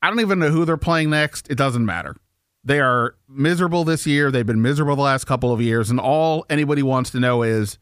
I 0.00 0.08
don't 0.08 0.20
even 0.20 0.38
know 0.38 0.50
who 0.50 0.64
they're 0.64 0.76
playing 0.76 1.10
next. 1.10 1.50
It 1.50 1.56
doesn't 1.56 1.84
matter. 1.84 2.16
They 2.62 2.80
are 2.80 3.14
miserable 3.28 3.84
this 3.84 4.06
year. 4.06 4.30
They've 4.30 4.46
been 4.46 4.62
miserable 4.62 4.96
the 4.96 5.02
last 5.02 5.24
couple 5.24 5.52
of 5.52 5.62
years, 5.62 5.90
and 5.90 5.98
all 5.98 6.44
anybody 6.50 6.82
wants 6.82 7.10
to 7.10 7.20
know 7.20 7.42
is 7.42 7.78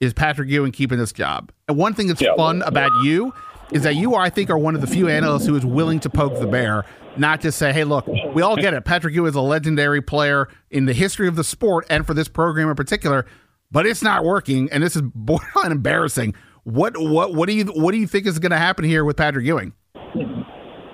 is 0.00 0.14
Patrick 0.14 0.48
Ewing 0.48 0.72
keeping 0.72 0.98
this 0.98 1.12
job? 1.12 1.52
And 1.68 1.76
one 1.76 1.94
thing 1.94 2.06
that's 2.06 2.22
yeah, 2.22 2.34
fun 2.34 2.62
about 2.62 2.90
you 3.02 3.32
is 3.70 3.82
that 3.82 3.96
you, 3.96 4.14
are, 4.14 4.22
I 4.22 4.30
think, 4.30 4.50
are 4.50 4.58
one 4.58 4.74
of 4.74 4.80
the 4.80 4.86
few 4.86 5.08
analysts 5.08 5.46
who 5.46 5.54
is 5.54 5.64
willing 5.64 6.00
to 6.00 6.10
poke 6.10 6.40
the 6.40 6.46
bear, 6.46 6.84
not 7.16 7.40
just 7.40 7.58
say, 7.58 7.72
"Hey, 7.72 7.84
look, 7.84 8.06
we 8.06 8.42
all 8.42 8.56
get 8.56 8.74
it. 8.74 8.84
Patrick 8.84 9.14
Ewing 9.14 9.28
is 9.28 9.36
a 9.36 9.40
legendary 9.40 10.02
player 10.02 10.48
in 10.70 10.86
the 10.86 10.92
history 10.92 11.28
of 11.28 11.36
the 11.36 11.44
sport 11.44 11.86
and 11.88 12.06
for 12.06 12.14
this 12.14 12.28
program 12.28 12.68
in 12.68 12.74
particular, 12.74 13.26
but 13.70 13.86
it's 13.86 14.02
not 14.02 14.24
working, 14.24 14.68
and 14.72 14.82
this 14.82 14.96
is 14.96 15.02
borderline 15.14 15.72
embarrassing." 15.72 16.34
What 16.64 16.98
what 16.98 17.34
what 17.34 17.48
do 17.48 17.54
you 17.54 17.64
what 17.66 17.92
do 17.92 17.98
you 17.98 18.06
think 18.06 18.26
is 18.26 18.38
going 18.38 18.50
to 18.50 18.58
happen 18.58 18.84
here 18.84 19.02
with 19.02 19.16
Patrick 19.16 19.46
Ewing? 19.46 19.72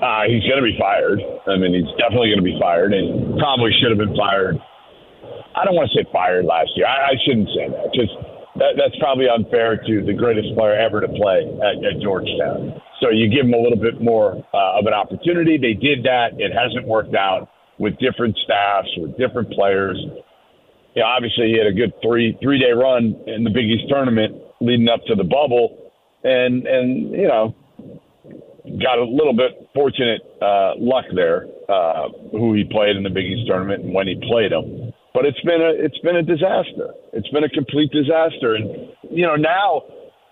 Uh, 0.03 0.29
he's 0.29 0.45
going 0.45 0.61
to 0.61 0.67
be 0.67 0.77
fired. 0.79 1.19
I 1.49 1.57
mean, 1.57 1.73
he's 1.73 1.89
definitely 1.97 2.29
going 2.29 2.45
to 2.45 2.49
be 2.49 2.59
fired, 2.61 2.93
and 2.93 3.39
probably 3.39 3.73
should 3.81 3.91
have 3.91 3.99
been 3.99 4.17
fired 4.17 4.61
I 5.57 5.65
don't 5.65 5.75
want 5.75 5.89
to 5.91 5.97
say 5.97 6.05
fired 6.13 6.45
last 6.45 6.69
year. 6.77 6.85
I, 6.85 7.13
I 7.13 7.15
shouldn't 7.25 7.49
say 7.57 7.65
that 7.73 7.89
because 7.89 8.13
that, 8.61 8.77
that's 8.77 8.95
probably 9.01 9.25
unfair 9.25 9.81
to 9.81 10.05
the 10.05 10.13
greatest 10.13 10.53
player 10.53 10.77
ever 10.77 11.01
to 11.01 11.09
play 11.09 11.49
at, 11.65 11.81
at 11.81 11.97
Georgetown. 12.05 12.77
So 13.01 13.09
you 13.09 13.33
give 13.33 13.49
them 13.49 13.57
a 13.57 13.63
little 13.65 13.81
bit 13.81 14.01
more 14.01 14.37
uh, 14.53 14.79
of 14.79 14.85
an 14.85 14.93
opportunity. 14.93 15.57
They 15.57 15.73
did 15.73 16.05
that. 16.05 16.37
It 16.37 16.53
hasn't 16.53 16.85
worked 16.87 17.17
out 17.17 17.49
with 17.81 17.97
different 17.97 18.37
staffs, 18.45 18.89
with 19.01 19.17
different 19.17 19.49
players. 19.53 19.97
You 20.93 21.01
know, 21.01 21.09
obviously 21.09 21.49
he 21.49 21.57
had 21.57 21.67
a 21.67 21.77
good 21.77 21.93
three 22.05 22.37
three 22.45 22.61
day 22.61 22.73
run 22.77 23.17
in 23.27 23.45
the 23.45 23.51
Big 23.51 23.65
East 23.65 23.89
tournament 23.89 24.37
leading 24.61 24.89
up 24.89 25.01
to 25.09 25.15
the 25.15 25.25
bubble, 25.25 25.93
and 26.25 26.67
and 26.67 27.13
you 27.13 27.29
know 27.29 27.57
got 28.83 28.99
a 28.99 29.05
little 29.05 29.35
bit 29.35 29.69
fortunate 29.75 30.23
uh, 30.43 30.75
luck 30.79 31.05
there 31.15 31.47
uh, 31.69 32.09
who 32.33 32.55
he 32.55 32.65
played 32.65 32.97
in 32.97 33.03
the 33.03 33.11
Big 33.11 33.25
East 33.25 33.47
tournament 33.47 33.85
and 33.85 33.95
when 33.95 34.07
he 34.07 34.17
played 34.29 34.53
them. 34.53 34.93
But 35.15 35.25
it's 35.25 35.41
been 35.41 35.63
a 35.63 35.73
it's 35.73 35.99
been 36.01 36.17
a 36.17 36.23
disaster. 36.23 36.93
It's 37.13 37.29
been 37.31 37.45
a 37.45 37.49
complete 37.49 37.91
disaster, 37.91 38.55
and 38.55 38.93
you 39.09 39.25
know 39.25 39.37
now 39.37 39.83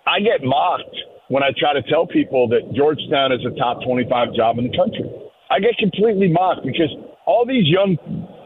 I 0.07 0.20
get 0.20 0.44
mocked 0.44 0.97
when 1.29 1.42
I 1.42 1.57
try 1.57 1.73
to 1.73 1.83
tell 1.88 2.07
people 2.07 2.49
that 2.49 2.68
Georgetown 2.77 3.33
is 3.33 3.40
a 3.49 3.57
top 3.57 3.81
25 3.87 4.35
job 4.35 4.59
in 4.59 4.68
the 4.68 4.77
country. 4.77 5.09
I 5.49 5.61
get 5.61 5.79
completely 5.79 6.29
mocked 6.29 6.66
because 6.66 6.92
all 7.25 7.47
these 7.47 7.64
young 7.64 7.97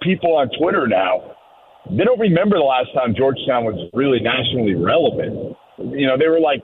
people 0.00 0.36
on 0.36 0.48
Twitter 0.58 0.86
now 0.86 1.34
they 1.90 2.04
don't 2.04 2.20
remember 2.20 2.56
the 2.56 2.68
last 2.68 2.92
time 2.92 3.14
Georgetown 3.16 3.64
was 3.64 3.88
really 3.94 4.20
nationally 4.20 4.74
relevant. 4.74 5.56
You 5.78 6.06
know, 6.06 6.18
they 6.18 6.28
were 6.28 6.40
like 6.40 6.60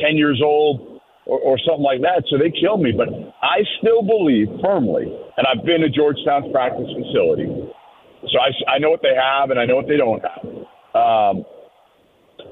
10 0.00 0.16
years 0.16 0.40
old 0.42 0.93
or, 1.26 1.38
or 1.40 1.58
something 1.58 1.84
like 1.84 2.00
that, 2.02 2.24
so 2.28 2.36
they 2.36 2.52
killed 2.52 2.80
me. 2.80 2.92
But 2.92 3.08
I 3.42 3.64
still 3.80 4.02
believe 4.02 4.48
firmly, 4.62 5.08
and 5.08 5.46
I've 5.46 5.64
been 5.64 5.80
to 5.80 5.90
Georgetown's 5.90 6.52
practice 6.52 6.88
facility, 6.92 7.48
so 8.30 8.36
I, 8.40 8.76
I 8.76 8.78
know 8.78 8.90
what 8.90 9.02
they 9.02 9.14
have 9.14 9.50
and 9.50 9.58
I 9.58 9.64
know 9.64 9.76
what 9.76 9.88
they 9.88 9.96
don't 9.96 10.22
have. 10.22 10.44
Um, 10.94 11.44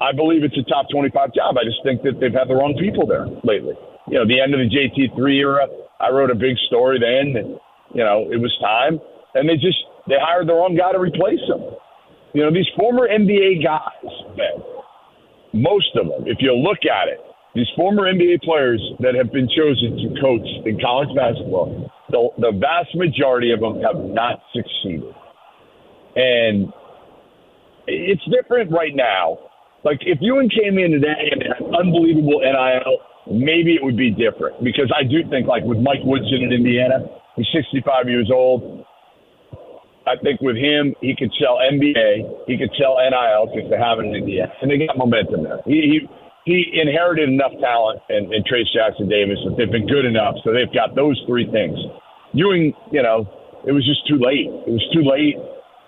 I 0.01 0.11
believe 0.11 0.43
it's 0.43 0.57
a 0.57 0.63
top 0.69 0.87
25 0.91 1.33
job. 1.33 1.55
I 1.57 1.63
just 1.63 1.81
think 1.83 2.01
that 2.03 2.19
they've 2.19 2.33
had 2.33 2.47
the 2.49 2.55
wrong 2.55 2.75
people 2.79 3.05
there 3.05 3.27
lately. 3.43 3.75
You 4.07 4.19
know, 4.19 4.27
the 4.27 4.41
end 4.41 4.53
of 4.53 4.59
the 4.59 4.69
JT3 4.69 5.15
era, 5.39 5.67
I 5.99 6.09
wrote 6.09 6.29
a 6.29 6.35
big 6.35 6.57
story 6.67 6.99
then 6.99 7.33
that, 7.33 7.47
you 7.93 8.03
know, 8.03 8.27
it 8.31 8.37
was 8.37 8.51
time. 8.59 8.99
And 9.33 9.47
they 9.47 9.55
just, 9.55 9.79
they 10.07 10.19
hired 10.19 10.47
the 10.47 10.53
wrong 10.53 10.75
guy 10.75 10.91
to 10.91 10.99
replace 10.99 11.41
him. 11.47 11.61
You 12.33 12.43
know, 12.43 12.51
these 12.51 12.67
former 12.77 13.07
NBA 13.07 13.63
guys, 13.63 14.11
man, 14.35 14.59
most 15.53 15.93
of 15.95 16.07
them, 16.09 16.25
if 16.25 16.37
you 16.41 16.53
look 16.53 16.81
at 16.89 17.07
it, 17.07 17.21
these 17.55 17.67
former 17.75 18.03
NBA 18.11 18.41
players 18.41 18.81
that 18.99 19.13
have 19.15 19.31
been 19.31 19.47
chosen 19.47 19.97
to 19.97 20.21
coach 20.21 20.47
in 20.65 20.79
college 20.79 21.09
basketball, 21.15 21.91
the, 22.09 22.29
the 22.39 22.51
vast 22.57 22.95
majority 22.95 23.51
of 23.51 23.59
them 23.59 23.81
have 23.81 23.97
not 24.09 24.41
succeeded. 24.53 25.13
And 26.15 26.73
it's 27.87 28.23
different 28.25 28.71
right 28.71 28.95
now. 28.95 29.37
Like 29.83 29.99
if 30.01 30.17
Ewing 30.21 30.49
came 30.49 30.79
in 30.79 30.91
today 30.91 31.29
and 31.31 31.43
had 31.43 31.61
unbelievable 31.77 32.39
NIL, 32.41 32.97
maybe 33.27 33.75
it 33.75 33.83
would 33.83 33.97
be 33.97 34.09
different 34.09 34.63
because 34.63 34.91
I 34.95 35.03
do 35.03 35.21
think 35.29 35.47
like 35.47 35.63
with 35.63 35.79
Mike 35.79 36.01
Woodson 36.03 36.41
in 36.43 36.51
Indiana, 36.53 37.05
he's 37.35 37.47
65 37.53 38.09
years 38.09 38.31
old. 38.33 38.85
I 40.05 40.15
think 40.21 40.41
with 40.41 40.57
him, 40.57 40.95
he 40.99 41.15
could 41.15 41.31
sell 41.39 41.59
NBA, 41.63 42.47
he 42.47 42.57
could 42.57 42.71
sell 42.79 42.97
NIL 42.99 43.47
because 43.47 43.69
they 43.69 43.77
have 43.77 43.99
it 43.99 44.05
in 44.05 44.15
Indiana, 44.15 44.51
and 44.61 44.69
they 44.69 44.85
got 44.85 44.97
momentum 44.97 45.43
there. 45.43 45.59
He 45.65 46.03
he, 46.03 46.09
he 46.45 46.65
inherited 46.73 47.29
enough 47.29 47.53
talent 47.59 48.01
and, 48.09 48.33
and 48.33 48.45
Trayce 48.45 48.71
Jackson 48.73 49.07
Davis 49.07 49.39
that 49.45 49.55
they've 49.57 49.71
been 49.71 49.87
good 49.87 50.05
enough, 50.05 50.35
so 50.43 50.51
they've 50.51 50.73
got 50.73 50.95
those 50.95 51.21
three 51.25 51.49
things. 51.51 51.77
Ewing, 52.33 52.73
you 52.91 53.01
know, 53.01 53.29
it 53.65 53.71
was 53.71 53.85
just 53.85 54.05
too 54.07 54.19
late. 54.19 54.47
It 54.67 54.71
was 54.71 54.83
too 54.91 55.03
late 55.03 55.37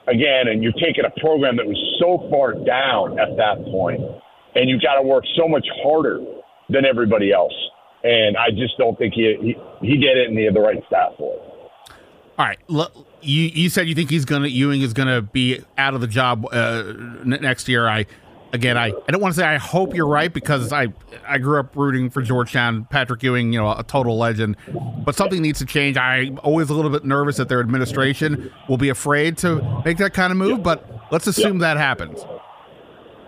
again, 0.07 0.47
and 0.47 0.63
you're 0.63 0.77
taking 0.79 1.03
a 1.03 1.19
program 1.19 1.57
that 1.57 1.65
was 1.65 1.77
so 1.99 2.29
far 2.29 2.53
down 2.53 3.19
at 3.19 3.35
that 3.35 3.65
point, 3.65 4.01
and 4.55 4.69
you've 4.69 4.81
got 4.81 4.95
to 4.95 5.01
work 5.01 5.25
so 5.35 5.47
much 5.47 5.67
harder 5.83 6.23
than 6.69 6.85
everybody 6.85 7.33
else. 7.33 7.53
And 8.03 8.37
I 8.37 8.51
just 8.51 8.77
don't 8.77 8.97
think 8.97 9.13
he 9.13 9.35
he, 9.41 9.55
he 9.81 9.97
did 9.97 10.17
it, 10.17 10.29
and 10.29 10.37
he 10.37 10.45
had 10.45 10.53
the 10.53 10.61
right 10.61 10.81
staff 10.87 11.13
for 11.17 11.33
it. 11.33 11.41
All 12.37 12.45
right, 12.45 12.59
you 13.21 13.43
you 13.43 13.69
said 13.69 13.87
you 13.87 13.95
think 13.95 14.09
he's 14.09 14.25
gonna 14.25 14.47
Ewing 14.47 14.81
is 14.81 14.93
gonna 14.93 15.21
be 15.21 15.63
out 15.77 15.95
of 15.95 16.01
the 16.01 16.07
job 16.07 16.45
uh, 16.51 16.93
next 17.23 17.67
year. 17.67 17.87
I 17.87 18.05
again, 18.53 18.77
I, 18.77 18.87
I 18.87 19.11
don't 19.11 19.21
want 19.21 19.35
to 19.35 19.39
say 19.39 19.45
I 19.45 19.57
hope 19.57 19.93
you're 19.93 20.07
right 20.07 20.33
because 20.33 20.71
I 20.73 20.87
I 21.27 21.37
grew 21.37 21.59
up 21.59 21.75
rooting 21.75 22.09
for 22.09 22.21
Georgetown, 22.21 22.85
Patrick 22.85 23.21
Ewing, 23.23 23.53
you 23.53 23.59
know, 23.59 23.71
a 23.71 23.83
total 23.83 24.17
legend. 24.17 24.57
But 25.03 25.15
something 25.15 25.41
needs 25.41 25.59
to 25.59 25.65
change. 25.65 25.97
I'm 25.97 26.39
always 26.43 26.69
a 26.69 26.73
little 26.73 26.91
bit 26.91 27.05
nervous 27.05 27.37
that 27.37 27.49
their 27.49 27.59
administration 27.59 28.51
will 28.67 28.77
be 28.77 28.89
afraid 28.89 29.37
to 29.39 29.81
make 29.85 29.97
that 29.97 30.13
kind 30.13 30.31
of 30.31 30.37
move. 30.37 30.63
But 30.63 30.87
let's 31.11 31.27
assume 31.27 31.59
that 31.59 31.77
happens. 31.77 32.25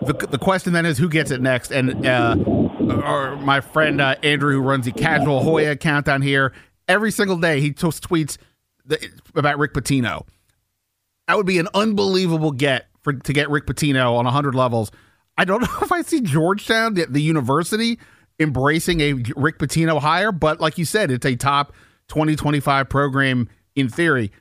The, 0.02 0.14
the 0.14 0.38
question 0.38 0.74
then 0.74 0.86
is 0.86 0.98
who 0.98 1.10
gets 1.10 1.32
it 1.32 1.42
next? 1.42 1.72
And 1.72 2.06
uh, 2.06 2.36
or 2.38 3.36
my 3.38 3.62
friend 3.62 4.00
uh, 4.00 4.16
Andrew, 4.24 4.54
who 4.54 4.62
runs 4.62 4.86
the 4.86 4.92
Casual 4.92 5.42
Hoya 5.42 5.72
account 5.72 6.06
down 6.06 6.22
here, 6.22 6.54
every 6.88 7.12
single 7.12 7.38
day 7.38 7.60
he 7.60 7.72
just 7.72 8.08
tweets 8.08 8.38
about 9.36 9.58
Rick 9.58 9.74
Pitino. 9.74 10.26
That 11.28 11.36
would 11.36 11.46
be 11.46 11.60
an 11.60 11.68
unbelievable 11.74 12.52
get 12.52 12.88
for 13.02 13.14
to 13.14 13.34
get 13.34 13.50
Rick 13.50 13.66
Pitino 13.66 14.16
on 14.16 14.26
100 14.26 14.56
levels. 14.56 14.92
I 15.38 15.46
don't 15.46 15.62
know 15.62 15.80
if 15.82 15.92
I 15.92 16.02
see 16.02 16.22
Georgetown, 16.22 16.96
the, 16.96 17.06
the 17.06 17.22
university, 17.22 18.00
embracing 18.40 19.02
a 19.02 19.14
Rick 19.36 19.60
Pitino 19.60 20.00
hire, 20.00 20.32
but 20.32 20.60
like 20.60 20.78
you 20.78 20.86
said, 20.86 21.12
it's 21.12 21.26
a 21.26 21.36
top 21.36 21.74
2025 22.10 22.90
program 22.90 23.50
in 23.76 23.90
theory. 23.90 24.32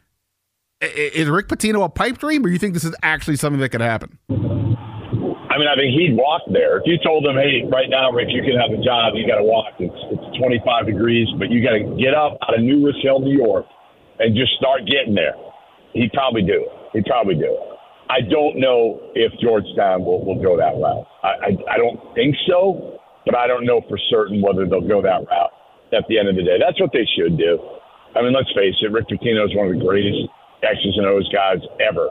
Is 0.80 1.28
Rick 1.28 1.48
Pitino 1.48 1.84
a 1.84 1.88
pipe 1.88 2.18
dream, 2.18 2.44
or 2.44 2.48
you 2.48 2.58
think 2.58 2.74
this 2.74 2.84
is 2.84 2.94
actually 3.02 3.36
something 3.36 3.60
that 3.60 3.70
could 3.70 3.80
happen? 3.80 4.18
I 4.28 5.58
mean, 5.58 5.72
I 5.72 5.74
think 5.74 5.96
he'd 5.96 6.12
walk 6.12 6.42
there. 6.52 6.76
If 6.76 6.82
you 6.84 6.98
told 7.00 7.24
him, 7.24 7.36
"Hey, 7.36 7.64
right 7.72 7.88
now, 7.88 8.12
Rick, 8.12 8.28
you 8.28 8.42
can 8.42 8.60
have 8.60 8.68
a 8.78 8.82
job. 8.84 9.14
You 9.16 9.26
got 9.26 9.40
to 9.40 9.44
walk. 9.44 9.72
It's 9.80 9.96
it's 10.12 10.36
25 10.36 10.84
degrees, 10.84 11.28
but 11.38 11.48
you 11.48 11.64
got 11.64 11.80
to 11.80 11.96
get 11.96 12.12
up 12.12 12.36
out 12.44 12.58
of 12.58 12.60
New 12.60 12.84
Rochelle, 12.84 13.20
New 13.20 13.32
York, 13.32 13.64
and 14.18 14.36
just 14.36 14.52
start 14.60 14.84
getting 14.84 15.14
there," 15.14 15.32
he'd 15.94 16.12
probably 16.12 16.42
do 16.42 16.60
it. 16.68 16.72
He'd 16.92 17.06
probably 17.06 17.36
do 17.36 17.48
it. 17.48 17.75
I 18.08 18.20
don't 18.22 18.60
know 18.60 19.00
if 19.14 19.32
Georgetown 19.40 20.04
will, 20.04 20.24
will 20.24 20.40
go 20.40 20.56
that 20.56 20.78
route. 20.78 21.06
I, 21.22 21.50
I, 21.50 21.74
I 21.74 21.76
don't 21.76 21.98
think 22.14 22.36
so, 22.46 23.00
but 23.24 23.34
I 23.34 23.46
don't 23.46 23.66
know 23.66 23.80
for 23.88 23.98
certain 24.10 24.40
whether 24.40 24.66
they'll 24.66 24.86
go 24.86 25.02
that 25.02 25.26
route 25.26 25.52
at 25.92 26.04
the 26.08 26.18
end 26.18 26.28
of 26.28 26.36
the 26.36 26.42
day. 26.42 26.58
That's 26.58 26.80
what 26.80 26.92
they 26.92 27.06
should 27.18 27.36
do. 27.36 27.58
I 28.14 28.22
mean, 28.22 28.32
let's 28.32 28.50
face 28.54 28.74
it, 28.80 28.92
Rick 28.92 29.08
Pitino 29.08 29.44
is 29.44 29.54
one 29.54 29.66
of 29.66 29.74
the 29.74 29.82
greatest 29.84 30.30
X's 30.62 30.94
and 30.96 31.06
O's 31.06 31.28
guys 31.34 31.58
ever 31.82 32.08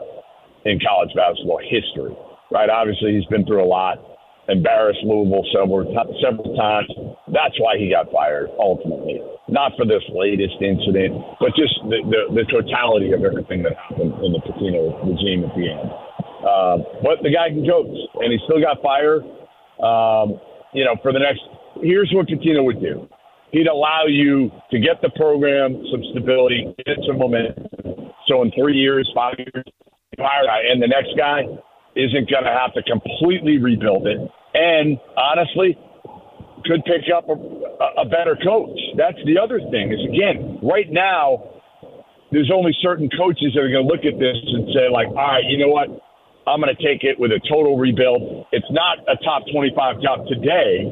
in 0.64 0.78
college 0.84 1.10
basketball 1.16 1.60
history, 1.64 2.12
right? 2.50 2.68
Obviously, 2.68 3.16
he's 3.16 3.26
been 3.26 3.46
through 3.46 3.64
a 3.64 3.66
lot, 3.66 3.98
embarrassed 4.48 5.00
Louisville 5.02 5.46
several, 5.54 5.86
several 6.20 6.56
times. 6.56 6.92
That's 7.32 7.56
why 7.58 7.78
he 7.78 7.88
got 7.90 8.12
fired, 8.12 8.50
ultimately. 8.58 9.22
Not 9.48 9.72
for 9.78 9.86
this 9.86 10.02
latest 10.10 10.58
incident, 10.58 11.22
but 11.38 11.54
just 11.54 11.78
the, 11.86 12.02
the, 12.02 12.42
the 12.42 12.44
totality 12.50 13.14
of 13.14 13.22
everything 13.22 13.62
that 13.62 13.78
happened 13.78 14.12
in 14.22 14.34
the 14.34 14.42
Pitino 14.42 14.75
regime 15.26 15.44
at 15.44 15.54
the 15.56 15.70
end. 15.70 15.90
Uh, 16.46 16.76
but 17.02 17.22
the 17.22 17.30
guy 17.30 17.48
can 17.48 17.66
coach, 17.66 17.90
and 18.22 18.32
he 18.32 18.38
still 18.44 18.60
got 18.60 18.78
fired. 18.82 19.22
Um, 19.82 20.38
you 20.72 20.84
know, 20.84 20.96
for 21.02 21.12
the 21.12 21.18
next, 21.18 21.40
here's 21.82 22.10
what 22.14 22.26
Pitino 22.28 22.64
would 22.64 22.80
do. 22.80 23.08
He'd 23.52 23.66
allow 23.66 24.04
you 24.06 24.50
to 24.70 24.78
get 24.78 25.00
the 25.02 25.10
program 25.16 25.82
some 25.90 26.02
stability, 26.12 26.74
get 26.84 26.96
some 27.06 27.18
momentum. 27.18 27.66
So 28.28 28.42
in 28.42 28.50
three 28.52 28.76
years, 28.76 29.10
five 29.14 29.34
years, 29.38 29.64
hire 30.18 30.46
guy, 30.46 30.60
and 30.70 30.82
the 30.82 30.88
next 30.88 31.16
guy 31.16 31.42
isn't 31.94 32.28
going 32.30 32.44
to 32.44 32.52
have 32.52 32.74
to 32.74 32.82
completely 32.82 33.58
rebuild 33.58 34.06
it. 34.06 34.18
And 34.54 34.98
honestly, 35.16 35.78
could 36.64 36.84
pick 36.84 37.06
up 37.14 37.28
a, 37.28 38.02
a 38.02 38.04
better 38.04 38.36
coach. 38.42 38.78
That's 38.96 39.18
the 39.24 39.38
other 39.38 39.60
thing. 39.70 39.92
Is 39.92 40.00
again, 40.04 40.58
right 40.62 40.90
now, 40.90 41.55
there's 42.32 42.50
only 42.52 42.74
certain 42.82 43.08
coaches 43.10 43.54
that 43.54 43.62
are 43.62 43.70
going 43.70 43.86
to 43.86 43.90
look 43.90 44.04
at 44.04 44.18
this 44.18 44.36
and 44.36 44.66
say, 44.74 44.90
like, 44.90 45.06
all 45.08 45.14
right, 45.14 45.44
you 45.46 45.58
know 45.58 45.70
what? 45.70 45.88
I'm 46.46 46.60
going 46.60 46.74
to 46.74 46.82
take 46.82 47.02
it 47.02 47.18
with 47.18 47.32
a 47.32 47.40
total 47.48 47.76
rebuild. 47.76 48.46
It's 48.52 48.70
not 48.70 48.98
a 49.10 49.16
top 49.22 49.42
25 49.50 50.00
job 50.00 50.26
today, 50.28 50.86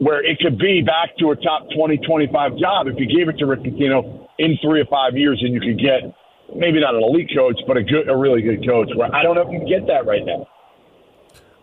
where 0.00 0.24
it 0.24 0.38
could 0.40 0.58
be 0.58 0.80
back 0.80 1.16
to 1.18 1.32
a 1.32 1.36
top 1.36 1.68
20, 1.76 1.98
25 1.98 2.56
job 2.56 2.88
if 2.88 2.96
you 2.96 3.04
gave 3.04 3.28
it 3.28 3.36
to 3.38 3.46
Rick 3.46 3.60
Pitino 3.60 4.28
in 4.38 4.56
three 4.64 4.80
or 4.80 4.88
five 4.88 5.16
years, 5.16 5.40
and 5.44 5.52
you 5.52 5.60
could 5.60 5.76
get 5.76 6.08
maybe 6.56 6.80
not 6.80 6.94
an 6.94 7.02
elite 7.04 7.30
coach, 7.36 7.60
but 7.66 7.76
a 7.76 7.84
good, 7.84 8.08
a 8.08 8.16
really 8.16 8.40
good 8.40 8.64
coach. 8.66 8.88
Where 8.96 9.14
I 9.14 9.22
don't 9.22 9.34
know 9.36 9.44
if 9.44 9.52
you 9.52 9.60
can 9.60 9.68
get 9.68 9.86
that 9.88 10.08
right 10.08 10.24
now. 10.24 10.48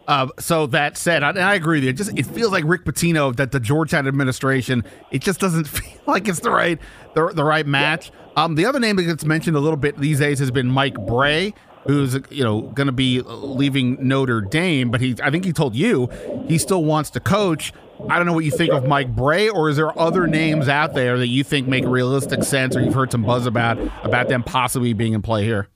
Uh, 0.08 0.30
so 0.40 0.68
that 0.68 0.98
said, 0.98 1.22
I, 1.22 1.32
I 1.32 1.56
agree 1.56 1.78
with 1.78 1.84
you. 1.84 1.90
It 1.90 1.98
just 1.98 2.18
it 2.18 2.26
feels 2.26 2.52
like 2.52 2.64
Rick 2.66 2.86
Pitino 2.86 3.36
that 3.36 3.52
the 3.52 3.60
Georgetown 3.60 4.08
administration. 4.08 4.86
It 5.12 5.22
just 5.22 5.40
doesn't 5.40 5.68
feel 5.68 6.00
like 6.06 6.28
it's 6.28 6.40
the 6.40 6.52
right 6.52 6.80
the, 7.14 7.28
the 7.28 7.44
right 7.44 7.66
match. 7.66 8.12
Um, 8.38 8.56
the 8.56 8.66
other 8.66 8.80
name 8.80 8.96
that 8.96 9.04
gets 9.04 9.26
mentioned 9.26 9.58
a 9.58 9.60
little 9.60 9.78
bit 9.78 9.98
these 9.98 10.20
days 10.20 10.40
has 10.40 10.50
been 10.50 10.68
Mike 10.68 10.94
Brey, 10.94 11.54
who's 11.88 12.18
you 12.30 12.44
know 12.44 12.62
going 12.62 12.88
to 12.88 12.94
be 12.94 13.22
leaving 13.22 14.08
Notre 14.08 14.40
Dame, 14.40 14.92
but 14.92 15.02
he 15.02 15.16
I 15.22 15.30
think 15.30 15.44
he 15.44 15.52
told 15.52 15.76
you 15.76 16.08
he 16.48 16.58
still 16.58 16.86
wants 16.86 17.10
to 17.12 17.20
coach. 17.20 17.74
I 18.10 18.18
don't 18.18 18.28
know 18.28 18.34
what 18.34 18.46
you 18.46 18.52
think 18.52 18.72
of 18.72 18.88
Mike 18.88 19.14
Brey, 19.14 19.50
or 19.50 19.70
is 19.70 19.76
there 19.76 19.98
other 20.00 20.28
names 20.28 20.70
out 20.70 20.94
there 20.94 21.18
that 21.18 21.28
you 21.28 21.44
think 21.44 21.68
make 21.68 21.84
realistic 21.84 22.44
sense, 22.44 22.78
or 22.78 22.82
you've 22.82 22.94
heard 22.94 23.12
some 23.12 23.24
buzz 23.24 23.46
about 23.46 23.78
about 24.06 24.30
them 24.30 24.44
possibly 24.44 24.94
being 24.94 25.12
in 25.14 25.22
play 25.22 25.44
here? 25.44 25.68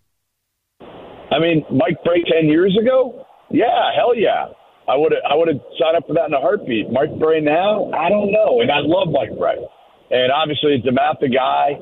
I 0.79 1.39
mean, 1.39 1.65
Mike 1.69 2.01
Brey 2.05 2.23
ten 2.31 2.47
years 2.47 2.77
ago, 2.79 3.25
yeah, 3.53 3.91
hell 3.95 4.15
yeah. 4.15 4.51
I 4.87 4.95
would 4.97 5.13
I 5.13 5.35
would 5.35 5.47
have 5.47 5.61
signed 5.79 5.95
up 5.95 6.07
for 6.07 6.13
that 6.13 6.27
in 6.27 6.33
a 6.33 6.41
heartbeat. 6.41 6.91
Mike 6.91 7.13
Brey 7.19 7.39
now, 7.39 7.91
I 7.93 8.09
don't 8.09 8.31
know. 8.31 8.61
And 8.61 8.71
I 8.71 8.81
love 8.81 9.13
Mike 9.13 9.37
Brey, 9.37 9.61
And 10.09 10.31
obviously, 10.31 10.81
the 10.83 11.29
guy. 11.29 11.79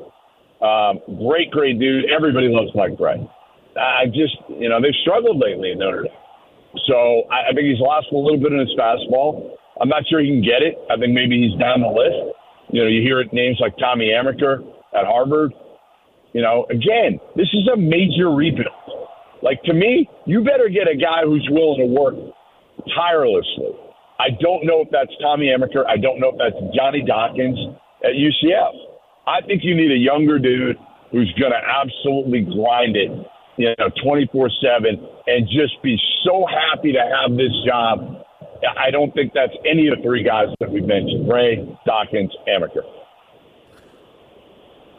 Um, 0.60 1.00
great, 1.16 1.50
great 1.50 1.80
dude. 1.80 2.04
Everybody 2.12 2.52
loves 2.52 2.68
Mike 2.74 2.98
Brey. 2.98 3.16
I 3.80 4.06
just, 4.12 4.36
you 4.48 4.68
know, 4.68 4.76
they've 4.80 4.96
struggled 5.00 5.40
lately 5.40 5.72
in 5.72 5.78
Notre 5.78 6.02
Dame. 6.02 6.12
So 6.86 7.24
I, 7.32 7.50
I 7.50 7.52
think 7.54 7.66
he's 7.66 7.80
lost 7.80 8.08
a 8.12 8.16
little 8.16 8.38
bit 8.38 8.52
in 8.52 8.60
his 8.60 8.70
fastball. 8.78 9.56
I'm 9.80 9.88
not 9.88 10.04
sure 10.08 10.20
he 10.20 10.28
can 10.28 10.42
get 10.42 10.60
it. 10.60 10.76
I 10.90 11.00
think 11.00 11.14
maybe 11.14 11.40
he's 11.40 11.58
down 11.58 11.80
the 11.80 11.88
list. 11.88 12.36
You 12.68 12.82
know, 12.84 12.88
you 12.88 13.00
hear 13.02 13.20
it 13.20 13.32
names 13.32 13.58
like 13.58 13.76
Tommy 13.78 14.12
Amaker 14.12 14.60
at 14.92 15.06
Harvard. 15.08 15.52
You 16.32 16.42
know, 16.42 16.66
again, 16.70 17.18
this 17.34 17.48
is 17.54 17.66
a 17.72 17.76
major 17.76 18.30
rebuild. 18.30 18.68
Like 19.42 19.62
to 19.64 19.74
me, 19.74 20.08
you 20.26 20.44
better 20.44 20.68
get 20.68 20.88
a 20.88 20.96
guy 20.96 21.24
who's 21.24 21.46
willing 21.50 21.80
to 21.80 21.86
work 21.86 22.14
tirelessly. 22.94 23.72
I 24.18 24.36
don't 24.40 24.66
know 24.66 24.82
if 24.82 24.88
that's 24.92 25.12
Tommy 25.22 25.48
Amaker. 25.48 25.86
I 25.88 25.96
don't 25.96 26.20
know 26.20 26.32
if 26.32 26.38
that's 26.38 26.60
Johnny 26.76 27.02
Dawkins 27.02 27.58
at 28.04 28.12
UCF. 28.12 28.74
I 29.26 29.40
think 29.46 29.62
you 29.64 29.74
need 29.74 29.90
a 29.90 29.96
younger 29.96 30.38
dude 30.38 30.76
who's 31.10 31.32
going 31.40 31.52
to 31.52 31.60
absolutely 31.60 32.42
grind 32.44 32.96
it, 32.96 33.10
you 33.56 33.72
know, 33.78 33.88
24 34.04 34.50
7 34.60 35.08
and 35.26 35.48
just 35.48 35.80
be 35.82 35.96
so 36.24 36.44
happy 36.46 36.92
to 36.92 37.00
have 37.00 37.36
this 37.36 37.52
job. 37.66 38.24
I 38.76 38.90
don't 38.90 39.12
think 39.14 39.32
that's 39.32 39.56
any 39.64 39.88
of 39.88 39.96
the 39.96 40.02
three 40.02 40.22
guys 40.22 40.48
that 40.60 40.70
we 40.70 40.80
mentioned 40.82 41.28
Ray, 41.30 41.64
Dawkins, 41.86 42.34
Amaker. 42.46 42.84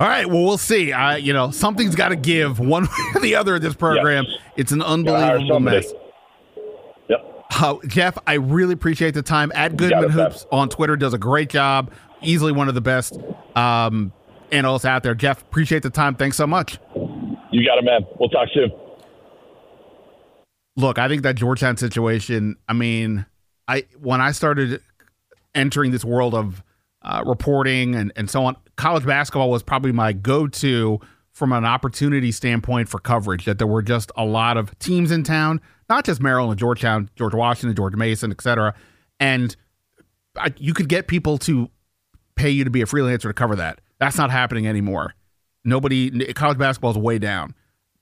All 0.01 0.07
right. 0.07 0.25
Well, 0.25 0.43
we'll 0.43 0.57
see. 0.57 0.91
Uh, 0.91 1.15
you 1.15 1.31
know, 1.31 1.51
something's 1.51 1.93
got 1.93 2.09
to 2.09 2.15
give 2.15 2.57
one 2.57 2.85
way 2.85 3.11
or 3.13 3.21
the 3.21 3.35
other 3.35 3.57
in 3.57 3.61
this 3.61 3.75
program. 3.75 4.25
Yes. 4.27 4.37
It's 4.57 4.71
an 4.71 4.81
unbelievable 4.81 5.59
mess. 5.59 5.93
Yep. 7.07 7.45
Uh, 7.51 7.75
Jeff, 7.85 8.17
I 8.25 8.33
really 8.33 8.73
appreciate 8.73 9.13
the 9.13 9.21
time. 9.21 9.51
At 9.53 9.77
Goodman 9.77 10.09
Hoops 10.09 10.47
on 10.51 10.69
Twitter 10.69 10.95
does 10.95 11.13
a 11.13 11.19
great 11.19 11.51
job. 11.51 11.91
Easily 12.23 12.51
one 12.51 12.67
of 12.67 12.73
the 12.73 12.81
best 12.81 13.19
um, 13.55 14.11
analysts 14.51 14.85
out 14.85 15.03
there. 15.03 15.13
Jeff, 15.13 15.43
appreciate 15.43 15.83
the 15.83 15.91
time. 15.91 16.15
Thanks 16.15 16.35
so 16.35 16.47
much. 16.47 16.79
You 17.51 17.63
got 17.63 17.77
it, 17.77 17.83
man. 17.83 18.01
We'll 18.19 18.29
talk 18.29 18.49
soon. 18.55 18.71
Look, 20.77 20.97
I 20.97 21.09
think 21.09 21.21
that 21.21 21.35
Georgetown 21.35 21.77
situation. 21.77 22.55
I 22.67 22.73
mean, 22.73 23.27
I 23.67 23.85
when 23.99 24.19
I 24.19 24.31
started 24.31 24.81
entering 25.53 25.91
this 25.91 26.03
world 26.03 26.33
of 26.33 26.63
uh, 27.03 27.23
reporting 27.25 27.95
and, 27.95 28.11
and 28.15 28.29
so 28.29 28.45
on, 28.45 28.55
college 28.75 29.05
basketball 29.05 29.49
was 29.49 29.63
probably 29.63 29.91
my 29.91 30.13
go 30.13 30.47
to 30.47 30.99
from 31.31 31.51
an 31.53 31.65
opportunity 31.65 32.31
standpoint 32.31 32.89
for 32.89 32.99
coverage. 32.99 33.45
That 33.45 33.57
there 33.57 33.67
were 33.67 33.81
just 33.81 34.11
a 34.17 34.25
lot 34.25 34.57
of 34.57 34.77
teams 34.79 35.11
in 35.11 35.23
town, 35.23 35.61
not 35.89 36.05
just 36.05 36.21
Maryland, 36.21 36.59
Georgetown, 36.59 37.09
George 37.15 37.33
Washington, 37.33 37.75
George 37.75 37.95
Mason, 37.95 38.31
et 38.31 38.41
cetera. 38.41 38.73
And 39.19 39.55
I, 40.37 40.53
you 40.57 40.73
could 40.73 40.89
get 40.89 41.07
people 41.07 41.37
to 41.39 41.69
pay 42.35 42.49
you 42.49 42.63
to 42.63 42.69
be 42.69 42.81
a 42.81 42.85
freelancer 42.85 43.23
to 43.23 43.33
cover 43.33 43.55
that. 43.55 43.81
That's 43.99 44.17
not 44.17 44.31
happening 44.31 44.67
anymore. 44.67 45.13
Nobody, 45.63 46.33
college 46.33 46.57
basketball 46.57 46.91
is 46.91 46.97
way 46.97 47.19
down. 47.19 47.53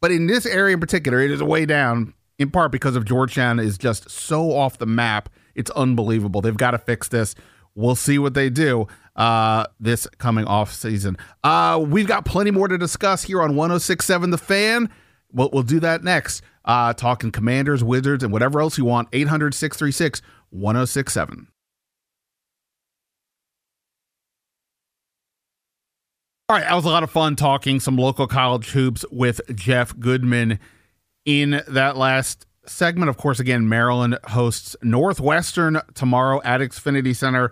But 0.01 0.11
in 0.11 0.27
this 0.27 0.45
area 0.45 0.73
in 0.73 0.79
particular, 0.79 1.19
it 1.19 1.29
is 1.29 1.43
way 1.43 1.65
down 1.65 2.13
in 2.37 2.51
part 2.51 2.71
because 2.71 2.95
of 2.95 3.03
Georgetown 3.03 3.59
is 3.59 3.77
just 3.77 4.09
so 4.09 4.55
off 4.55 4.77
the 4.77 4.85
map. 4.85 5.29
It's 5.55 5.69
unbelievable. 5.71 6.39
They've 6.39 6.55
got 6.55 6.71
to 6.71 6.77
fix 6.77 7.09
this. 7.09 7.35
We'll 7.75 7.95
see 7.95 8.19
what 8.19 8.33
they 8.33 8.49
do 8.49 8.87
uh, 9.15 9.65
this 9.79 10.07
coming 10.17 10.45
off 10.45 10.73
season. 10.73 11.17
Uh, 11.43 11.83
we've 11.85 12.07
got 12.07 12.25
plenty 12.25 12.51
more 12.51 12.67
to 12.67 12.77
discuss 12.77 13.23
here 13.23 13.41
on 13.41 13.55
1067 13.55 14.29
The 14.31 14.37
Fan. 14.37 14.89
We'll, 15.31 15.49
we'll 15.51 15.63
do 15.63 15.79
that 15.81 16.03
next. 16.03 16.41
Uh, 16.65 16.93
talking 16.93 17.31
commanders, 17.31 17.83
wizards, 17.83 18.23
and 18.23 18.33
whatever 18.33 18.61
else 18.61 18.77
you 18.77 18.85
want. 18.85 19.09
800 19.13 19.53
636 19.53 20.21
1067. 20.51 21.47
All 26.47 26.55
right, 26.55 26.63
that 26.63 26.73
was 26.73 26.85
a 26.85 26.89
lot 26.89 27.03
of 27.03 27.11
fun 27.11 27.35
talking 27.35 27.79
some 27.79 27.95
local 27.95 28.25
college 28.25 28.71
hoops 28.71 29.05
with 29.11 29.39
Jeff 29.55 29.97
Goodman 29.99 30.59
in 31.23 31.61
that 31.67 31.95
last 31.95 32.47
segment. 32.69 33.09
Of 33.09 33.17
course, 33.17 33.39
again, 33.39 33.67
Maryland 33.69 34.17
hosts 34.25 34.75
Northwestern 34.81 35.81
tomorrow 35.93 36.41
at 36.43 36.61
Xfinity 36.61 37.15
Center. 37.15 37.51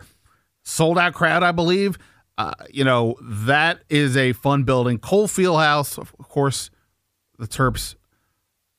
Sold 0.64 0.98
out 0.98 1.14
crowd, 1.14 1.44
I 1.44 1.52
believe. 1.52 1.98
Uh, 2.38 2.54
you 2.70 2.84
know, 2.84 3.16
that 3.22 3.80
is 3.90 4.16
a 4.16 4.34
fun 4.34 4.64
building. 4.64 5.00
Cole 5.00 5.28
Fieldhouse, 5.28 5.98
of 5.98 6.16
course, 6.28 6.70
the 7.40 7.48
Terps 7.48 7.96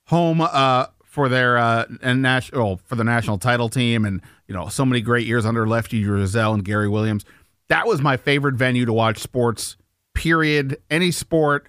home 0.07 0.41
uh, 0.41 0.87
for 1.05 1.29
their 1.29 1.59
uh, 1.59 1.85
and 2.03 2.23
national 2.23 2.81
for 2.85 2.95
the 2.95 3.05
national 3.05 3.39
title 3.39 3.69
team, 3.69 4.05
and 4.05 4.21
you 4.47 4.55
know, 4.55 4.69
so 4.69 4.85
many 4.85 5.01
great 5.01 5.27
years 5.27 5.45
under 5.45 5.67
Lefty 5.67 6.03
Driesell 6.03 6.55
and 6.55 6.65
Gary 6.65 6.89
Williams. 6.89 7.25
That 7.69 7.87
was 7.87 8.01
my 8.01 8.17
favorite 8.17 8.55
venue 8.55 8.85
to 8.87 8.93
watch 8.93 9.19
sports 9.19 9.77
period, 10.15 10.79
any 10.91 11.11
sport, 11.11 11.67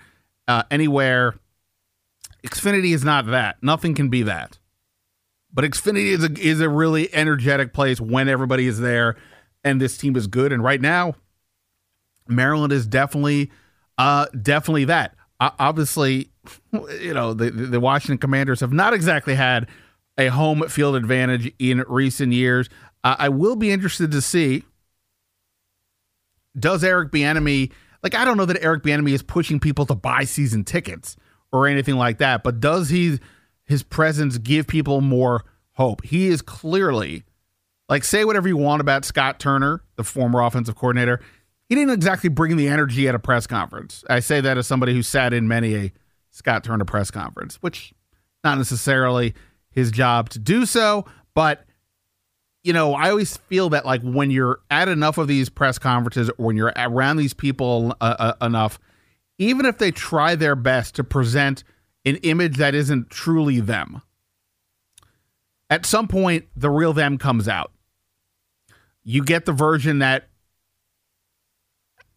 uh, 0.48 0.64
anywhere. 0.72 1.36
Xfinity 2.44 2.94
is 2.94 3.04
not 3.04 3.28
that. 3.28 3.58
Nothing 3.62 3.96
can 3.96 4.10
be 4.10 4.24
that. 4.24 4.58
But 5.52 5.66
Xfinity 5.66 6.12
is 6.12 6.24
a, 6.24 6.32
is 6.40 6.62
a 6.62 6.70
really 6.70 7.14
energetic 7.14 7.74
place 7.74 8.00
when 8.00 8.30
everybody 8.30 8.68
is 8.68 8.80
there 8.80 9.16
and 9.64 9.82
this 9.82 9.98
team 9.98 10.16
is 10.16 10.28
good. 10.28 10.54
And 10.54 10.64
right 10.64 10.80
now, 10.80 11.16
Maryland 12.28 12.72
is 12.72 12.86
definitely, 12.86 13.52
uh, 13.98 14.28
definitely 14.42 14.86
that. 14.86 15.16
Uh, 15.40 15.52
obviously, 15.58 16.30
you 17.00 17.14
know 17.14 17.34
the 17.34 17.50
the 17.50 17.80
Washington 17.80 18.18
Commanders 18.18 18.60
have 18.60 18.74
not 18.74 18.94
exactly 18.94 19.36
had 19.36 19.68
a 20.18 20.28
home 20.28 20.68
field 20.68 20.96
advantage 20.96 21.52
in 21.60 21.84
recent 21.88 22.34
years. 22.34 22.70
Uh, 23.04 23.16
I 23.18 23.30
will 23.30 23.56
be 23.56 23.72
interested 23.72 24.12
to 24.12 24.22
see 24.22 24.64
does 26.58 26.84
Eric 26.84 27.12
Bieniemy 27.12 27.72
like 28.04 28.16
I 28.16 28.26
don't 28.26 28.38
know 28.38 28.46
that 28.46 28.62
Eric 28.62 28.84
Bieniemy 28.84 29.12
is 29.12 29.24
pushing 29.24 29.60
people 29.60 29.86
to 29.86 29.96
buy 29.96 30.26
season 30.26 30.64
tickets 30.66 31.16
or 31.52 31.68
anything 31.68 31.96
like 31.96 32.20
that, 32.20 32.44
but 32.44 32.60
does 32.60 32.90
he 32.90 33.20
his 33.66 33.84
presence 33.84 34.38
give 34.38 34.68
people 34.68 35.02
more 35.02 35.44
hope? 35.74 36.04
He 36.04 36.28
is 36.28 36.42
clearly 36.42 37.24
like 37.90 38.04
say 38.04 38.24
whatever 38.24 38.48
you 38.48 38.56
want 38.56 38.82
about 38.82 39.04
Scott 39.04 39.40
Turner, 39.40 39.82
the 39.96 40.04
former 40.04 40.42
offensive 40.42 40.76
coordinator. 40.76 41.20
He 41.68 41.76
didn't 41.76 41.94
exactly 41.94 42.30
bring 42.30 42.56
the 42.56 42.68
energy 42.68 43.08
at 43.08 43.16
a 43.16 43.20
press 43.20 43.46
conference. 43.46 44.04
I 44.10 44.22
say 44.22 44.42
that 44.42 44.58
as 44.58 44.68
somebody 44.68 44.94
who 44.94 45.04
sat 45.04 45.34
in 45.34 45.48
many 45.48 45.76
a 45.76 45.92
Scott 46.32 46.64
Turner 46.64 46.86
press 46.86 47.12
conference, 47.12 47.56
which 47.58 47.94
not 48.44 48.58
necessarily 48.58 49.34
his 49.72 49.92
job 49.92 50.30
to 50.30 50.40
do 50.40 50.66
so, 50.66 51.06
but 51.34 51.66
you 52.64 52.74
know, 52.74 52.94
I 52.94 53.10
always 53.10 53.38
feel 53.38 53.70
that 53.70 53.86
like 53.86 54.02
when 54.02 54.32
you're 54.32 54.60
at 54.70 54.90
enough 54.90 55.18
of 55.18 55.28
these 55.28 55.50
press 55.50 55.80
conferences 55.80 56.30
or 56.30 56.46
when 56.46 56.58
you're 56.58 56.74
around 56.76 57.18
these 57.18 57.34
people 57.34 57.96
uh, 58.02 58.34
uh, 58.42 58.46
enough, 58.46 58.80
even 59.40 59.66
if 59.66 59.80
they 59.80 59.90
try 59.90 60.36
their 60.36 60.56
best 60.56 60.94
to 60.96 61.04
present 61.04 61.64
an 62.06 62.18
image 62.18 62.58
that 62.58 62.76
isn't 62.76 63.10
truly 63.10 63.60
them, 63.60 64.04
at 65.72 65.86
some 65.86 66.08
point 66.08 66.46
the 66.56 66.70
real 66.70 66.94
them 66.94 67.18
comes 67.18 67.48
out. 67.48 67.72
You 69.04 69.24
get 69.24 69.46
the 69.46 69.52
version 69.52 70.00
that 70.00 70.30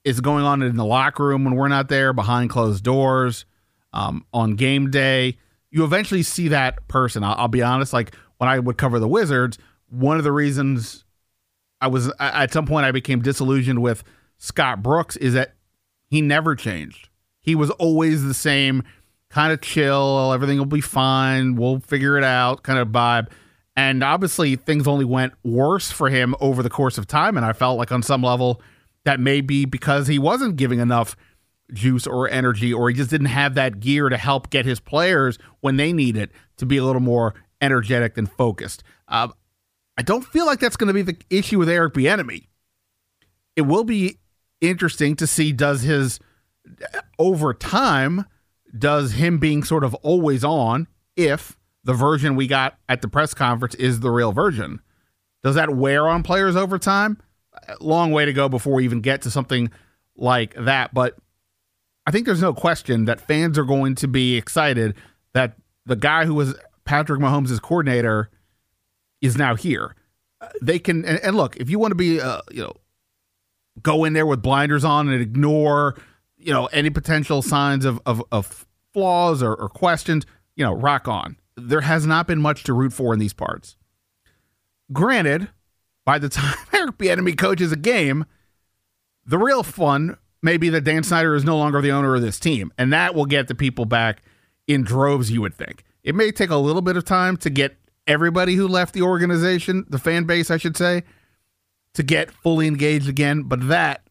is 0.05 0.21
going 0.21 0.45
on 0.45 0.61
in 0.61 0.77
the 0.77 0.85
locker 0.85 1.25
room 1.25 1.45
when 1.45 1.55
we're 1.55 1.69
not 1.69 1.89
there, 1.89 2.13
behind 2.13 2.51
closed 2.51 2.85
doors, 2.85 3.47
um, 3.95 4.27
on 4.35 4.57
game 4.57 4.91
day. 4.91 5.39
You 5.71 5.85
eventually 5.85 6.23
see 6.23 6.49
that 6.49 6.87
person. 6.89 7.25
I'll, 7.25 7.37
I'll 7.39 7.49
be 7.49 7.63
honest, 7.63 7.95
like 7.95 8.15
when 8.37 8.51
I 8.51 8.59
would 8.59 8.77
cover 8.77 8.99
the 8.99 9.09
Wizards 9.09 9.57
one 9.93 10.17
of 10.17 10.25
the 10.25 10.33
reasons 10.33 11.05
I 11.81 11.89
was 11.89 12.11
at 12.19 12.53
some 12.53 12.67
point 12.67 12.87
I 12.87 12.93
became 12.93 13.21
disillusioned 13.21 13.83
with 13.83 14.03
Scott 14.39 14.83
Brooks 14.83 15.17
is 15.17 15.35
that 15.35 15.55
he 16.09 16.23
never 16.23 16.57
changed. 16.57 17.09
He 17.43 17.55
was 17.55 17.71
always 17.71 18.25
the 18.25 18.35
same 18.35 18.83
kind 19.29 19.53
of 19.53 19.61
chill, 19.61 20.33
everything 20.33 20.59
will 20.59 20.67
be 20.67 20.81
fine, 20.81 21.57
we'll 21.57 21.81
figure 21.81 22.17
it 22.19 22.25
out 22.25 22.63
kind 22.63 22.79
of 22.79 22.89
vibe. 22.89 23.29
And 23.75 24.05
obviously 24.05 24.57
things 24.57 24.87
only 24.87 25.05
went 25.07 25.33
worse 25.43 25.91
for 25.91 26.11
him 26.11 26.35
over 26.41 26.63
the 26.63 26.71
course 26.71 26.99
of 26.99 27.07
time 27.07 27.37
and 27.37 27.47
I 27.47 27.53
felt 27.53 27.79
like 27.79 27.91
on 27.91 28.03
some 28.03 28.23
level 28.23 28.61
that 29.05 29.19
may 29.19 29.41
be 29.41 29.65
because 29.65 30.07
he 30.07 30.19
wasn't 30.19 30.57
giving 30.57 30.79
enough 30.79 31.17
juice 31.73 32.07
or 32.07 32.29
energy 32.29 32.73
or 32.73 32.91
he 32.91 32.95
just 32.95 33.11
didn't 33.11 33.29
have 33.29 33.55
that 33.55 33.81
gear 33.81 34.09
to 34.09 34.17
help 34.17 34.51
get 34.51 34.67
his 34.67 34.79
players 34.79 35.39
when 35.61 35.77
they 35.77 35.93
need 35.93 36.17
it 36.17 36.31
to 36.59 36.67
be 36.67 36.77
a 36.77 36.85
little 36.85 37.01
more 37.01 37.35
energetic 37.61 38.19
and 38.19 38.31
focused. 38.31 38.83
Uh, 39.09 39.29
I 39.97 40.03
don't 40.03 40.25
feel 40.25 40.47
like 40.47 40.61
that's 40.61 40.77
going 40.77 40.89
to 40.89 40.95
be 40.95 41.03
the 41.03 41.17
issue 41.31 41.59
with 41.59 41.69
Eric 41.69 41.95
Bieniemy. 41.95 42.49
It 43.57 43.63
will 43.63 43.85
be 43.85 44.19
interesting 44.61 45.17
to 45.17 45.27
see 45.27 45.53
does 45.53 45.83
his 45.83 46.19
over 47.19 47.55
time 47.55 48.27
does 48.77 49.13
him 49.13 49.39
being 49.39 49.63
sort 49.63 49.85
of 49.85 49.95
always 49.97 50.45
on 50.45 50.89
if 51.17 51.57
the 51.85 51.93
version 51.93 52.37
we 52.37 52.47
got 52.47 52.79
at 52.89 53.03
the 53.03 53.09
press 53.09 53.35
conference 53.35 53.75
is 53.75 54.01
the 54.01 54.11
real 54.11 54.33
version. 54.33 54.81
Does 55.43 55.57
that 55.57 55.71
wear 55.71 56.09
on 56.09 56.23
players 56.23 56.57
over 56.57 56.79
time? 56.79 57.19
Long 57.81 58.13
way 58.13 58.25
to 58.25 58.33
go 58.33 58.49
before 58.49 58.75
we 58.75 58.85
even 58.85 59.01
get 59.01 59.23
to 59.23 59.31
something 59.31 59.71
like 60.17 60.55
that, 60.55 60.95
but 60.95 61.17
I 62.07 62.11
think 62.11 62.27
there's 62.27 62.43
no 62.43 62.55
question 62.55 63.05
that 63.05 63.21
fans 63.21 63.59
are 63.59 63.65
going 63.65 63.95
to 63.97 64.09
be 64.09 64.37
excited 64.37 64.95
that 65.35 65.57
the 65.87 65.97
guy 65.97 66.25
who 66.25 66.35
was 66.35 66.55
Patrick 66.85 67.21
Mahomes' 67.21 67.61
coordinator 67.61 68.31
is 69.21 69.37
now 69.37 69.55
here. 69.55 69.95
Uh, 70.41 70.49
they 70.61 70.79
can 70.79 71.05
and, 71.05 71.37
look 71.37 71.57
if 71.57 71.71
you 71.71 71.79
want 71.79 71.93
to 71.93 71.97
be 71.97 72.21
uh, 72.21 72.41
you 72.51 72.63
know 72.63 72.75
go 73.81 74.05
in 74.05 74.13
there 74.13 74.27
with 74.27 74.43
blinders 74.43 74.85
on 74.85 75.09
and 75.09 75.23
ignore 75.23 75.95
you 76.43 76.53
know 76.53 76.67
any 76.67 76.91
potential 76.91 77.43
signs 77.43 77.85
of 77.85 78.01
of, 78.07 78.23
of 78.33 78.67
flaws 78.93 79.43
or, 79.43 79.55
or 79.55 79.69
questions 79.69 80.27
you 80.57 80.65
know 80.65 80.73
rock 80.73 81.09
on 81.09 81.37
there 81.57 81.83
has 81.83 82.07
not 82.07 82.27
been 82.27 82.41
much 82.41 82.65
to 82.65 82.73
root 82.73 82.93
for 82.93 83.13
in 83.13 83.19
these 83.19 83.33
parts 83.33 83.77
granted 84.93 85.49
by 86.05 86.19
the 86.19 86.29
time 86.31 86.57
Eric 86.73 86.99
Bieniemy 86.99 87.37
coaches 87.37 87.73
a 87.73 87.77
game 87.77 88.25
the 89.25 89.39
real 89.39 89.63
fun 89.63 90.17
may 90.43 90.57
be 90.57 90.69
that 90.71 90.83
Dan 90.83 91.05
Snyder 91.05 91.35
is 91.35 91.45
no 91.45 91.57
longer 91.57 91.81
the 91.81 91.93
owner 91.93 92.15
of 92.15 92.23
this 92.23 92.41
team 92.41 92.73
and 92.77 92.93
that 92.93 93.15
will 93.15 93.27
get 93.27 93.49
the 93.49 93.55
people 93.55 93.85
back 93.85 94.23
in 94.67 94.83
droves 94.83 95.31
you 95.31 95.41
would 95.41 95.55
think 95.55 95.85
it 96.03 96.15
may 96.15 96.33
take 96.33 96.51
a 96.51 96.57
little 96.57 96.83
bit 96.83 96.97
of 96.97 97.05
time 97.05 97.37
to 97.39 97.51
get 97.51 97.77
everybody 98.07 98.55
who 98.55 98.67
left 98.67 98.95
the 98.95 99.03
organization, 99.03 99.87
the 99.89 99.99
fan 99.99 100.25
base, 100.25 100.51
I 100.51 100.57
should 100.57 100.77
say, 100.77 101.05
to 101.95 102.03
get 102.03 102.31
fully 102.31 102.67
engaged 102.67 103.09
again. 103.09 103.43
But 103.43 103.69
that, 103.69 104.03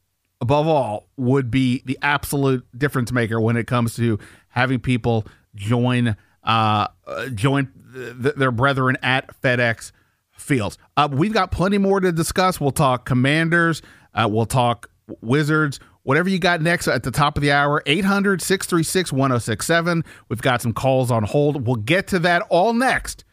above 0.41 0.67
all, 0.67 1.07
would 1.15 1.49
be 1.51 1.83
the 1.85 1.97
absolute 2.01 2.65
difference 2.77 3.11
maker 3.11 3.39
when 3.39 3.55
it 3.55 3.67
comes 3.67 3.95
to 3.95 4.19
having 4.49 4.79
people 4.79 5.25
join 5.55 6.15
uh, 6.43 6.87
join 7.35 7.71
th- 7.93 8.35
their 8.35 8.51
brethren 8.51 8.97
at 9.03 9.29
FedEx 9.41 9.91
Fields. 10.31 10.77
Uh, 10.97 11.07
we've 11.11 11.33
got 11.33 11.51
plenty 11.51 11.77
more 11.77 11.99
to 11.99 12.11
discuss. 12.11 12.59
We'll 12.59 12.71
talk 12.71 13.05
Commanders. 13.05 13.81
Uh, 14.13 14.27
we'll 14.29 14.47
talk 14.47 14.89
Wizards. 15.21 15.79
Whatever 16.03 16.29
you 16.29 16.39
got 16.39 16.61
next 16.61 16.87
at 16.87 17.03
the 17.03 17.11
top 17.11 17.37
of 17.37 17.41
the 17.41 17.51
hour, 17.51 17.83
800 17.85 18.41
636 18.41 19.13
1067. 19.13 20.03
We've 20.29 20.41
got 20.41 20.61
some 20.63 20.73
calls 20.73 21.11
on 21.11 21.23
hold. 21.23 21.67
We'll 21.67 21.75
get 21.75 22.07
to 22.07 22.19
that 22.19 22.41
all 22.49 22.73
next 22.73 23.23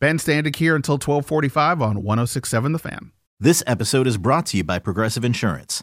Ben 0.00 0.18
Standig 0.18 0.56
here 0.56 0.76
until 0.76 0.94
1245 0.94 1.80
on 1.80 2.02
1067 2.02 2.72
The 2.72 2.78
Fan. 2.78 3.12
This 3.38 3.62
episode 3.66 4.06
is 4.06 4.18
brought 4.18 4.44
to 4.46 4.58
you 4.58 4.64
by 4.64 4.78
Progressive 4.78 5.24
Insurance. 5.24 5.82